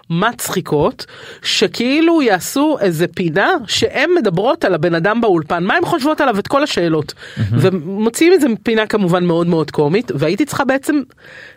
מצחיקות 0.09 1.05
שכאילו 1.41 2.21
יעשו 2.21 2.77
איזה 2.81 3.07
פינה 3.07 3.51
שהן 3.67 4.09
מדברות 4.17 4.65
על 4.65 4.73
הבן 4.73 4.95
אדם 4.95 5.21
באולפן 5.21 5.63
מה 5.63 5.75
הן 5.75 5.85
חושבות 5.85 6.21
עליו 6.21 6.39
את 6.39 6.47
כל 6.47 6.63
השאלות 6.63 7.13
ומוציאים 7.51 8.33
את 8.33 8.41
זה 8.41 8.49
מפינה 8.49 8.87
כמובן 8.87 9.25
מאוד 9.25 9.47
מאוד 9.47 9.71
קומית 9.71 10.11
והייתי 10.15 10.45
צריכה 10.45 10.65
בעצם 10.65 11.01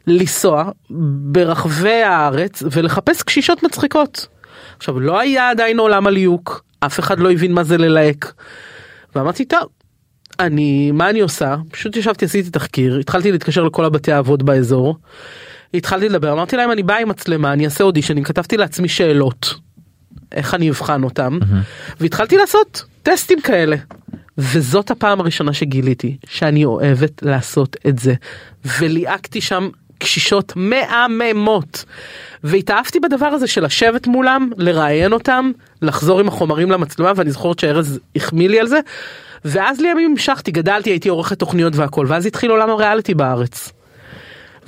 לנסוע 0.07 0.71
ברחבי 1.33 2.03
הארץ 2.03 2.63
ולחפש 2.73 3.23
קשישות 3.23 3.63
מצחיקות. 3.63 4.27
עכשיו 4.77 5.01
לא 5.01 5.19
היה 5.19 5.51
עדיין 5.51 5.79
עולם 5.79 6.07
הליהוק 6.07 6.65
אף 6.81 6.99
אחד 6.99 7.19
לא 7.19 7.33
הבין 7.33 7.53
מה 7.53 7.65
זה 7.65 7.79
ללהק. 7.79 8.33
ואמרתי 9.15 9.45
טוב 9.45 9.69
אני 10.41 10.91
מה 10.91 11.11
אני 11.11 11.21
עושה 11.21 11.57
פשוט 11.71 11.97
ישבתי 11.97 12.25
עשיתי 12.25 12.51
תחקיר 12.51 12.99
התחלתי 12.99 13.33
להתקשר 13.33 13.63
לכל 13.65 13.85
הבתי 13.85 14.13
האבות 14.13 14.43
באזור. 14.43 14.97
התחלתי 15.75 16.09
לדבר 16.09 16.33
אמרתי 16.33 16.57
להם 16.57 16.73
אני 16.73 16.83
באה 16.83 16.99
עם 16.99 17.09
מצלמה 17.09 17.53
אני 17.53 17.65
אעשה 17.65 17.85
אודישנים 17.85 18.25
כתבתי 18.25 18.57
לעצמי 18.57 18.89
שאלות. 18.89 19.55
איך 20.33 20.55
אני 20.55 20.71
אבחן 20.71 21.03
אותם 21.03 21.39
והתחלתי 22.01 22.37
לעשות 22.37 22.85
טסטים 23.03 23.41
כאלה. 23.41 23.77
וזאת 24.39 24.91
הפעם 24.91 25.21
הראשונה 25.21 25.53
שגיליתי 25.53 26.17
שאני 26.27 26.65
אוהבת 26.65 27.23
לעשות 27.23 27.77
את 27.89 27.99
זה 27.99 28.15
וליהקתי 28.79 29.41
שם 29.41 29.69
קשישות 29.99 30.53
מהממות 30.57 31.85
והתאהבתי 32.45 33.01
בדבר 33.01 33.27
הזה 33.27 33.47
של 33.47 33.65
לשבת 33.65 34.07
מולם 34.07 34.51
לראיין 34.57 35.13
אותם 35.13 35.51
לחזור 35.83 36.21
עם 36.21 36.29
החומרים 36.29 36.71
למצלמה 36.71 37.13
ואני 37.17 37.31
זוכרת 37.31 37.59
שארז 37.59 38.01
החמיא 38.17 38.49
לי 38.49 38.61
על 38.61 38.67
זה 38.67 38.81
ואז 39.45 39.81
לימים 39.81 40.11
המשכתי 40.11 40.51
גדלתי 40.51 40.91
הייתי 40.91 41.09
עורכת 41.09 41.39
תוכניות 41.39 41.77
והכל 41.77 42.07
ואז 42.09 42.27
התחיל 42.27 42.51
עולם 42.51 42.71
הריאליטי 42.71 43.15
בארץ. 43.15 43.73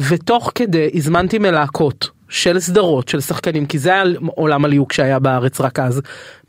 ותוך 0.01 0.53
כדי 0.55 0.90
הזמנתי 0.95 1.38
מלהקות 1.38 2.11
של 2.28 2.61
סדרות 2.61 3.09
של 3.09 3.20
שחקנים 3.20 3.66
כי 3.66 3.78
זה 3.78 3.92
היה 3.92 4.03
עולם 4.26 4.64
הליהוק 4.64 4.92
שהיה 4.92 5.18
בארץ 5.18 5.61
רק 5.61 5.78
אז 5.78 6.01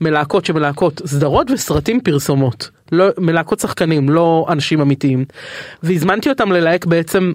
מלהקות 0.01 0.45
שמלהקות 0.45 1.01
סדרות 1.05 1.51
וסרטים 1.51 2.01
פרסומות 2.01 2.69
לא 2.91 3.05
מלהקות 3.17 3.59
שחקנים 3.59 4.09
לא 4.09 4.45
אנשים 4.49 4.81
אמיתיים 4.81 5.25
והזמנתי 5.83 6.29
אותם 6.29 6.51
ללהק 6.51 6.85
בעצם 6.85 7.33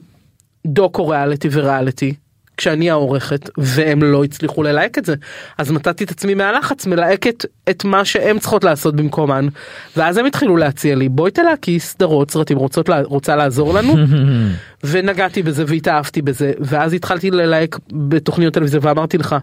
דוקו 0.66 1.08
ריאליטי 1.08 1.48
וריאליטי 1.52 2.14
כשאני 2.60 2.90
העורכת 2.90 3.50
והם 3.58 4.02
לא 4.02 4.24
הצליחו 4.24 4.62
ללהק 4.62 4.98
את 4.98 5.04
זה. 5.04 5.14
אז 5.58 5.70
מצאתי 5.70 6.04
את 6.04 6.10
עצמי 6.10 6.34
מהלחץ 6.34 6.86
מלהקת 6.86 7.44
את 7.70 7.84
מה 7.84 8.04
שהם 8.04 8.38
צריכות 8.38 8.64
לעשות 8.64 8.96
במקומן. 8.96 9.48
ואז 9.96 10.16
הם 10.16 10.26
התחילו 10.26 10.56
להציע 10.56 10.94
לי 10.94 11.08
בואי 11.08 11.30
תלהקי 11.30 11.80
סדרות 11.80 12.30
סרטים 12.30 12.58
רוצות 12.58 12.88
רוצה 13.04 13.36
לעזור 13.36 13.74
לנו? 13.74 13.94
ונגעתי 14.84 15.42
בזה 15.42 15.64
והתאהבתי 15.66 16.22
בזה. 16.22 16.52
ואז 16.60 16.92
התחלתי 16.92 17.30
ללהק 17.30 17.78
בתוכניות 17.92 18.54
טלוויזיה 18.54 18.80
ואמרתי 18.82 19.18
לך 19.18 19.36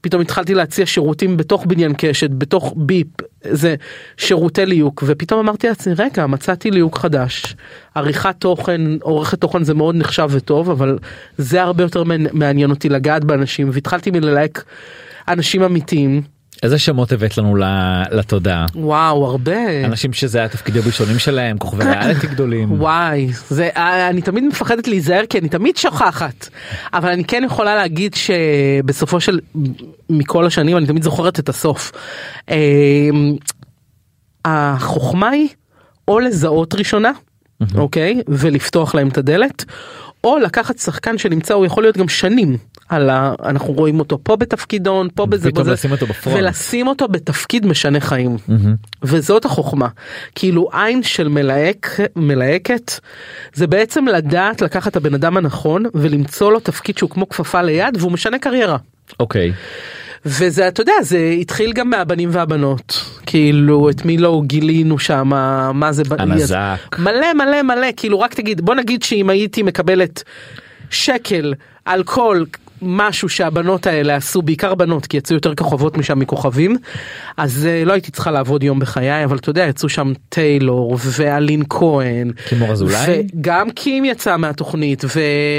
פתאום 0.00 0.22
התחלתי 0.22 0.54
להציע 0.54 0.86
שירותים 0.86 1.36
בתוך 1.36 1.66
בניין 1.66 1.92
קשת 1.98 2.30
בתוך 2.30 2.74
ביפ 2.76 3.06
זה 3.50 3.74
שירותי 4.16 4.66
ליהוק. 4.66 5.04
ופתאום 5.06 5.40
אמרתי 5.40 5.68
לעצמי 5.68 5.94
רגע 5.94 6.26
מצאתי 6.26 6.70
ליהוק 6.70 6.98
חדש 6.98 7.56
עריכת 7.94 8.34
תוכן 8.38 8.80
עורכת 9.02 9.40
תוכן 9.40 9.64
זה 9.64 9.74
מאוד 9.74 9.94
נחשב 9.94 10.28
וטוב 10.30 10.70
אבל 10.70 10.98
זה 11.38 11.62
הרבה 11.62 11.82
יותר 11.82 12.02
מעניין- 12.32 12.70
אותי 12.70 12.88
לגעת 12.88 13.24
באנשים 13.24 13.70
והתחלתי 13.72 14.10
מללהק 14.10 14.64
אנשים 15.28 15.62
אמיתיים 15.62 16.22
איזה 16.62 16.78
שמות 16.78 17.12
הבאת 17.12 17.38
לנו 17.38 17.56
לתודעה? 18.10 18.66
וואו 18.74 19.26
הרבה 19.26 19.84
אנשים 19.84 20.12
שזה 20.12 20.44
התפקידים 20.44 20.82
הראשונים 20.82 21.18
שלהם 21.18 21.58
כוכבי 21.58 21.84
ריאליטי 21.84 22.26
גדולים. 22.26 22.72
וואי 22.80 23.28
זה 23.48 23.68
אני 24.10 24.22
תמיד 24.22 24.44
מפחדת 24.44 24.88
להיזהר 24.88 25.22
כי 25.30 25.38
אני 25.38 25.48
תמיד 25.48 25.76
שוכחת 25.76 26.48
אבל 26.92 27.08
אני 27.10 27.24
כן 27.24 27.42
יכולה 27.46 27.74
להגיד 27.76 28.14
שבסופו 28.14 29.20
של 29.20 29.40
מכל 30.10 30.46
השנים 30.46 30.76
אני 30.76 30.86
תמיד 30.86 31.02
זוכרת 31.02 31.38
את 31.38 31.48
הסוף. 31.48 31.92
אמ, 32.50 32.54
החוכמה 34.44 35.28
היא 35.28 35.48
או 36.08 36.20
לזהות 36.20 36.74
ראשונה 36.74 37.10
אוקיי 37.74 38.20
ולפתוח 38.28 38.94
להם 38.94 39.08
את 39.08 39.18
הדלת 39.18 39.64
או 40.24 40.38
לקחת 40.38 40.78
שחקן 40.78 41.18
שנמצא 41.18 41.54
הוא 41.54 41.66
יכול 41.66 41.82
להיות 41.82 41.96
גם 41.96 42.08
שנים 42.08 42.56
על 42.88 43.10
ה... 43.10 43.34
אנחנו 43.44 43.74
רואים 43.74 44.00
אותו 44.00 44.18
פה 44.22 44.36
בתפקידון 44.36 45.08
פה 45.14 45.26
בזה 45.26 45.50
פתאום 45.50 45.64
בזה, 45.64 45.72
לשים 45.72 45.90
אותו 45.90 46.06
בפרונט. 46.06 46.38
ולשים 46.38 46.86
אותו 46.86 47.08
בתפקיד 47.08 47.66
משנה 47.66 48.00
חיים. 48.00 48.36
מהמם. 48.48 48.74
וזאת 49.02 49.44
החוכמה 49.44 49.88
כאילו 50.34 50.68
עין 50.72 51.02
של 51.02 51.28
מלהק 51.28 52.00
מלהקת 52.16 52.92
זה 53.54 53.66
בעצם 53.66 54.06
לדעת 54.06 54.62
לקחת 54.62 54.90
את 54.90 54.96
הבן 54.96 55.14
אדם 55.14 55.36
הנכון 55.36 55.84
ולמצוא 55.94 56.52
לו 56.52 56.60
תפקיד 56.60 56.98
שהוא 56.98 57.10
כמו 57.10 57.28
כפפה 57.28 57.62
ליד 57.62 57.96
והוא 57.98 58.12
משנה 58.12 58.38
קריירה. 58.38 58.76
אוקיי. 59.20 59.52
וזה 60.26 60.68
אתה 60.68 60.80
יודע 60.80 60.92
זה 61.02 61.36
התחיל 61.40 61.72
גם 61.72 61.90
מהבנים 61.90 62.28
והבנות 62.32 63.04
כאילו 63.26 63.90
את 63.90 64.04
מי 64.04 64.18
לא 64.18 64.42
גילינו 64.46 64.98
שם 64.98 65.28
מה 65.74 65.92
זה 65.92 66.02
הנזק. 66.18 66.96
מלא 66.98 67.32
מלא 67.34 67.62
מלא 67.62 67.86
כאילו 67.96 68.20
רק 68.20 68.34
תגיד 68.34 68.60
בוא 68.60 68.74
נגיד 68.74 69.02
שאם 69.02 69.30
הייתי 69.30 69.62
מקבלת 69.62 70.22
שקל 70.90 71.54
על 71.84 72.02
כל 72.02 72.44
משהו 72.82 73.28
שהבנות 73.28 73.86
האלה 73.86 74.16
עשו 74.16 74.42
בעיקר 74.42 74.74
בנות 74.74 75.06
כי 75.06 75.16
יצאו 75.16 75.34
יותר 75.36 75.54
כוכבות 75.54 75.96
משם 75.96 76.18
מכוכבים 76.18 76.76
אז 77.36 77.66
אה, 77.66 77.84
לא 77.84 77.92
הייתי 77.92 78.10
צריכה 78.10 78.30
לעבוד 78.30 78.62
יום 78.62 78.78
בחיי 78.80 79.24
אבל 79.24 79.36
אתה 79.36 79.50
יודע 79.50 79.66
יצאו 79.68 79.88
שם 79.88 80.12
טיילור 80.28 80.98
ואלין 81.16 81.62
כהן. 81.70 82.30
קימור 82.48 82.72
אזולאי? 82.72 83.26
וגם 83.36 83.70
קים 83.70 84.04
יצא 84.04 84.36
מהתוכנית 84.36 85.04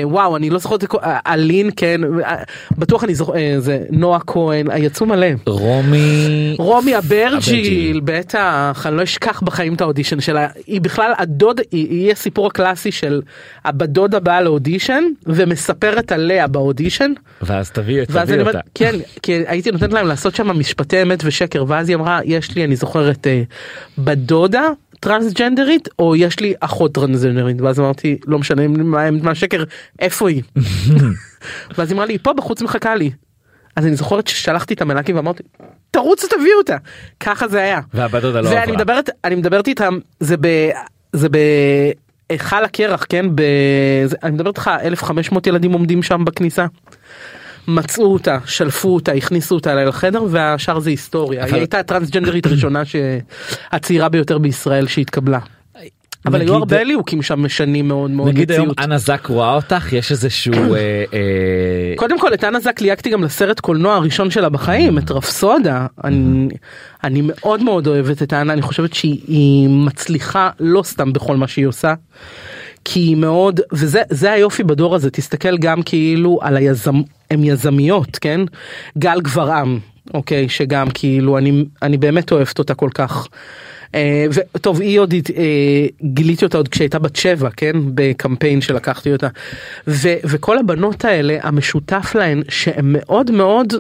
ווואו 0.04 0.38
אני 0.38 0.50
לא 0.50 0.60
זוכרת 0.60 0.86
כל- 0.86 0.98
אלין 1.28 1.70
כן 1.76 2.02
אה, 2.24 2.36
בטוח 2.78 3.04
אני 3.04 3.16
זוכר 3.16 3.36
אה, 3.36 3.56
זה 3.60 3.80
נועה 3.90 4.20
כהן 4.20 4.72
אה, 4.72 4.78
יצאו 4.80 5.06
מלא. 5.06 5.28
רומי. 5.46 6.56
רומי. 6.60 6.98
אברג'יל 6.98 8.00
בטח 8.04 8.84
אני 8.90 8.98
לא 8.98 9.04
אשכח 9.04 9.42
בחיים 9.44 9.74
את 9.74 9.82
האודישן 9.82 10.20
שלה 10.22 10.48
היא 10.68 10.82
בכלל 10.82 11.14
הדוד 11.18 11.62
היא, 11.72 11.90
היא 11.90 12.12
הסיפור 12.12 12.48
הקלאסי 12.48 12.92
של 12.92 13.22
הבת 13.66 13.90
דודה 13.90 14.20
באה 14.20 14.42
לאודישן 14.42 15.04
ומספרת 15.26 16.12
עליה 16.12 16.48
באודישן 16.48 17.12
ואז 17.42 17.72
תביא 17.72 18.02
את 18.02 18.12
תביא 18.12 18.42
אותה. 18.42 18.60
כן 18.76 18.96
כי 19.22 19.34
הייתי 19.48 19.72
נותנת 19.72 19.94
להם 19.94 20.08
לעשות 20.08 20.36
שם 20.36 20.60
משפטי 20.60 21.02
אמת 21.02 21.20
ושקר 21.26 21.66
ואז 21.68 21.90
היא 21.90 21.96
אמרה 21.96 22.20
יש 22.26 22.56
לי 22.56 22.64
אני 22.66 22.76
זוכרת 22.76 23.28
אה, 23.28 23.44
בת 23.98 24.18
דודה 24.18 24.64
טרנסג'נדרית 25.00 25.90
או 26.00 26.16
יש 26.16 26.40
לי 26.40 26.54
אחות 26.60 26.94
טרנסג'נדרית 26.94 27.62
ואז 27.62 27.80
אמרתי 27.80 28.18
לא 28.28 28.40
משנה 28.40 28.68
מה 28.68 29.12
מה 29.12 29.32
השקר 29.32 29.64
איפה 30.00 30.30
היא. 30.30 30.42
ואז 31.78 31.92
אמרה 31.92 32.06
לי 32.06 32.14
"היא 32.14 32.20
פה 32.24 32.34
בחוץ 32.34 32.62
מחכה 32.62 32.96
לי. 32.96 33.12
אז 33.76 33.86
אני 33.86 33.96
זוכרת 33.96 34.28
ששלחתי 34.28 34.74
את 34.74 34.82
המלאקים 34.82 35.16
ואמרתי 35.16 35.44
תרוצו 35.92 36.28
תביאו 36.28 36.58
אותה 36.58 36.78
ככה 37.20 37.48
זה 37.48 37.62
היה. 37.62 37.80
והבת 37.94 38.22
דודה 38.22 38.42
לא 38.42 38.50
ואני 38.50 38.62
עברה. 38.62 38.76
מדברת 38.76 39.10
אני 39.24 39.36
מדברת 39.36 39.68
איתם 39.68 40.00
זה 40.20 40.36
ב... 40.38 40.48
זה 41.14 41.28
בהיכל 42.30 42.64
הקרח 42.64 43.06
כן 43.10 43.26
ב... 43.36 43.42
אני 44.24 44.32
מדברת 44.32 44.58
איתך 44.58 44.72
1500 44.82 45.48
ילדים 45.48 45.72
עומדים 45.72 46.04
שם 46.04 46.26
בכניסה. 46.26 46.66
מצאו 47.68 48.14
אותה 48.14 48.38
שלפו 48.46 48.90
אותה 48.90 49.12
הכניסו 49.12 49.56
אותה 49.56 49.72
אליי 49.72 49.86
לחדר 49.86 50.24
והשאר 50.30 50.80
זה 50.80 50.90
היסטוריה 50.90 51.46
היא 51.46 51.56
הייתה 51.56 51.80
הטרנסג'נדרית 51.80 52.46
הראשונה 52.46 52.82
שהצעירה 52.86 54.10
ביותר 54.10 54.38
בישראל 54.38 54.88
שהתקבלה. 54.88 55.40
אבל 56.26 56.42
היו 56.42 56.56
הרבה 56.56 56.84
ליהוקים 56.84 57.22
שם 57.22 57.44
משנים 57.44 57.88
מאוד 57.88 58.12
מאוד 58.12 58.28
נגיד 58.28 58.52
היום 58.52 58.70
מציאות. 58.70 58.80
אנה 58.80 58.98
זק 58.98 59.26
רואה 59.30 59.56
אותך 59.56 59.94
יש 59.94 60.12
איזשהו 60.12 60.54
אה, 60.54 61.04
אה, 61.14 61.94
קודם 61.96 62.20
כל 62.20 62.34
את 62.34 62.44
אנה 62.44 62.60
זק 62.60 62.82
ליהקתי 62.82 63.10
גם 63.10 63.24
לסרט 63.24 63.60
קולנוע 63.60 63.96
הראשון 63.96 64.32
שלה 64.32 64.50
בחיים 64.50 64.98
את 64.98 65.12
רפסודה 65.12 65.88
אני 67.04 67.22
מאוד 67.24 67.64
מאוד 67.64 67.88
אוהבת 67.88 68.22
את 68.22 68.34
אנה 68.34 68.54
אני 68.54 68.62
חושבת 68.62 68.94
שהיא 68.94 69.22
היא 69.28 69.70
מצליחה 69.70 70.50
לא 70.60 70.84
סתם 70.84 71.14
בכל 71.14 71.36
מה 71.36 71.48
שהיא 71.48 71.66
עושה. 71.66 71.94
כי 72.86 73.00
היא 73.00 73.16
מאוד 73.16 73.60
וזה 73.72 74.02
זה 74.10 74.32
היופי 74.32 74.64
בדור 74.64 74.96
הזה 74.96 75.10
תסתכל 75.12 75.58
גם 75.58 75.84
כאילו 75.84 76.40
על 76.42 76.58
היזם 76.58 76.96
הם 77.32 77.44
יזמיות 77.44 78.18
כן 78.22 78.42
גל 78.98 79.22
גברעם 79.22 79.80
אוקיי 80.14 80.50
שגם 80.50 80.88
כאילו 80.94 81.38
אני 81.38 81.66
אני 81.82 81.98
באמת 81.98 82.32
אוהבת 82.32 82.60
אותה 82.60 82.74
כל 82.74 82.90
כך. 82.94 83.28
אה, 83.96 84.26
וטוב 84.32 84.82
היא 84.82 85.00
עוד 85.00 85.14
אה, 85.14 85.44
גיליתי 86.04 86.46
אותה 86.46 86.58
עוד 86.58 86.68
כשהייתה 86.68 87.00
בת 87.00 87.16
שבע 87.16 87.50
כן? 87.58 87.76
בקמפיין 87.94 88.62
שלקחתי 88.62 89.14
אותה. 89.14 89.28
ו, 89.88 90.14
וכל 90.24 90.58
הבנות 90.58 91.06
האלה 91.06 91.38
המשותף 91.42 92.12
להן 92.16 92.42
שהן 92.50 92.86
מאוד 92.86 93.32
מאוד 93.32 93.74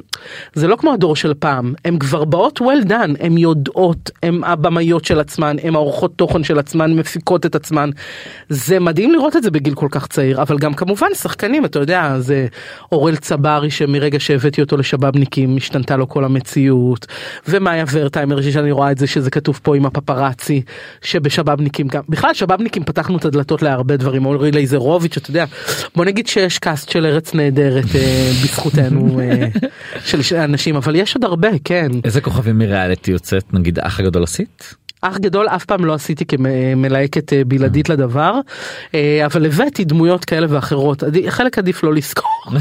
זה 0.53 0.67
לא 0.67 0.75
כמו 0.75 0.93
הדור 0.93 1.15
של 1.15 1.33
פעם 1.33 1.73
הן 1.85 1.99
כבר 1.99 2.23
באות 2.25 2.59
well 2.59 2.87
done 2.87 3.15
הן 3.19 3.37
יודעות 3.37 4.11
הן 4.23 4.43
הבמאיות 4.43 5.05
של 5.05 5.19
עצמן 5.19 5.55
הן 5.63 5.75
העורכות 5.75 6.13
תוכן 6.15 6.43
של 6.43 6.59
עצמן 6.59 6.93
מפיקות 6.93 7.45
את 7.45 7.55
עצמן. 7.55 7.89
זה 8.49 8.79
מדהים 8.79 9.11
לראות 9.11 9.35
את 9.35 9.43
זה 9.43 9.51
בגיל 9.51 9.75
כל 9.75 9.87
כך 9.91 10.07
צעיר 10.07 10.41
אבל 10.41 10.57
גם 10.57 10.73
כמובן 10.73 11.07
שחקנים 11.13 11.65
אתה 11.65 11.79
יודע 11.79 12.15
זה 12.19 12.47
אורל 12.91 13.15
צברי 13.15 13.71
שמרגע 13.71 14.19
שהבאתי 14.19 14.61
אותו 14.61 14.77
לשבאבניקים 14.77 15.57
השתנתה 15.57 15.97
לו 15.97 16.09
כל 16.09 16.25
המציאות. 16.25 17.07
ומאיה 17.47 17.85
ורטהיימר 17.91 18.41
שאני 18.41 18.71
רואה 18.71 18.91
את 18.91 18.97
זה 18.97 19.07
שזה 19.07 19.31
כתוב 19.31 19.59
פה 19.63 19.75
עם 19.75 19.85
הפפרצי 20.09 20.61
שבשבאבניקים 21.01 21.87
גם 21.87 22.01
בכלל 22.09 22.33
שבאבניקים 22.33 22.83
פתחנו 22.83 23.17
את 23.17 23.25
הדלתות 23.25 23.61
להרבה 23.61 23.97
דברים 23.97 24.25
אורי 24.25 24.51
לייזרוביץ' 24.51 25.17
אתה 25.17 25.29
יודע 25.29 25.45
בוא 25.95 26.05
נגיד 26.05 26.27
שיש 26.27 26.59
קאסט 26.59 26.89
של 26.89 27.05
ארץ 27.05 27.33
נהדרת 27.33 27.95
אה, 27.95 28.31
בזכותנו 28.43 29.19
אה, 29.19 29.47
של 30.21 30.35
אנשים 30.35 30.75
אבל 30.75 30.95
יש 30.95 31.15
עוד 31.15 31.23
הרבה 31.23 31.49
כן 31.63 31.91
איזה 32.03 32.21
כוכבים 32.21 32.57
מריאליטי 32.57 33.11
יוצאת 33.11 33.53
נגיד 33.53 33.79
אח 33.79 33.99
הגדול 33.99 34.23
עשית? 34.23 34.75
אח 35.01 35.17
גדול 35.17 35.47
אף 35.47 35.65
פעם 35.65 35.85
לא 35.85 35.93
עשיתי 35.93 36.25
כמלהקת 36.25 37.33
אה, 37.33 37.41
בלעדית 37.47 37.89
לדבר 37.89 38.39
אבל 39.25 39.45
הבאתי 39.45 39.85
דמויות 39.85 40.25
כאלה 40.25 40.47
ואחרות 40.49 41.03
חלק 41.29 41.57
עדיף 41.57 41.83
לא 41.83 41.93
לזכור 41.93 42.43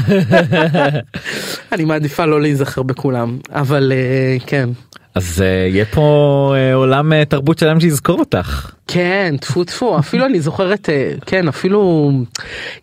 אני 1.71 1.85
מעדיפה 1.85 2.25
לא 2.25 2.41
להיזכר 2.41 2.83
בכולם 2.83 3.37
אבל 3.51 3.91
כן. 4.45 4.69
אז 5.15 5.43
יהיה 5.69 5.85
פה 5.85 6.55
עולם 6.73 7.23
תרבות 7.23 7.59
שלם 7.59 7.79
שיזכור 7.79 8.19
אותך. 8.19 8.71
כן 8.87 9.35
טפו 9.41 9.63
טפו 9.63 9.99
אפילו 9.99 10.25
אני 10.25 10.39
זוכרת 10.39 10.89
כן 11.25 11.47
אפילו 11.47 12.11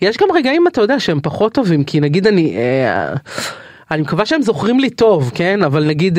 יש 0.02 0.16
גם 0.16 0.28
רגעים 0.34 0.64
אתה 0.68 0.80
יודע 0.80 1.00
שהם 1.00 1.20
פחות 1.22 1.54
טובים 1.54 1.84
כי 1.84 2.00
נגיד 2.00 2.26
אני 2.26 2.56
אני 3.90 4.02
מקווה 4.02 4.26
שהם 4.26 4.42
זוכרים 4.42 4.80
לי 4.80 4.90
טוב 4.90 5.30
כן 5.34 5.62
אבל 5.62 5.84
נגיד. 5.84 6.18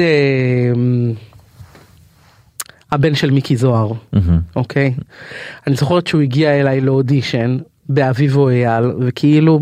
הבן 2.94 3.16
של 3.16 3.32
מיקי 3.32 3.58
זוהר, 3.58 3.92
אוקיי? 4.56 4.94
אני 5.68 5.76
זוכרת 5.76 6.08
שהוא 6.08 6.22
הגיע 6.22 6.60
אליי 6.60 6.82
לאודישן 6.82 7.58
באביבו 7.90 8.50
אייל, 8.50 8.86
וכאילו... 9.00 9.60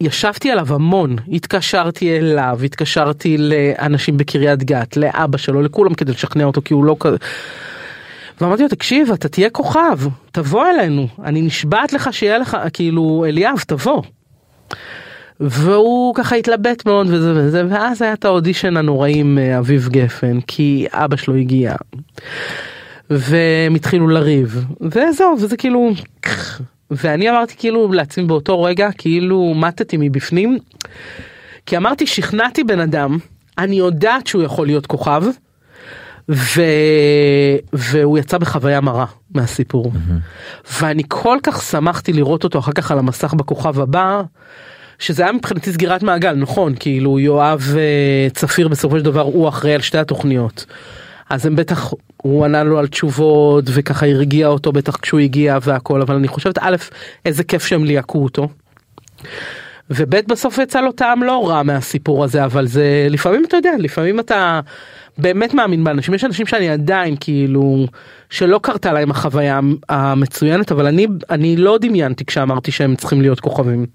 ישבתי 0.00 0.50
עליו 0.50 0.74
המון, 0.74 1.16
התקשרתי 1.32 2.18
אליו, 2.18 2.58
התקשרתי 2.64 3.36
לאנשים 3.38 4.16
בקריית 4.16 4.62
גת, 4.62 4.96
לאבא 4.96 5.38
שלו, 5.38 5.62
לכולם 5.62 5.94
כדי 5.94 6.12
לשכנע 6.12 6.44
אותו 6.44 6.60
כי 6.64 6.74
הוא 6.74 6.84
לא 6.84 6.96
כזה. 7.00 7.16
ואמרתי 8.40 8.62
לו 8.62 8.68
תקשיב 8.68 9.10
אתה 9.10 9.28
תהיה 9.28 9.50
כוכב, 9.50 9.98
תבוא 10.32 10.66
אלינו, 10.66 11.08
אני 11.24 11.42
נשבעת 11.42 11.92
לך 11.92 12.12
שיהיה 12.12 12.38
לך, 12.38 12.56
כאילו 12.72 13.24
אליאב 13.28 13.58
תבוא. 13.66 14.02
והוא 15.40 16.14
ככה 16.14 16.36
התלבט 16.36 16.86
מאוד 16.86 17.06
וזה 17.10 17.32
וזה 17.36 17.62
ואז 17.68 18.02
היה 18.02 18.12
את 18.12 18.24
האודישן 18.24 18.76
הנוראי 18.76 19.18
עם 19.18 19.38
אה, 19.38 19.58
אביב 19.58 19.88
גפן 19.88 20.40
כי 20.40 20.86
אבא 20.92 21.16
שלו 21.16 21.34
הגיע. 21.34 21.74
והם 23.10 23.74
התחילו 23.74 24.08
לריב 24.08 24.64
וזהו 24.80 25.36
וזה 25.40 25.56
כאילו 25.56 25.90
ואני 26.96 27.30
אמרתי 27.30 27.54
כאילו 27.58 27.92
לעצמי 27.92 28.24
באותו 28.24 28.62
רגע 28.62 28.88
כאילו 28.98 29.54
מתתי 29.56 29.96
מבפנים 30.00 30.58
כי 31.66 31.76
אמרתי 31.76 32.06
שכנעתי 32.06 32.64
בן 32.64 32.80
אדם 32.80 33.18
אני 33.58 33.76
יודעת 33.76 34.26
שהוא 34.26 34.42
יכול 34.42 34.66
להיות 34.66 34.86
כוכב 34.86 35.22
ו... 36.28 36.62
והוא 37.72 38.18
יצא 38.18 38.38
בחוויה 38.38 38.80
מרה 38.80 39.06
מהסיפור 39.30 39.92
mm-hmm. 39.94 40.72
ואני 40.80 41.02
כל 41.08 41.38
כך 41.42 41.62
שמחתי 41.62 42.12
לראות 42.12 42.44
אותו 42.44 42.58
אחר 42.58 42.72
כך 42.72 42.90
על 42.90 42.98
המסך 42.98 43.34
בכוכב 43.34 43.80
הבא. 43.80 44.22
שזה 44.98 45.22
היה 45.22 45.32
מבחינתי 45.32 45.72
סגירת 45.72 46.02
מעגל 46.02 46.32
נכון 46.32 46.74
כאילו 46.80 47.18
יואב 47.18 47.74
אה, 47.76 48.28
צפיר 48.30 48.68
בסופו 48.68 48.98
של 48.98 49.04
דבר 49.04 49.20
הוא 49.20 49.48
אחראי 49.48 49.74
על 49.74 49.80
שתי 49.80 49.98
התוכניות. 49.98 50.66
אז 51.30 51.46
הם 51.46 51.56
בטח 51.56 51.92
הוא 52.22 52.44
ענה 52.44 52.64
לו 52.64 52.78
על 52.78 52.86
תשובות 52.86 53.64
וככה 53.66 54.06
הרגיע 54.06 54.46
אותו 54.46 54.72
בטח 54.72 54.96
כשהוא 54.96 55.20
הגיע 55.20 55.58
והכל 55.62 56.02
אבל 56.02 56.14
אני 56.14 56.28
חושבת 56.28 56.58
א' 56.60 56.76
איזה 57.24 57.44
כיף 57.44 57.66
שהם 57.66 57.84
ליהקו 57.84 58.22
אותו. 58.22 58.48
וב' 59.90 60.16
בסוף 60.28 60.58
יצא 60.58 60.80
לו 60.80 60.92
טעם 60.92 61.22
לא 61.22 61.48
רע 61.48 61.62
מהסיפור 61.62 62.24
הזה 62.24 62.44
אבל 62.44 62.66
זה 62.66 63.06
לפעמים 63.10 63.44
אתה 63.44 63.56
יודע 63.56 63.70
לפעמים 63.78 64.20
אתה 64.20 64.60
באמת 65.18 65.54
מאמין 65.54 65.84
באנשים 65.84 66.14
יש 66.14 66.24
אנשים 66.24 66.46
שאני 66.46 66.68
עדיין 66.68 67.16
כאילו 67.20 67.86
שלא 68.30 68.60
קרתה 68.62 68.92
להם 68.92 69.10
החוויה 69.10 69.60
המצוינת 69.88 70.72
אבל 70.72 70.86
אני 70.86 71.06
אני 71.30 71.56
לא 71.56 71.78
דמיינתי 71.80 72.24
כשאמרתי 72.24 72.70
שהם 72.70 72.96
צריכים 72.96 73.20
להיות 73.20 73.40
כוכבים. 73.40 73.86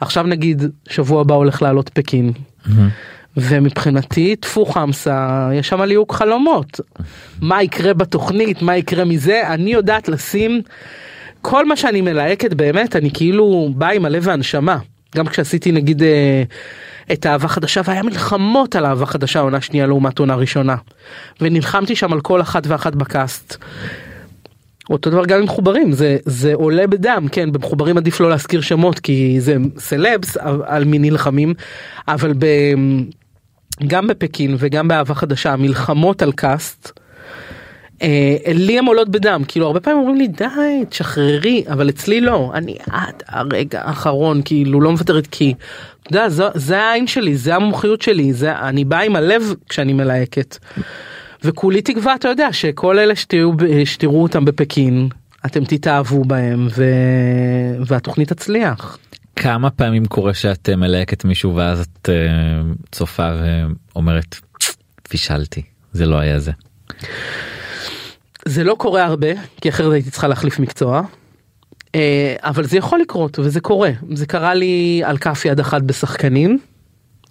עכשיו 0.00 0.26
נגיד 0.26 0.62
שבוע 0.88 1.20
הבא 1.20 1.34
הולך 1.34 1.62
לעלות 1.62 1.88
פקין. 1.88 2.32
ומבחינתי 3.36 4.36
טפו 4.36 4.66
חמסה 4.66 5.48
יש 5.54 5.68
שם 5.68 5.82
ליהוק 5.82 6.14
חלומות 6.14 6.80
מה 7.40 7.62
יקרה 7.62 7.94
בתוכנית 7.94 8.62
מה 8.62 8.76
יקרה 8.76 9.04
מזה 9.04 9.42
אני 9.46 9.72
יודעת 9.72 10.08
לשים 10.08 10.62
כל 11.42 11.66
מה 11.66 11.76
שאני 11.76 12.00
מלהקת 12.00 12.54
באמת 12.54 12.96
אני 12.96 13.10
כאילו 13.14 13.68
בא 13.74 13.88
עם 13.88 14.04
הלב 14.04 14.22
והנשמה 14.26 14.78
גם 15.16 15.26
כשעשיתי 15.26 15.72
נגיד 15.72 16.02
אה, 16.02 16.42
את 17.12 17.26
אהבה 17.26 17.48
חדשה 17.48 17.80
והיה 17.84 18.02
מלחמות 18.02 18.76
על 18.76 18.86
אהבה 18.86 19.06
חדשה 19.06 19.40
עונה 19.40 19.60
שנייה 19.60 19.86
לעומת 19.86 20.18
עונה 20.18 20.34
ראשונה. 20.34 20.76
ונלחמתי 21.40 21.96
שם 21.96 22.12
על 22.12 22.20
כל 22.20 22.40
אחת 22.40 22.66
ואחת 22.66 22.94
בקאסט. 22.94 23.56
אותו 24.90 25.10
דבר 25.10 25.26
גם 25.26 25.38
עם 25.38 25.44
מחוברים 25.44 25.92
זה 25.92 26.16
זה 26.24 26.54
עולה 26.54 26.86
בדם 26.86 27.26
כן 27.32 27.52
במחוברים 27.52 27.96
עדיף 27.96 28.20
לא 28.20 28.30
להזכיר 28.30 28.60
שמות 28.60 28.98
כי 28.98 29.40
זה 29.40 29.56
סלבס 29.78 30.36
על 30.66 30.84
מי 30.84 30.98
נלחמים 30.98 31.54
אבל 32.08 32.32
ב... 32.38 32.46
גם 33.86 34.06
בפקין 34.06 34.56
וגם 34.58 34.88
באהבה 34.88 35.14
חדשה 35.14 35.56
מלחמות 35.56 36.22
על 36.22 36.32
קאסט. 36.32 36.92
אה, 38.02 38.36
לי 38.54 38.78
הן 38.78 38.86
עולות 38.86 39.08
בדם 39.08 39.42
כאילו 39.48 39.66
הרבה 39.66 39.80
פעמים 39.80 39.98
אומרים 39.98 40.16
לי 40.16 40.28
די 40.28 40.84
תשחררי 40.88 41.64
אבל 41.72 41.88
אצלי 41.88 42.20
לא 42.20 42.50
אני 42.54 42.76
עד 42.90 43.22
הרגע 43.28 43.80
האחרון 43.84 44.42
כאילו 44.44 44.80
לא 44.80 44.90
מוותרת 44.90 45.26
כי 45.26 45.54
אתה 46.02 46.10
יודע, 46.10 46.28
זה, 46.28 46.44
זה 46.54 46.82
העין 46.82 47.06
שלי 47.06 47.36
זה 47.36 47.54
המומחיות 47.54 48.02
שלי 48.02 48.32
זה 48.32 48.58
אני 48.58 48.84
באה 48.84 49.02
עם 49.02 49.16
הלב 49.16 49.54
כשאני 49.68 49.92
מלהקת. 49.92 50.58
וכולי 51.44 51.82
תקווה 51.82 52.14
אתה 52.14 52.28
יודע 52.28 52.52
שכל 52.52 52.98
אלה 52.98 53.16
שתראו, 53.16 53.52
שתראו 53.84 54.22
אותם 54.22 54.44
בפקין 54.44 55.08
אתם 55.46 55.64
תתאהבו 55.64 56.24
בהם 56.24 56.68
ו... 56.76 56.84
והתוכנית 57.86 58.32
תצליח. 58.32 58.98
כמה 59.36 59.70
פעמים 59.70 60.06
קורה 60.06 60.34
שאת 60.34 60.68
מלהקת 60.68 61.24
מישהו 61.24 61.56
ואז 61.56 61.80
את 61.80 62.08
uh, 62.08 62.12
צופה 62.92 63.30
ואומרת 63.94 64.36
פישלתי 65.08 65.62
זה 65.92 66.06
לא 66.06 66.16
היה 66.16 66.38
זה. 66.38 66.52
זה 68.44 68.64
לא 68.64 68.74
קורה 68.78 69.04
הרבה 69.04 69.28
כי 69.60 69.68
אחרת 69.68 69.92
הייתי 69.92 70.10
צריכה 70.10 70.28
להחליף 70.28 70.58
מקצוע. 70.58 71.02
אה, 71.94 72.34
אבל 72.40 72.64
זה 72.64 72.76
יכול 72.76 73.00
לקרות 73.00 73.38
וזה 73.38 73.60
קורה 73.60 73.90
זה 74.14 74.26
קרה 74.26 74.54
לי 74.54 75.02
על 75.04 75.18
כף 75.18 75.44
יד 75.44 75.60
אחת 75.60 75.82
בשחקנים. 75.82 76.58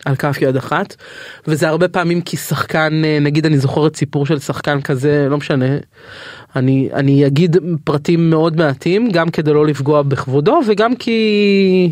על 0.06 0.16
כף 0.16 0.38
יד 0.41 0.56
אחת 0.56 0.95
וזה 1.47 1.68
הרבה 1.68 1.88
פעמים 1.88 2.22
כי 2.22 2.38
שחקן 2.38 3.02
אה, 3.06 3.18
נגיד 3.22 3.45
אני 3.45 3.60
זוכרת 3.60 3.95
סיפור 3.95 4.26
של 4.26 4.39
שחקן 4.39 4.82
כזה 4.82 5.28
לא 5.30 5.38
משנה 5.38 5.66
אני 6.56 6.89
אני 6.93 7.28
אגיד 7.28 7.58
פרטים 7.84 8.30
מאוד 8.30 8.58
מעטים 8.58 9.12
גם 9.12 9.30
כדי 9.30 9.54
לא 9.54 9.66
לפגוע 9.66 10.02
בכבודו 10.02 10.60
וגם 10.68 10.95
כי 10.95 11.91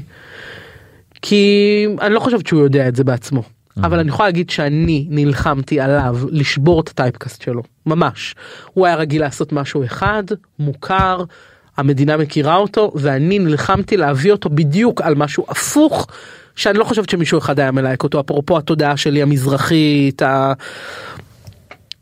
כי 1.22 1.86
אני 2.01 2.14
לא 2.14 2.20
חושבת 2.20 2.47
שהוא 2.47 2.62
יודע 2.62 2.88
את 2.88 2.95
זה 2.95 3.03
בעצמו. 3.03 3.43
אבל 3.84 3.99
אני 3.99 4.10
יכולה 4.10 4.28
להגיד 4.28 4.49
שאני 4.49 5.08
נלחמתי 5.10 5.80
עליו 5.80 6.18
לשבור 6.32 6.82
את 6.82 6.89
הטייפקאסט 6.89 7.41
שלו 7.41 7.64
ממש 7.86 8.36
הוא 8.74 8.86
היה 8.86 8.95
רגיל 8.95 9.22
לעשות 9.22 9.53
משהו 9.53 9.84
אחד 9.84 10.24
מוכר 10.60 11.24
המדינה 11.78 12.18
מכירה 12.18 12.55
אותו 12.55 12.91
ואני 12.95 13.39
נלחמתי 13.39 13.97
להביא 13.97 14.32
אותו 14.32 14.49
בדיוק 14.49 15.01
על 15.01 15.16
משהו 15.16 15.45
הפוך 15.49 16.08
שאני 16.55 16.78
לא 16.78 16.84
חושבת 16.84 17.10
שמישהו 17.10 17.38
אחד 17.38 17.60
היה 17.60 17.72
מלהק 17.72 18.03
אותו 18.03 18.20
אפרופו 18.20 18.58
התודעה 18.58 18.97
שלי 18.97 19.22
המזרחית 19.22 20.22
ה... 20.22 20.53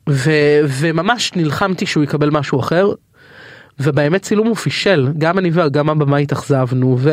ו... 0.10 0.32
וממש 0.68 1.32
נלחמתי 1.36 1.86
שהוא 1.86 2.04
יקבל 2.04 2.30
משהו 2.30 2.60
אחר. 2.60 2.90
ובאמת 3.80 4.22
צילום 4.22 4.48
הוא 4.48 4.56
פישל 4.56 5.08
גם 5.18 5.40
אני 5.40 5.50
וגם 5.54 5.90
הבמה 5.90 6.18
התאכזבנו 6.18 6.98
ו... 7.00 7.12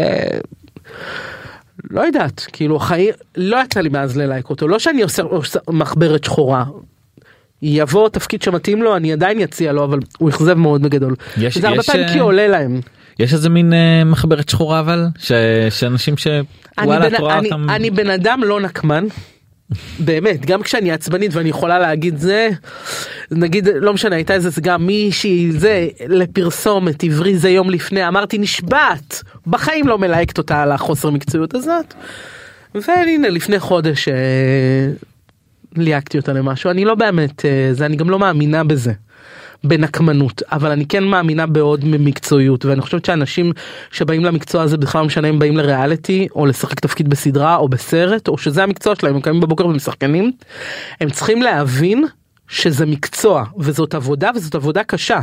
לא 1.91 2.01
יודעת 2.01 2.47
כאילו 2.53 2.77
החיים 2.77 3.15
לא 3.37 3.63
יצא 3.65 3.81
לי 3.81 3.89
מאז 3.89 4.17
ללייק 4.17 4.51
אותו 4.51 4.69
לא 4.69 4.79
שאני 4.79 5.03
עושה, 5.03 5.23
עושה 5.23 5.59
מחברת 5.71 6.25
שחורה 6.25 6.65
יבוא 7.63 8.09
תפקיד 8.09 8.43
שמתאים 8.43 8.83
לו 8.83 8.97
אני 8.97 9.13
עדיין 9.13 9.43
אציע 9.43 9.73
לו 9.73 9.85
אבל 9.85 9.99
הוא 10.19 10.29
אכזב 10.29 10.55
מאוד 10.55 10.83
בגדול. 10.83 11.15
יש, 11.39 11.59
זה 11.59 11.69
הרבה 11.69 11.83
פעמים 11.83 12.09
כי 12.09 12.19
אה, 12.19 12.23
עולה 12.23 12.49
להם. 12.49 12.81
יש 13.19 13.33
איזה 13.33 13.51
מין 13.51 13.73
uh, 13.73 14.05
מחברת 14.05 14.49
שחורה 14.49 14.81
אבל 14.81 15.07
ש, 15.19 15.33
שאנשים 15.71 16.15
שוואלה 16.17 17.07
את 17.07 17.21
רואה 17.21 17.39
אותם. 17.39 17.67
אני 17.71 17.91
בן 17.91 18.11
אדם 18.11 18.41
לא 18.45 18.61
נקמן. 18.61 19.05
באמת 19.99 20.47
גם 20.47 20.63
כשאני 20.63 20.93
עצבנית 20.93 21.35
ואני 21.35 21.49
יכולה 21.49 21.79
להגיד 21.79 22.19
זה 22.19 22.51
נגיד 23.31 23.69
לא 23.81 23.93
משנה 23.93 24.17
הייתה 24.17 24.35
איזה 24.35 24.61
גם 24.61 24.87
מישהי 24.87 25.53
זה 25.53 25.89
לפרסומת 26.07 27.05
עברי 27.05 27.37
זה 27.37 27.51
יום 27.51 27.71
לפני 27.71 28.09
אמרתי 28.09 28.39
נשבעת 28.39 29.23
בחיים 29.47 29.89
לא 29.89 29.99
מלהקת 29.99 30.39
אותה 30.39 30.63
על 30.63 30.73
החוסר 30.73 31.11
מקצועיות 31.11 31.55
הזאת. 31.55 31.95
והנה 32.75 33.29
לפני 33.29 33.59
חודש 33.59 34.09
אה, 34.09 34.15
ליהקתי 35.77 36.19
אותה 36.19 36.33
למשהו 36.33 36.71
אני 36.71 36.85
לא 36.85 36.95
באמת 36.95 37.45
אה, 37.45 37.69
זה 37.73 37.87
אני 37.87 37.97
גם 37.97 38.11
לא 38.11 38.19
מאמינה 38.19 38.65
בזה. 38.65 38.93
בנקמנות 39.65 40.43
אבל 40.53 40.71
אני 40.71 40.87
כן 40.87 41.05
מאמינה 41.05 41.47
בעוד 41.47 41.85
ממקצועיות 41.85 42.65
ואני 42.65 42.81
חושבת 42.81 43.05
שאנשים 43.05 43.53
שבאים 43.91 44.25
למקצוע 44.25 44.63
הזה 44.63 44.77
בכלל 44.77 45.01
לא 45.01 45.07
משנה 45.07 45.29
אם 45.29 45.39
באים 45.39 45.57
לריאליטי 45.57 46.29
או 46.35 46.47
לשחק 46.47 46.81
תפקיד 46.81 47.09
בסדרה 47.09 47.57
או 47.57 47.69
בסרט 47.69 48.29
או 48.29 48.39
שזה 48.39 48.63
המקצוע 48.63 48.95
שלהם 48.95 49.15
הם 49.15 49.21
קמים 49.21 49.41
בבוקר 49.41 49.67
ומשחקנים 49.67 50.33
הם 51.01 51.11
צריכים 51.11 51.43
להבין 51.43 52.05
שזה 52.49 52.87
מקצוע 52.87 53.45
וזאת 53.59 53.95
עבודה 53.95 54.31
וזאת 54.35 54.55
עבודה 54.55 54.85
קשה. 54.85 55.21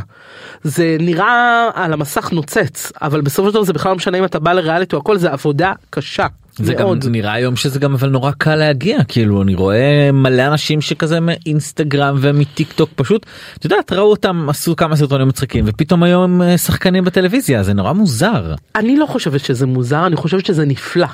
זה 0.62 0.96
נראה 1.00 1.70
על 1.74 1.92
המסך 1.92 2.32
נוצץ 2.32 2.92
אבל 3.02 3.20
בסופו 3.20 3.48
של 3.48 3.54
דבר 3.54 3.62
זה 3.62 3.72
בכלל 3.72 3.90
לא 3.90 3.96
משנה 3.96 4.18
אם 4.18 4.24
אתה 4.24 4.38
בא 4.38 4.52
לריאליטי 4.52 4.96
או 4.96 5.00
הכל 5.00 5.18
זה 5.18 5.32
עבודה 5.32 5.72
קשה. 5.90 6.26
זה 6.64 6.74
גם 6.74 6.86
מאוד. 6.86 7.06
נראה 7.08 7.32
היום 7.32 7.56
שזה 7.56 7.78
גם 7.78 7.94
אבל 7.94 8.08
נורא 8.08 8.30
קל 8.38 8.56
להגיע 8.56 9.04
כאילו 9.04 9.42
אני 9.42 9.54
רואה 9.54 10.12
מלא 10.12 10.46
אנשים 10.46 10.80
שכזה 10.80 11.18
מאינסטגרם 11.20 12.16
ומטיק 12.20 12.72
טוק 12.72 12.90
פשוט 12.94 13.26
את 13.58 13.64
יודעת 13.64 13.92
ראו 13.92 14.10
אותם 14.10 14.46
עשו 14.50 14.76
כמה 14.76 14.96
סרטונים 14.96 15.28
מצחיקים 15.28 15.64
ופתאום 15.68 16.02
היום 16.02 16.42
הם 16.42 16.56
שחקנים 16.56 17.04
בטלוויזיה 17.04 17.62
זה 17.62 17.72
נורא 17.72 17.92
מוזר 17.92 18.54
אני 18.74 18.96
לא 18.96 19.06
חושבת 19.06 19.40
שזה 19.40 19.66
מוזר 19.66 20.06
אני 20.06 20.16
חושבת 20.16 20.46
שזה 20.46 20.64
נפלא 20.64 21.06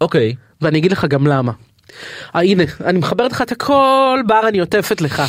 אוקיי 0.00 0.34
ואני 0.60 0.78
אגיד 0.78 0.92
לך 0.92 1.04
גם 1.04 1.26
למה. 1.26 1.52
אה, 2.34 2.40
הנה 2.42 2.62
אני 2.84 2.98
מחברת 2.98 3.32
לך 3.32 3.42
את 3.42 3.52
הכל 3.52 4.20
בר 4.26 4.48
אני 4.48 4.58
עוטפת 4.58 5.00
לך. 5.00 5.22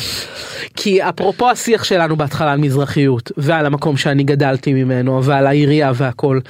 כי 0.76 1.02
אפרופו 1.02 1.50
השיח 1.50 1.84
שלנו 1.84 2.16
בהתחלה 2.16 2.52
על 2.52 2.58
מזרחיות 2.58 3.32
ועל 3.36 3.66
המקום 3.66 3.96
שאני 3.96 4.24
גדלתי 4.24 4.72
ממנו 4.72 5.24
ועל 5.24 5.46
העירייה 5.46 5.92
והכל 5.94 6.40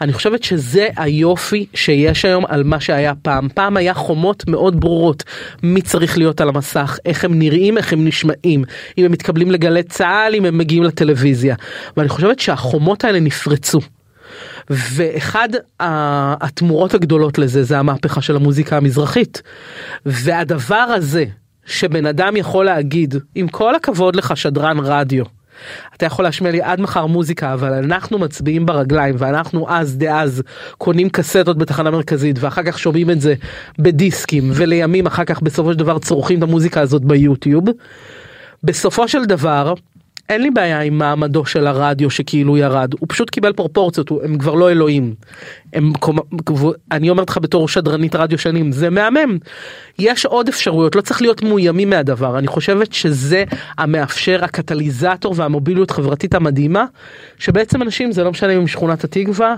אני 0.00 0.12
חושבת 0.12 0.42
שזה 0.42 0.88
היופי 0.96 1.66
שיש 1.74 2.24
היום 2.24 2.44
על 2.48 2.62
מה 2.62 2.80
שהיה 2.80 3.12
פעם. 3.22 3.48
פעם 3.54 3.76
היה 3.76 3.94
חומות 3.94 4.44
מאוד 4.48 4.80
ברורות. 4.80 5.24
מי 5.62 5.82
צריך 5.82 6.18
להיות 6.18 6.40
על 6.40 6.48
המסך? 6.48 6.98
איך 7.04 7.24
הם 7.24 7.38
נראים? 7.38 7.78
איך 7.78 7.92
הם 7.92 8.06
נשמעים? 8.06 8.64
אם 8.98 9.04
הם 9.04 9.12
מתקבלים 9.12 9.50
לגלי 9.50 9.82
צה"ל 9.82 10.34
אם 10.34 10.44
הם 10.44 10.58
מגיעים 10.58 10.82
לטלוויזיה. 10.82 11.54
ואני 11.96 12.08
חושבת 12.08 12.38
שהחומות 12.38 13.04
האלה 13.04 13.20
נפרצו. 13.20 13.80
ואחד 14.70 15.48
התמורות 15.80 16.94
הגדולות 16.94 17.38
לזה 17.38 17.62
זה 17.62 17.78
המהפכה 17.78 18.20
של 18.20 18.36
המוזיקה 18.36 18.76
המזרחית. 18.76 19.42
והדבר 20.06 20.74
הזה 20.74 21.24
שבן 21.66 22.06
אדם 22.06 22.36
יכול 22.36 22.64
להגיד 22.64 23.14
עם 23.34 23.48
כל 23.48 23.74
הכבוד 23.74 24.16
לך 24.16 24.36
שדרן 24.36 24.78
רדיו. 24.78 25.24
אתה 25.96 26.06
יכול 26.06 26.24
להשמיע 26.24 26.52
לי 26.52 26.62
עד 26.62 26.80
מחר 26.80 27.06
מוזיקה 27.06 27.54
אבל 27.54 27.72
אנחנו 27.72 28.18
מצביעים 28.18 28.66
ברגליים 28.66 29.14
ואנחנו 29.18 29.66
אז 29.68 29.98
דאז 29.98 30.42
קונים 30.78 31.10
קסטות 31.10 31.58
בתחנה 31.58 31.90
מרכזית 31.90 32.36
ואחר 32.40 32.62
כך 32.62 32.78
שומעים 32.78 33.10
את 33.10 33.20
זה 33.20 33.34
בדיסקים 33.78 34.50
ולימים 34.54 35.06
אחר 35.06 35.24
כך 35.24 35.42
בסופו 35.42 35.72
של 35.72 35.78
דבר 35.78 35.98
צורכים 35.98 36.38
את 36.38 36.42
המוזיקה 36.42 36.80
הזאת 36.80 37.04
ביוטיוב. 37.04 37.64
בסופו 38.64 39.08
של 39.08 39.24
דבר 39.24 39.74
אין 40.28 40.42
לי 40.42 40.50
בעיה 40.50 40.80
עם 40.80 40.98
מעמדו 40.98 41.44
של 41.44 41.66
הרדיו 41.66 42.10
שכאילו 42.10 42.56
ירד 42.56 42.92
הוא 42.98 43.06
פשוט 43.08 43.30
קיבל 43.30 43.52
פרופורציות 43.52 44.10
הם 44.24 44.38
כבר 44.38 44.54
לא 44.54 44.70
אלוהים. 44.70 45.14
הם 45.72 45.92
אני 46.90 47.10
אומרת 47.10 47.30
לך 47.30 47.38
בתור 47.38 47.68
שדרנית 47.68 48.14
רדיו 48.14 48.38
שנים 48.38 48.72
זה 48.72 48.90
מהמם. 48.90 49.38
יש 49.98 50.26
עוד 50.26 50.48
אפשרויות 50.48 50.96
לא 50.96 51.00
צריך 51.00 51.22
להיות 51.22 51.42
מאוימים 51.42 51.90
מהדבר 51.90 52.38
אני 52.38 52.46
חושבת 52.46 52.92
שזה 52.92 53.44
המאפשר 53.78 54.44
הקטליזטור 54.44 55.34
והמוביליות 55.36 55.90
חברתית 55.90 56.34
המדהימה 56.34 56.84
שבעצם 57.38 57.82
אנשים 57.82 58.12
זה 58.12 58.24
לא 58.24 58.30
משנה 58.30 58.52
אם 58.52 58.58
הם 58.58 58.64
משכונת 58.64 59.04
התקווה 59.04 59.54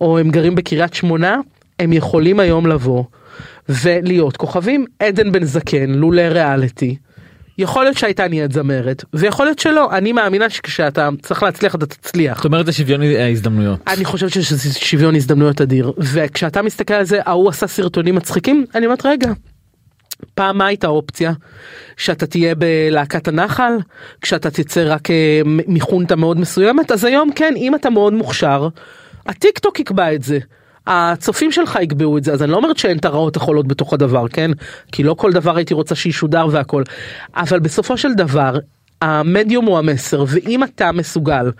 או 0.00 0.18
הם 0.18 0.30
גרים 0.30 0.54
בקריית 0.54 0.94
שמונה 0.94 1.36
הם 1.78 1.92
יכולים 1.92 2.40
היום 2.40 2.66
לבוא 2.66 3.04
ולהיות 3.68 4.36
כוכבים 4.36 4.84
עדן 4.98 5.32
בן 5.32 5.44
זקן 5.44 5.90
לולא 5.90 6.22
ריאליטי. 6.22 6.96
יכול 7.58 7.84
להיות 7.84 7.96
שהייתה 7.96 8.28
נהיית 8.28 8.52
זמרת 8.52 9.04
ויכול 9.14 9.46
להיות 9.46 9.58
שלא 9.58 9.90
אני 9.92 10.12
מאמינה 10.12 10.50
שכשאתה 10.50 11.08
צריך 11.22 11.42
להצליח 11.42 11.74
אתה 11.74 11.86
תצליח. 11.86 12.36
זאת 12.36 12.44
אומרת 12.44 12.66
זה 12.66 12.72
שוויון 12.72 13.02
אה, 13.02 13.28
הזדמנויות 13.28 13.80
אני 13.86 14.04
חושב 14.04 14.28
שזה 14.28 14.74
שוויון 14.80 15.14
הזדמנויות 15.14 15.60
אדיר 15.60 15.92
וכשאתה 15.98 16.62
מסתכל 16.62 16.94
על 16.94 17.04
זה 17.04 17.20
ההוא 17.24 17.48
עשה 17.48 17.66
סרטונים 17.66 18.14
מצחיקים 18.14 18.66
אני 18.74 18.86
אומרת 18.86 19.06
רגע. 19.06 19.32
פעם 20.34 20.58
מה 20.58 20.66
הייתה 20.66 20.86
אופציה 20.86 21.32
שאתה 21.96 22.26
תהיה 22.26 22.54
בלהקת 22.54 23.28
הנחל 23.28 23.72
כשאתה 24.20 24.50
תצא 24.50 24.84
רק 24.86 25.10
אה, 25.10 25.40
מחונטה 25.46 26.16
מאוד 26.16 26.40
מסוימת 26.40 26.92
אז 26.92 27.04
היום 27.04 27.32
כן 27.32 27.54
אם 27.56 27.74
אתה 27.74 27.90
מאוד 27.90 28.12
מוכשר 28.12 28.68
הטיק 29.26 29.58
טוק 29.58 29.80
יקבע 29.80 30.14
את 30.14 30.22
זה. 30.22 30.38
הצופים 30.86 31.52
שלך 31.52 31.78
יקבעו 31.82 32.18
את 32.18 32.24
זה 32.24 32.32
אז 32.32 32.42
אני 32.42 32.50
לא 32.50 32.56
אומרת 32.56 32.78
שאין 32.78 32.98
את 32.98 33.04
הרעות 33.04 33.36
החולות 33.36 33.68
בתוך 33.68 33.92
הדבר 33.92 34.28
כן? 34.28 34.50
כי 34.92 35.02
לא 35.02 35.14
כל 35.14 35.32
דבר 35.32 35.56
הייתי 35.56 35.74
רוצה 35.74 35.94
שישודר 35.94 36.46
והכל. 36.50 36.82
אבל 37.36 37.58
בסופו 37.58 37.96
של 37.96 38.14
דבר 38.14 38.58
המדיום 39.02 39.64
הוא 39.64 39.78
המסר 39.78 40.24
ואם 40.28 40.64
אתה 40.64 40.92
מסוגל 40.92 41.50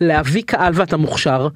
להביא 0.00 0.42
קהל 0.46 0.72
ואתה 0.76 0.96
מוכשר 0.96 1.48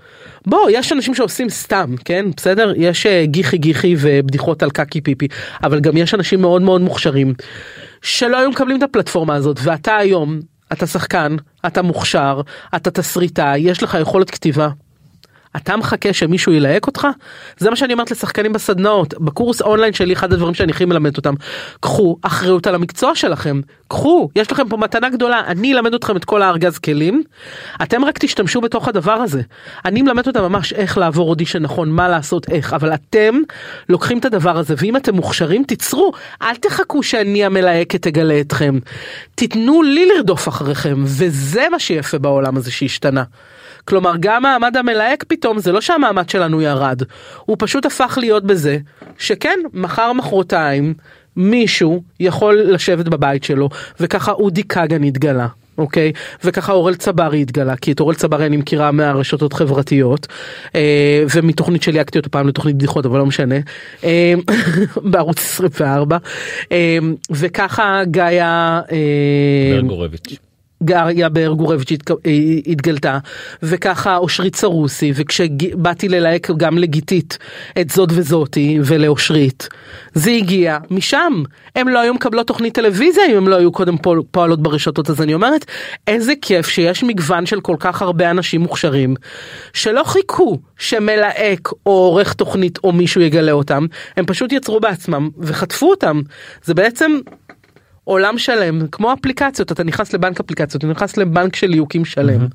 בוא 0.47 0.70
יש 0.70 0.93
אנשים 0.93 1.14
שעושים 1.14 1.49
סתם 1.49 1.95
כן? 2.05 2.27
בסדר? 2.37 2.72
יש 2.77 3.07
אה, 3.07 3.27
גיחי 3.27 3.59
גיחי 3.59 3.95
ובדיחות 3.99 4.62
על 4.62 4.70
קקי 4.70 5.01
פיפי 5.01 5.29
אבל 5.62 5.81
גם 5.81 5.97
יש 5.97 6.14
אנשים 6.14 6.41
מאוד 6.41 6.62
מאוד 6.62 6.81
מוכשרים 6.81 7.35
שלא 8.03 8.39
היו 8.39 8.51
מקבלים 8.51 8.79
את 8.79 8.83
הפלטפורמה 8.83 9.35
הזאת 9.35 9.61
ואתה 9.62 9.97
היום 9.97 10.41
אתה 10.72 10.87
שחקן 10.87 11.37
אתה 11.66 11.83
מוכשר 11.83 12.41
אתה 12.77 12.91
תסריטאי 12.91 13.59
יש 13.59 13.83
לך 13.83 13.97
יכולת 14.01 14.31
כתיבה 14.31 14.68
אתה 15.57 15.76
מחכה 15.76 16.12
שמישהו 16.12 16.52
ילהק 16.52 16.86
אותך? 16.86 17.09
זה 17.59 17.70
מה 17.70 17.76
שאני 17.76 17.92
אומרת 17.92 18.11
לשחקנים 18.11 18.52
בסדנאות. 18.52 19.14
בקורס 19.20 19.62
אונליין 19.62 19.92
שלי 19.92 20.12
אחד 20.12 20.32
הדברים 20.32 20.55
שאני 20.55 20.72
הכי 20.72 20.84
מלמד 20.84 21.16
אותם 21.16 21.34
קחו 21.80 22.16
אחריות 22.22 22.66
על 22.66 22.74
המקצוע 22.74 23.14
שלכם. 23.14 23.61
קחו 23.88 24.28
יש 24.36 24.52
לכם 24.52 24.68
פה 24.68 24.76
מתנה 24.76 25.09
גדולה. 25.09 25.42
אני 25.46 25.74
אלמד 25.74 25.94
אתכם 25.94 26.16
את 26.16 26.24
כל 26.24 26.42
הארגז 26.42 26.78
כלים. 26.78 27.22
אתם 27.82 28.05
רק 28.05 28.18
תשתמשו 28.18 28.61
בתוך 28.61 28.88
הדבר 28.88 29.12
הזה. 29.12 29.42
אני 29.84 30.02
מלמד 30.02 30.26
אותם 30.26 30.42
ממש 30.42 30.72
איך 30.72 30.98
לעבור 30.98 31.28
אודישן 31.28 31.62
נכון 31.62 31.90
מה 31.90 32.09
לעשות 32.09 32.48
איך 32.50 32.72
אבל 32.72 32.94
אתם 32.94 33.34
לוקחים 33.88 34.18
את 34.18 34.24
הדבר 34.24 34.59
הזה 34.59 34.74
ואם 34.78 34.96
אתם 34.96 35.14
מוכשרים 35.14 35.64
תיצרו 35.64 36.12
אל 36.42 36.57
תחכו 36.57 37.02
שאני 37.02 37.44
המלהקת 37.44 38.02
תגלה 38.02 38.40
אתכם. 38.40 38.78
תיתנו 39.34 39.82
לי 39.82 40.07
לרדוף 40.07 40.48
אחריכם 40.48 41.02
וזה 41.05 41.66
מה 41.70 41.78
שיפה 41.78 42.18
בעולם 42.18 42.57
הזה 42.57 42.70
שהשתנה. 42.70 43.22
כלומר 43.85 44.12
גם 44.20 44.43
מעמד 44.43 44.76
המלהק 44.76 45.24
פתאום 45.28 45.59
זה 45.59 45.72
לא 45.72 45.80
שהמעמד 45.80 46.28
שלנו 46.28 46.62
ירד 46.62 47.03
הוא 47.45 47.57
פשוט 47.61 47.87
הפך 47.87 48.18
להיות 48.20 48.45
בזה 48.45 48.78
שכן 49.18 49.59
מחר 49.72 50.12
מחרתיים 50.12 50.95
מישהו 51.37 52.03
יכול 52.20 52.55
לשבת 52.55 53.09
בבית 53.09 53.45
שלו 53.45 53.68
וככה 54.01 54.32
אודי 54.32 54.64
כגן 54.64 55.05
התגלה. 55.05 55.47
אוקיי 55.78 56.12
וככה 56.45 56.72
אורל 56.72 56.95
צברי 56.95 57.43
התגלה 57.43 57.76
כי 57.76 57.93
את 57.93 58.01
אורל 58.01 58.14
צברי 58.14 58.47
אני 58.47 58.57
מכירה 58.57 58.93
מהרשתות 58.93 59.53
חברתיות 59.53 60.26
אה, 60.74 61.24
ומתוכנית 61.35 61.82
שליהקתי 61.82 62.18
אותו 62.18 62.30
פעם 62.30 62.49
לתוכנית 62.49 62.76
בדיחות 62.76 63.07
אבל 63.07 63.18
לא 63.18 63.26
משנה 63.26 63.55
אה, 64.05 64.35
בערוץ 65.11 65.39
24 65.39 66.18
אה, 66.72 66.99
וככה 67.30 68.03
ברגורביץ'. 69.80 70.53
גריה 70.83 71.29
בארגורביץ' 71.29 71.93
התק- 71.93 72.20
התגלתה 72.66 73.18
וככה 73.62 74.16
אושרית 74.16 74.57
סרוסי 74.57 75.12
וכשבאתי 75.14 76.09
ללהק 76.09 76.51
גם 76.57 76.79
לגיתית 76.79 77.39
את 77.81 77.91
זאת 77.91 78.09
וזאתי 78.12 78.79
ולאושרית 78.85 79.68
זה 80.14 80.31
הגיע 80.31 80.79
משם. 80.91 81.43
הם 81.77 81.89
לא 81.89 81.99
היו 82.01 82.14
מקבלות 82.14 82.47
תוכנית 82.47 82.75
טלוויזיה 82.75 83.27
אם 83.31 83.37
הם 83.37 83.49
לא 83.49 83.57
היו 83.57 83.72
קודם 83.72 83.99
פועל, 83.99 84.18
פועלות 84.31 84.62
ברשתות 84.62 85.11
אז 85.11 85.22
אני 85.22 85.35
אומרת 85.35 85.64
איזה 86.07 86.33
כיף 86.43 86.68
שיש 86.68 87.03
מגוון 87.03 87.47
של 87.47 87.61
כל 87.61 87.77
כך 87.79 88.03
הרבה 88.03 88.31
אנשים 88.31 88.61
מוכשרים 88.61 89.14
שלא 89.72 90.05
חיכו 90.05 90.59
שמלהק 90.79 91.68
או 91.87 91.93
עורך 91.93 92.33
תוכנית 92.33 92.79
או 92.85 92.93
מישהו 92.93 93.20
יגלה 93.20 93.53
אותם 93.53 93.87
הם 94.16 94.27
פשוט 94.27 94.53
יצרו 94.53 94.81
בעצמם 94.81 95.29
וחטפו 95.39 95.91
אותם. 95.91 96.20
זה 96.64 96.75
בעצם 96.75 97.18
עולם 98.05 98.38
שלם 98.38 98.86
כמו 98.92 99.12
אפליקציות 99.12 99.72
אתה 99.72 99.84
נכנס 99.84 100.12
לבנק 100.12 100.40
אפליקציות 100.40 100.84
אתה 100.84 100.92
נכנס 100.92 101.16
לבנק 101.16 101.57
של 101.57 101.66
ליהוקים 101.66 102.05
שלם 102.05 102.46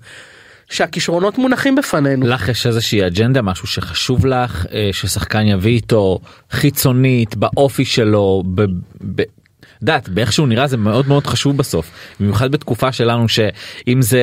שהכישרונות 0.70 1.38
מונחים 1.38 1.76
בפנינו. 1.76 2.28
לך 2.28 2.50
יש 2.50 2.68
איזושהי 2.68 3.08
אג'נדה 3.08 3.42
משהו 3.42 3.68
שחשוב 3.68 4.26
לך 4.26 4.66
אה, 4.72 4.90
ששחקן 4.92 5.48
יביא 5.48 5.72
איתו 5.72 6.20
חיצונית 6.52 7.36
באופי 7.36 7.86
שלו 7.86 8.44
ב, 8.56 8.62
ב, 9.16 9.22
דעת 9.84 10.10
באיך 10.10 10.34
שהוא 10.34 10.48
נראה 10.48 10.68
זה 10.68 10.78
מאוד 10.78 11.08
מאוד 11.08 11.28
חשוב 11.28 11.58
בסוף 11.58 11.92
במיוחד 12.20 12.52
בתקופה 12.52 12.92
שלנו 12.92 13.30
שאם 13.30 14.02
זה 14.02 14.20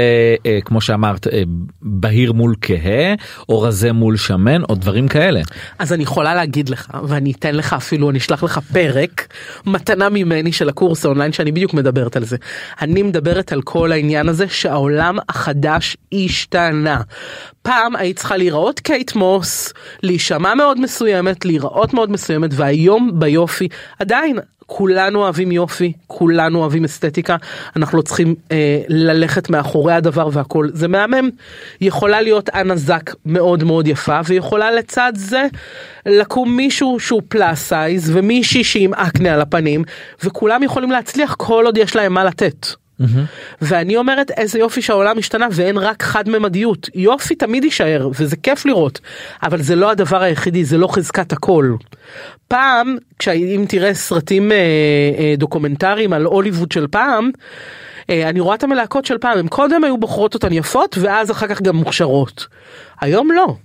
אה, 0.46 0.58
כמו 0.64 0.80
שאמרת 0.80 1.26
אה, 1.26 1.42
בהיר 1.82 2.32
מול 2.32 2.54
כהה 2.60 3.14
או 3.48 3.62
רזה 3.62 3.92
מול 3.92 4.16
שמן 4.16 4.62
או 4.62 4.74
דברים 4.74 5.08
כאלה. 5.08 5.40
אז 5.78 5.92
אני 5.92 6.02
יכולה 6.02 6.34
להגיד 6.34 6.68
לך 6.68 6.90
ואני 7.04 7.32
אתן 7.32 7.54
לך 7.54 7.72
אפילו 7.72 8.10
אני 8.10 8.18
אשלח 8.18 8.42
לך 8.42 8.60
פרק 8.72 9.34
מתנה 9.66 10.08
ממני 10.08 10.52
של 10.52 10.68
הקורס 10.68 11.04
האונליין 11.04 11.32
שאני 11.32 11.52
בדיוק 11.52 11.74
מדברת 11.74 12.16
על 12.16 12.24
זה. 12.24 12.36
אני 12.80 13.02
מדברת 13.02 13.52
על 13.52 13.62
כל 13.62 13.92
העניין 13.92 14.28
הזה 14.28 14.48
שהעולם 14.48 15.18
החדש 15.28 15.96
השתנה. 16.14 17.00
פעם 17.62 17.96
היית 17.96 18.18
צריכה 18.18 18.36
להיראות 18.36 18.80
קייט 18.80 19.14
מוס, 19.14 19.72
להישמע 20.02 20.54
מאוד 20.54 20.80
מסוימת, 20.80 21.44
להיראות 21.44 21.94
מאוד 21.94 22.10
מסוימת 22.10 22.50
והיום 22.54 23.10
ביופי 23.14 23.68
עדיין 23.98 24.38
כולנו 24.66 25.22
אוהבים 25.22 25.52
יופי, 25.52 25.92
כולנו 26.06 26.58
אוהבים 26.58 26.84
אסתטיקה, 26.84 27.36
אנחנו 27.76 27.98
לא 27.98 28.02
צריכים 28.02 28.34
אה, 28.52 28.82
ללכת 28.88 29.50
מאחורי 29.50 29.92
הדבר 29.92 30.28
והכל, 30.32 30.68
זה 30.72 30.88
מהמם. 30.88 31.30
יכולה 31.80 32.20
להיות 32.20 32.48
אנה 32.48 32.76
זק 32.76 33.14
מאוד 33.26 33.64
מאוד 33.64 33.88
יפה, 33.88 34.20
ויכולה 34.24 34.70
לצד 34.70 35.12
זה 35.14 35.46
לקום 36.06 36.56
מישהו 36.56 37.00
שהוא 37.00 37.22
plus 37.28 37.68
size, 37.68 38.10
ומישהי 38.14 38.64
שעם 38.64 38.94
אקנה 38.94 39.34
על 39.34 39.40
הפנים, 39.40 39.84
וכולם 40.24 40.62
יכולים 40.62 40.90
להצליח 40.90 41.34
כל 41.38 41.66
עוד 41.66 41.78
יש 41.78 41.96
להם 41.96 42.12
מה 42.12 42.24
לתת. 42.24 42.66
ואני 43.62 43.96
אומרת 43.96 44.30
איזה 44.30 44.58
יופי 44.58 44.82
שהעולם 44.82 45.18
השתנה 45.18 45.46
ואין 45.52 45.78
רק 45.78 46.02
חד 46.02 46.28
ממדיות 46.28 46.88
יופי 46.94 47.34
תמיד 47.34 47.64
יישאר 47.64 48.10
וזה 48.18 48.36
כיף 48.36 48.66
לראות 48.66 49.00
אבל 49.42 49.62
זה 49.62 49.76
לא 49.76 49.90
הדבר 49.90 50.22
היחידי 50.22 50.64
זה 50.64 50.78
לא 50.78 50.86
חזקת 50.86 51.32
הכל. 51.32 51.74
פעם 52.48 52.96
כשאם 53.18 53.64
תראה 53.68 53.94
סרטים 53.94 54.52
אה, 54.52 54.56
אה, 55.18 55.34
דוקומנטריים 55.38 56.12
על 56.12 56.24
הוליווד 56.24 56.72
של 56.72 56.86
פעם. 56.86 57.30
אה, 58.10 58.28
אני 58.28 58.40
רואה 58.40 58.54
את 58.54 58.64
המלהקות 58.64 59.04
של 59.04 59.18
פעם 59.18 59.38
הם 59.38 59.48
קודם 59.48 59.84
היו 59.84 59.98
בוחרות 59.98 60.34
אותן 60.34 60.52
יפות 60.52 60.98
ואז 61.00 61.30
אחר 61.30 61.46
כך 61.46 61.62
גם 61.62 61.76
מוכשרות. 61.76 62.46
היום 63.00 63.32
לא. 63.32 63.56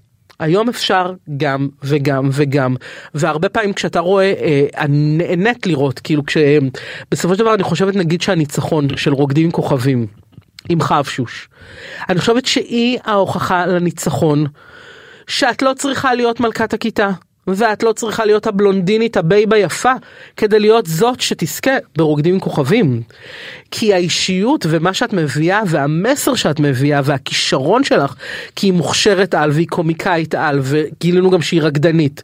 היום 0.41 0.69
אפשר 0.69 1.13
גם 1.37 1.67
וגם 1.83 2.29
וגם. 2.31 2.75
והרבה 3.13 3.49
פעמים 3.49 3.73
כשאתה 3.73 3.99
רואה 3.99 4.33
אה, 4.41 4.87
נהנית 4.89 5.67
לראות 5.67 5.99
כאילו 5.99 6.23
כשבסופו 6.25 7.35
של 7.35 7.39
דבר 7.39 7.53
אני 7.53 7.63
חושבת 7.63 7.95
נגיד 7.95 8.21
שהניצחון 8.21 8.97
של 8.97 9.13
רוקדים 9.13 9.45
עם 9.45 9.51
כוכבים 9.51 10.07
עם 10.69 10.81
חבשוש 10.81 11.49
אני 12.09 12.19
חושבת 12.19 12.45
שהיא 12.45 12.99
ההוכחה 13.03 13.65
לניצחון 13.65 14.45
שאת 15.27 15.61
לא 15.61 15.73
צריכה 15.73 16.13
להיות 16.13 16.39
מלכת 16.39 16.73
הכיתה 16.73 17.09
ואת 17.47 17.83
לא 17.83 17.93
צריכה 17.93 18.25
להיות 18.25 18.47
הבלונדינית 18.47 19.17
הבייבה 19.17 19.57
יפה 19.57 19.93
כדי 20.37 20.59
להיות 20.59 20.85
זאת 20.85 21.21
שתזכה 21.21 21.71
ברוקדים 21.97 22.33
עם 22.33 22.39
כוכבים. 22.39 23.01
כי 23.71 23.93
האישיות 23.93 24.65
ומה 24.69 24.93
שאת 24.93 25.13
מביאה 25.13 25.61
והמסר 25.67 26.35
שאת 26.35 26.59
מביאה 26.59 27.01
והכישרון 27.03 27.83
שלך 27.83 28.15
כי 28.55 28.67
היא 28.67 28.73
מוכשרת 28.73 29.33
על 29.33 29.51
והיא 29.51 29.67
קומיקאית 29.67 30.35
על 30.35 30.59
וגילינו 30.63 31.29
גם 31.29 31.41
שהיא 31.41 31.61
רקדנית 31.61 32.23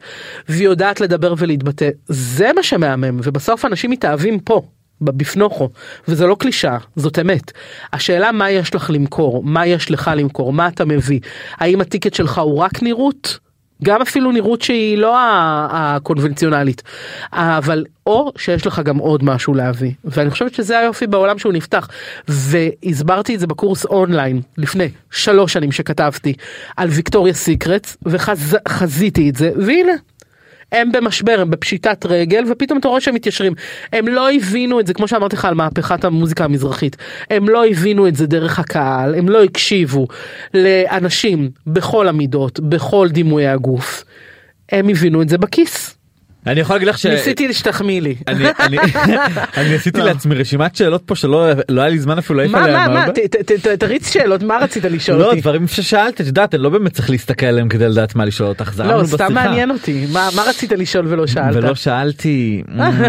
והיא 0.49 0.65
יודעת 0.65 1.01
לדבר 1.01 1.34
ולהתבטא 1.38 1.89
זה 2.07 2.49
מה 2.55 2.63
שמהמם 2.63 3.20
ובסוף 3.24 3.65
אנשים 3.65 3.91
מתאהבים 3.91 4.39
פה. 4.39 4.61
בפנוכו 5.01 5.70
וזה 6.07 6.28
לא 6.28 6.36
קלישאה 6.39 6.78
זאת 6.95 7.20
אמת 7.20 7.51
השאלה 7.93 8.32
מה 8.32 8.51
יש 8.51 8.76
לך 8.76 8.89
למכור 8.93 9.43
מה 9.43 9.65
יש 9.68 9.91
לך 9.91 10.11
למכור 10.15 10.53
מה 10.53 10.68
אתה 10.68 10.86
מביא 10.86 11.20
האם 11.57 11.82
הטיקט 11.82 12.13
שלך 12.13 12.38
הוא 12.38 12.57
רק 12.57 12.84
נראות 12.84 13.39
גם 13.84 14.01
אפילו 14.01 14.32
נראות 14.32 14.61
שהיא 14.61 14.97
לא 14.97 15.15
הקונבנציונלית. 15.71 16.84
אבל 17.34 17.86
או 18.07 18.32
שיש 18.38 18.67
לך 18.67 18.82
גם 18.86 18.97
עוד 18.97 19.23
משהו 19.23 19.53
להביא 19.53 19.91
ואני 20.05 20.30
חושבת 20.30 20.53
שזה 20.53 20.80
היופי 20.80 21.07
בעולם 21.07 21.38
שהוא 21.38 21.53
נפתח. 21.53 21.88
והסברתי 22.28 23.36
את 23.36 23.39
זה 23.39 23.47
בקורס 23.47 23.86
אונליין 23.86 24.41
לפני 24.57 24.89
שלוש 25.11 25.53
שנים 25.53 25.71
שכתבתי 25.71 26.34
על 26.78 26.89
ויקטוריה 26.89 27.34
סיקרטס 27.34 27.97
וחזיתי 28.05 29.30
את 29.30 29.36
זה 29.36 29.51
והנה 29.55 29.91
הם 30.72 30.91
במשבר 30.91 31.38
הם 31.39 31.49
בפשיטת 31.51 32.05
רגל 32.05 32.43
ופתאום 32.51 32.80
אתה 32.80 32.88
רואה 32.88 33.01
שהם 33.01 33.15
מתיישרים. 33.15 33.53
הם 33.93 34.07
לא 34.07 34.32
הבינו 34.32 34.80
את 34.80 34.88
זה 34.88 34.93
כמו 34.93 35.07
שאמרתי 35.07 35.36
לך 35.36 35.45
על 35.45 35.53
מהפכת 35.53 36.05
המוזיקה 36.05 36.45
המזרחית. 36.45 36.97
הם 37.30 37.49
לא 37.49 37.65
הבינו 37.65 38.07
את 38.07 38.15
זה 38.15 38.28
דרך 38.28 38.59
הקהל 38.59 39.15
הם 39.15 39.30
לא 39.30 39.43
הקשיבו 39.43 40.07
לאנשים 40.53 41.49
בכל 41.68 42.07
המידות 42.07 42.59
בכל 42.59 43.09
דימויי 43.11 43.47
הגוף. 43.47 44.03
הם 44.72 44.89
הבינו 44.89 45.22
את 45.22 45.30
זה 45.30 45.38
בכיס. 45.38 45.96
אני 46.47 46.59
יכול 46.59 46.75
להגיד 46.75 46.87
לך 46.87 46.97
ש... 46.97 47.05
ניסיתי 47.05 47.53
שתחמיא 47.53 48.01
לי. 48.01 48.15
אני, 48.27 48.45
אני, 48.59 48.77
אני 49.57 49.75
עשיתי 49.75 50.01
לעצמי 50.01 50.35
רשימת 50.35 50.75
שאלות 50.75 51.01
פה 51.05 51.15
שלא 51.15 51.49
לא 51.69 51.81
היה 51.81 51.89
לי 51.89 51.99
זמן 51.99 52.17
אפילו 52.17 52.37
להעיף 52.37 52.55
עליהם. 52.55 52.75
מה, 52.75 52.87
מה, 52.87 53.07
מה, 53.07 53.77
תריץ 53.79 54.13
שאלות, 54.13 54.43
מה 54.43 54.57
רצית 54.61 54.85
לשאול 54.85 55.21
אותי? 55.21 55.35
לא, 55.35 55.41
דברים 55.41 55.67
ששאלת, 55.67 56.21
את 56.21 56.27
יודעת, 56.27 56.55
אני 56.55 56.63
לא 56.63 56.69
באמת 56.69 56.93
צריך 56.93 57.09
להסתכל 57.09 57.45
עליהם 57.45 57.69
כדי 57.69 57.89
לדעת 57.89 58.15
מה 58.15 58.25
לשאול 58.25 58.49
אותך, 58.49 58.73
זה 58.73 58.83
לא, 58.83 59.03
סתם 59.05 59.33
מעניין 59.33 59.71
אותי, 59.71 60.05
מה, 60.11 60.29
מה 60.35 60.43
רצית 60.43 60.71
לשאול 60.71 61.07
ולא 61.07 61.27
שאלת? 61.27 61.55
ולא 61.55 61.75
שאלתי. 61.75 62.63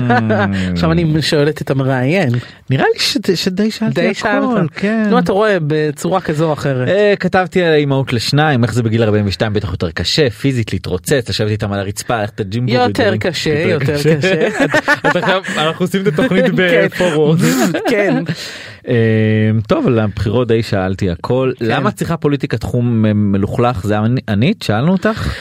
עכשיו 0.72 0.92
אני 0.92 1.22
שואלת 1.22 1.62
את 1.62 1.70
המראיין. 1.70 2.30
נראה 2.70 2.86
לי 2.94 3.00
שדי 3.36 3.70
שאלתי 3.70 4.08
הכל, 4.08 4.66
כן. 4.74 5.06
נו, 5.10 5.18
אתה 5.18 5.32
רואה, 5.32 5.56
בצורה 5.66 6.20
כזו 6.20 6.48
או 6.48 6.52
אחרת. 6.52 6.88
כתבתי 7.20 7.62
על 7.62 7.74
אימהות 7.74 8.12
לשניים, 8.12 8.64
איך 8.64 8.74
זה 8.74 8.82
בגיל 8.82 9.02
42 9.02 9.52
בטח 9.52 9.70
יותר 9.70 9.90
קשה, 9.90 10.30
פיזית 10.30 10.72
להתרוצץ, 10.72 11.28
לשבת 11.28 11.50
איתם 11.50 11.72
על 11.72 11.80
הרצפה, 11.80 12.20
ללכת 12.20 12.40
לג'ימבו. 12.40 12.72
יותר 12.72 13.16
קשה, 13.30 13.68
יותר 13.68 13.96
קשה. 13.96 14.48
אנחנו 15.66 15.84
עושים 15.84 16.02
את 16.02 16.06
התוכנית 16.06 16.44
בפורום. 16.54 17.36
כן. 17.90 18.24
טוב 19.68 19.86
על 19.86 19.98
הבחירות 19.98 20.48
די 20.48 20.62
שאלתי 20.62 21.10
הכל 21.10 21.52
למה 21.60 21.90
צריכה 21.90 22.16
פוליטיקה 22.16 22.56
תחום 22.56 23.02
מלוכלך 23.02 23.86
זה 23.86 23.96
ענית 24.28 24.62
שאלנו 24.62 24.92
אותך. 24.92 25.34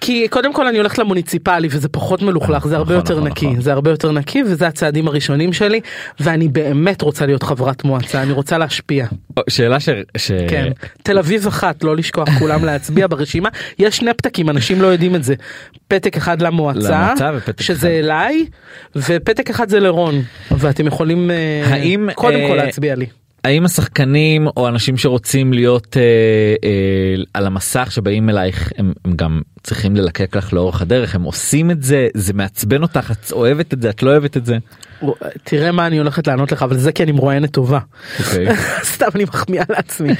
כי 0.00 0.28
קודם 0.28 0.52
כל 0.52 0.66
אני 0.66 0.78
הולכת 0.78 0.98
למוניציפלי 0.98 1.68
וזה 1.70 1.88
פחות 1.88 2.22
מלוכלך 2.22 2.66
זה 2.66 2.76
הרבה 2.76 2.94
יותר 2.94 3.20
נקי 3.20 3.48
זה 3.60 3.72
הרבה 3.72 3.90
יותר 3.90 4.12
נקי 4.12 4.42
וזה 4.42 4.66
הצעדים 4.66 5.08
הראשונים 5.08 5.52
שלי 5.52 5.80
ואני 6.20 6.48
באמת 6.48 7.02
רוצה 7.02 7.26
להיות 7.26 7.42
חברת 7.42 7.84
מועצה 7.84 8.22
אני 8.22 8.32
רוצה 8.32 8.58
להשפיע. 8.58 9.06
שאלה 9.48 9.80
ש... 9.80 9.88
כן. 10.48 10.70
תל 11.02 11.18
אביב 11.18 11.46
אחת 11.46 11.84
לא 11.84 11.96
לשכוח 11.96 12.28
כולם 12.38 12.64
להצביע 12.64 13.06
ברשימה 13.06 13.48
יש 13.78 13.96
שני 13.96 14.14
פתקים 14.14 14.50
אנשים 14.50 14.82
לא 14.82 14.86
יודעים 14.86 15.14
את 15.14 15.24
זה 15.24 15.34
פתק 15.88 16.16
אחד 16.16 16.42
למועצה 16.42 17.14
שזה 17.60 17.88
אליי 17.88 18.46
ופתק 18.96 19.50
אחד 19.50 19.68
זה 19.68 19.80
לרון 19.80 20.22
ואתם 20.50 20.86
יכולים 20.86 21.30
האם 21.64 22.08
קודם 22.14 22.48
כל 22.48 22.54
להצביע 22.56 22.94
לי. 22.94 23.06
האם 23.44 23.64
השחקנים 23.64 24.46
או 24.56 24.68
אנשים 24.68 24.96
שרוצים 24.96 25.52
להיות 25.52 25.96
אה, 25.96 26.02
אה, 26.64 27.22
על 27.34 27.46
המסך 27.46 27.88
שבאים 27.92 28.30
אלייך 28.30 28.72
הם, 28.78 28.92
הם 29.04 29.12
גם 29.16 29.40
צריכים 29.62 29.96
ללקק 29.96 30.36
לך 30.36 30.52
לאורך 30.52 30.82
הדרך 30.82 31.14
הם 31.14 31.22
עושים 31.22 31.70
את 31.70 31.82
זה 31.82 32.08
זה 32.14 32.32
מעצבן 32.32 32.82
אותך 32.82 33.10
את 33.10 33.32
אוהבת 33.32 33.74
את 33.74 33.82
זה 33.82 33.90
את 33.90 34.02
לא 34.02 34.10
אוהבת 34.10 34.36
את 34.36 34.46
זה. 34.46 34.56
תראה 35.44 35.72
מה 35.72 35.86
אני 35.86 35.98
הולכת 35.98 36.26
לענות 36.26 36.52
לך 36.52 36.62
אבל 36.62 36.76
זה 36.76 36.92
כי 36.92 37.02
אני 37.02 37.12
מרואיינת 37.12 37.50
טובה. 37.50 37.78
אוקיי. 38.20 38.56
סתם 38.94 39.06
אני 39.14 39.24
מחמיאה 39.24 39.64
לעצמי. 39.68 40.14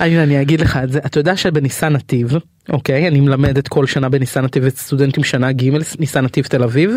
אני, 0.00 0.22
אני 0.22 0.42
אגיד 0.42 0.60
לך 0.60 0.76
את 0.84 0.92
זה 0.92 0.98
אתה 1.06 1.20
יודע 1.20 1.36
שבניסן 1.36 1.92
נתיב 1.92 2.34
אוקיי 2.68 3.08
אני 3.08 3.20
מלמדת 3.20 3.68
כל 3.68 3.86
שנה 3.86 4.08
בניסן 4.08 4.44
נתיב 4.44 4.64
את 4.64 4.76
סטודנטים 4.76 5.24
שנה 5.24 5.52
ג' 5.52 5.70
ניסן 5.98 6.24
נתיב 6.24 6.44
תל 6.44 6.62
אביב 6.62 6.90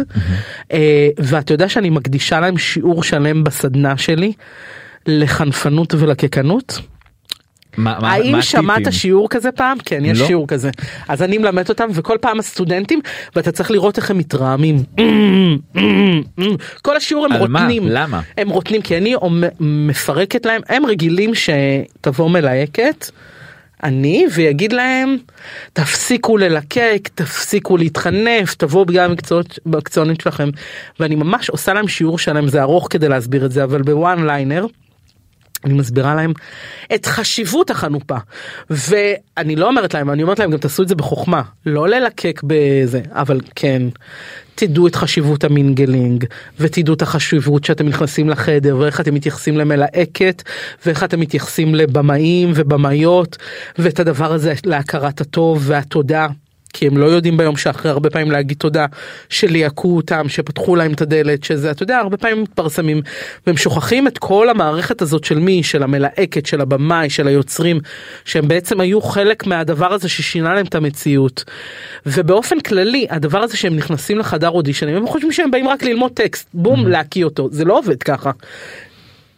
אה, 0.71 1.09
ואתה 1.17 1.53
יודע 1.53 1.69
שאני 1.69 1.89
מקדישה 1.89 2.39
להם 2.39 2.57
שיעור 2.57 3.03
שלם 3.03 3.43
בסדנה 3.43 3.97
שלי. 3.97 4.33
לחנפנות 5.09 5.93
ולקקנות? 5.93 6.79
מה, 7.77 7.97
מה, 8.01 8.11
האם 8.11 8.31
מה 8.31 8.41
שמעת? 8.41 8.81
שיעור 8.91 9.29
כזה 9.29 9.51
פעם? 9.51 9.77
כן, 9.85 10.05
יש 10.05 10.19
לא. 10.19 10.27
שיעור 10.27 10.47
כזה. 10.47 10.69
אז 11.07 11.21
אני 11.21 11.37
מלמד 11.37 11.69
אותם 11.69 11.87
וכל 11.93 12.17
פעם 12.21 12.39
הסטודנטים 12.39 12.99
ואתה 13.35 13.51
צריך 13.51 13.71
לראות 13.71 13.97
איך 13.97 14.11
הם 14.11 14.17
מתרעמים. 14.17 14.83
כל 16.81 16.97
השיעור 16.97 17.25
הם 17.25 17.31
על 17.31 17.47
מה? 17.47 17.67
למה? 17.81 18.21
הם 18.37 18.49
רוטנים 18.49 18.81
כי 18.81 18.97
אני 18.97 19.15
מפרקת 19.59 20.45
להם, 20.45 20.61
הם 20.69 20.85
רגילים 20.85 21.31
שתבוא 21.35 22.29
מלהקת. 22.29 23.09
אני 23.83 24.25
ויגיד 24.33 24.73
להם 24.73 25.17
תפסיקו 25.73 26.37
ללקק 26.37 27.09
תפסיקו 27.15 27.77
להתחנף 27.77 28.55
תבואו 28.55 28.85
בגלל 28.85 29.05
המקצועות 29.09 29.59
המקצוענים 29.65 30.15
שלכם 30.21 30.49
ואני 30.99 31.15
ממש 31.15 31.49
עושה 31.49 31.73
להם 31.73 31.87
שיעור 31.87 32.19
שלם 32.19 32.47
זה 32.47 32.61
ארוך 32.61 32.87
כדי 32.89 33.09
להסביר 33.09 33.45
את 33.45 33.51
זה 33.51 33.63
אבל 33.63 33.81
בוואן 33.81 34.25
ליינר. 34.25 34.65
אני 35.65 35.73
מסבירה 35.73 36.15
להם 36.15 36.33
את 36.95 37.05
חשיבות 37.05 37.69
החנופה 37.69 38.17
ואני 38.69 39.55
לא 39.55 39.67
אומרת 39.67 39.93
להם 39.93 40.09
אני 40.09 40.23
אומרת 40.23 40.39
להם 40.39 40.51
גם 40.51 40.57
תעשו 40.57 40.83
את 40.83 40.87
זה 40.87 40.95
בחוכמה 40.95 41.41
לא 41.65 41.87
ללקק 41.87 42.41
בזה 42.43 43.01
אבל 43.11 43.41
כן 43.55 43.81
תדעו 44.55 44.87
את 44.87 44.95
חשיבות 44.95 45.43
המינגלינג 45.43 46.25
ותדעו 46.59 46.93
את 46.93 47.01
החשיבות 47.01 47.63
שאתם 47.63 47.87
נכנסים 47.87 48.29
לחדר 48.29 48.77
ואיך 48.77 49.01
אתם 49.01 49.13
מתייחסים 49.13 49.57
למלהקת 49.57 50.43
ואיך 50.85 51.03
אתם 51.03 51.19
מתייחסים 51.19 51.75
לבמאים 51.75 52.51
ובמאיות 52.55 53.37
ואת 53.77 53.99
הדבר 53.99 54.33
הזה 54.33 54.53
להכרת 54.65 55.21
הטוב 55.21 55.63
והתודה. 55.65 56.27
כי 56.73 56.87
הם 56.87 56.97
לא 56.97 57.05
יודעים 57.05 57.37
ביום 57.37 57.57
שאחרי 57.57 57.91
הרבה 57.91 58.09
פעמים 58.09 58.31
להגיד 58.31 58.57
תודה 58.57 58.85
שליהקו 59.29 59.95
אותם 59.95 60.29
שפתחו 60.29 60.75
להם 60.75 60.93
את 60.93 61.01
הדלת 61.01 61.43
שזה 61.43 61.71
אתה 61.71 61.83
יודע 61.83 61.97
הרבה 61.97 62.17
פעמים 62.17 62.43
מתפרסמים 62.43 63.01
והם 63.47 63.57
שוכחים 63.57 64.07
את 64.07 64.17
כל 64.17 64.49
המערכת 64.49 65.01
הזאת 65.01 65.23
של 65.23 65.39
מי 65.39 65.63
של 65.63 65.83
המלהקת 65.83 66.45
של 66.45 66.61
הבמאי 66.61 67.09
של 67.09 67.27
היוצרים 67.27 67.79
שהם 68.25 68.47
בעצם 68.47 68.79
היו 68.79 69.01
חלק 69.01 69.47
מהדבר 69.47 69.93
הזה 69.93 70.09
ששינה 70.09 70.53
להם 70.53 70.65
את 70.65 70.75
המציאות. 70.75 71.43
ובאופן 72.05 72.59
כללי 72.59 73.07
הדבר 73.09 73.39
הזה 73.39 73.57
שהם 73.57 73.75
נכנסים 73.75 74.19
לחדר 74.19 74.49
אודישנים 74.49 74.95
הם 74.95 75.07
חושבים 75.07 75.31
שהם 75.31 75.51
באים 75.51 75.67
רק 75.67 75.83
ללמוד 75.83 76.11
טקסט 76.11 76.47
בום 76.53 76.79
Mm-hmm. 76.79 76.89
להקיא 76.89 77.25
אותו 77.25 77.49
זה 77.51 77.65
לא 77.65 77.77
עובד 77.77 78.03
ככה. 78.03 78.31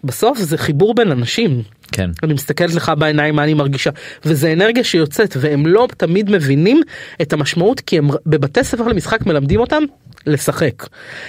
בסוף 0.03 0.37
זה 0.39 0.57
חיבור 0.57 0.93
בין 0.93 1.11
אנשים 1.11 1.63
כן. 1.91 2.09
אני 2.23 2.33
מסתכלת 2.33 2.73
לך 2.73 2.91
בעיניים 2.97 3.35
מה 3.35 3.43
אני 3.43 3.53
מרגישה 3.53 3.89
וזה 4.25 4.53
אנרגיה 4.53 4.83
שיוצאת 4.83 5.37
והם 5.39 5.67
לא 5.67 5.87
תמיד 5.97 6.29
מבינים 6.29 6.81
את 7.21 7.33
המשמעות 7.33 7.79
כי 7.79 7.97
הם 7.97 8.09
בבתי 8.25 8.63
ספר 8.63 8.87
למשחק 8.87 9.25
מלמדים 9.25 9.59
אותם 9.59 9.83
לשחק. 10.27 10.87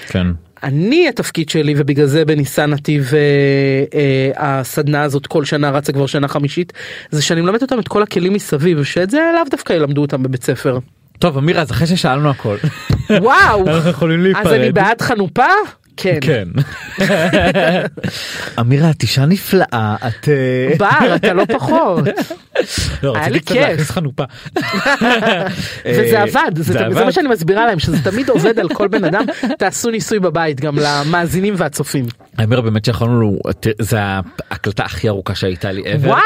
כן. 0.08 0.26
אני 0.62 1.08
התפקיד 1.08 1.48
שלי 1.48 1.74
ובגלל 1.76 2.06
זה 2.06 2.24
בניסן 2.24 2.70
נתיב 2.70 3.10
אה, 3.14 3.18
אה, 3.98 4.30
הסדנה 4.36 5.02
הזאת 5.02 5.26
כל 5.26 5.44
שנה 5.44 5.70
רצה 5.70 5.92
כבר 5.92 6.06
שנה 6.06 6.28
חמישית 6.28 6.72
זה 7.10 7.22
שאני 7.22 7.40
מלמד 7.40 7.62
אותם 7.62 7.78
את 7.78 7.88
כל 7.88 8.02
הכלים 8.02 8.32
מסביב 8.32 8.84
שאת 8.84 9.10
זה 9.10 9.20
לאו 9.34 9.42
דווקא 9.50 9.72
ילמדו 9.72 10.00
אותם 10.00 10.22
בבית 10.22 10.44
ספר. 10.44 10.78
טוב 11.18 11.38
אמירה 11.38 11.62
אז 11.62 11.70
אחרי 11.70 11.86
ששאלנו 11.86 12.30
הכל 12.30 12.56
וואו 13.10 13.68
אנחנו 13.68 13.90
יכולים 13.90 14.22
להיפרד. 14.22 14.46
אז 14.46 14.52
אני 14.52 14.72
בעד 14.72 15.00
חנופה 15.02 15.46
כן. 15.96 16.18
כן. 16.20 16.48
אמירה 18.60 18.90
את 18.90 19.02
אישה 19.02 19.26
נפלאה 19.26 19.96
את 20.08 20.28
אה, 20.28 20.74
בר 20.78 21.14
אתה 21.16 21.32
לא 21.32 21.44
פחות 21.58 22.04
לא, 23.02 23.14
היה 23.16 23.20
רציתי 23.26 23.30
לי 23.32 23.40
קצת 23.40 23.52
כיף. 23.54 23.62
להכניס 23.68 23.90
חנופה. 23.90 24.24
וזה 25.86 26.16
אה, 26.16 26.22
עבד 26.22 26.50
זה? 26.56 26.88
מה 27.04 27.12
שאני 27.12 27.28
מסבירה 27.28 27.66
להם 27.66 27.78
שזה 27.78 27.96
תמיד 28.10 28.28
עובד 28.28 28.58
על 28.58 28.68
כל 28.68 28.88
בן 28.88 29.04
אדם 29.04 29.24
תעשו 29.58 29.90
ניסוי 29.90 30.18
בבית 30.20 30.60
גם 30.60 30.76
למאזינים 30.78 31.54
והצופים. 31.56 32.04
האמיר 32.38 32.60
באמת 32.60 32.84
שיכולנו 32.84 33.38
תראה, 33.60 33.74
זה 33.78 33.98
ההקלטה 34.00 34.84
הכי 34.84 35.08
ארוכה 35.08 35.34
שהייתה 35.34 35.72
לי 35.72 35.82
ever. 35.82 36.06
וואו. 36.06 36.20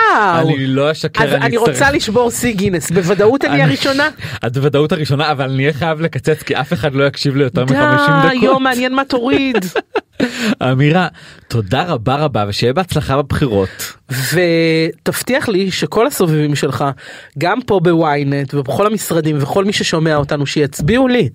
אני 0.48 0.66
לא 0.66 0.90
אשקר 0.92 1.24
אני 1.36 1.56
אצטרך- 1.56 1.68
רוצה 1.68 1.90
לשבור 1.90 2.30
שיא 2.30 2.54
גינס 2.54 2.90
בוודאות 2.90 3.44
אני 3.44 3.54
אני- 3.54 3.62
הראשונה. 3.62 4.08
את 4.46 4.52
בוודאות 4.56 4.92
הראשונה 4.92 5.30
אבל 5.32 5.44
אני 5.50 5.62
אהיה 5.62 5.72
חייב 5.72 6.00
לקצץ 6.00 6.42
כי 6.42 6.54
אף 6.56 6.72
אחד 6.72 6.94
לא 6.94 7.04
יקשיב 7.04 7.36
לי 7.36 7.44
יותר 7.44 7.64
מ-50 7.64 7.72
די 8.28 8.34
יום 8.34 8.44
דקות. 8.46 8.62
מעניין 8.62 8.94
מה 8.94 9.04
תוריד. 9.04 9.55
אמירה 10.62 11.09
תודה 11.48 11.82
רבה 11.82 12.16
רבה 12.16 12.44
ושיהיה 12.48 12.72
בהצלחה 12.72 13.22
בבחירות. 13.22 13.92
ותבטיח 14.11 15.48
לי 15.48 15.70
שכל 15.70 16.07
הסובבים 16.07 16.54
שלך 16.54 16.84
גם 17.38 17.59
פה 17.66 17.80
בוויינט 17.80 18.54
ובכל 18.54 18.86
המשרדים 18.86 19.36
וכל 19.40 19.64
מי 19.64 19.72
ששומע 19.72 20.16
אותנו 20.16 20.46
שיצביעו 20.46 21.09
לי. 21.09 21.28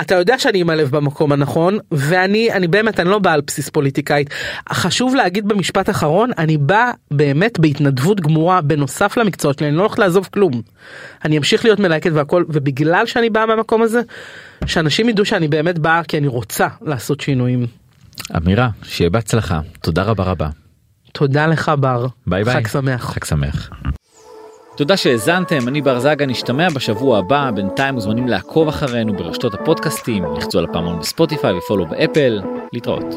אתה 0.00 0.14
יודע 0.14 0.38
שאני 0.38 0.60
עם 0.60 0.70
הלב 0.70 0.90
במקום 0.90 1.32
הנכון 1.32 1.78
ואני 1.92 2.52
אני 2.52 2.68
באמת 2.68 3.00
אני 3.00 3.08
לא 3.08 3.18
באה 3.18 3.32
על 3.32 3.40
בסיס 3.46 3.68
פוליטיקאית 3.68 4.30
חשוב 4.72 5.14
להגיד 5.14 5.48
במשפט 5.48 5.90
אחרון 5.90 6.30
אני 6.38 6.56
בא 6.56 6.90
באמת 7.10 7.58
בהתנדבות 7.58 8.20
גמורה 8.20 8.60
בנוסף 8.60 9.16
למקצוע 9.16 9.52
שלי 9.52 9.68
אני 9.68 9.76
לא 9.76 9.82
הולך 9.82 9.98
לעזוב 9.98 10.28
כלום. 10.32 10.62
אני 11.24 11.38
אמשיך 11.38 11.64
להיות 11.64 11.78
מלהקת 11.78 12.10
והכל 12.14 12.44
ובגלל 12.48 13.06
שאני 13.06 13.30
באה 13.30 13.46
מהמקום 13.46 13.82
הזה 13.82 14.00
שאנשים 14.66 15.08
ידעו 15.08 15.24
שאני 15.24 15.48
באמת 15.48 15.78
באה 15.78 16.04
כי 16.04 16.18
אני 16.18 16.26
רוצה 16.26 16.68
לעשות 16.82 17.20
שינויים. 17.20 17.66
אמירה 18.36 18.68
שיהיה 18.82 19.10
בהצלחה 19.10 19.60
תודה 19.82 20.02
רבה 20.02 20.24
רבה. 20.24 20.48
תודה 21.12 21.46
לך 21.46 21.72
בר. 21.80 22.06
ביי 22.26 22.44
ביי. 22.44 22.54
חג 22.54 22.66
שמח. 22.66 23.04
חג 23.04 23.24
שמח. 23.24 23.70
תודה 24.76 24.96
שהאזנתם, 24.96 25.68
אני 25.68 25.82
בר 25.82 26.00
זגה, 26.00 26.26
נשתמע 26.26 26.68
בשבוע 26.68 27.18
הבא, 27.18 27.50
בינתיים 27.50 27.94
מוזמנים 27.94 28.28
לעקוב 28.28 28.68
אחרינו 28.68 29.16
ברשתות 29.16 29.54
הפודקאסטים, 29.54 30.24
לחצו 30.36 30.58
על 30.58 30.64
הפעמון 30.64 30.98
בספוטיפיי 30.98 31.52
ו 31.58 31.62
follow 31.62 31.86
באפל, 31.86 32.42
להתראות. 32.72 33.14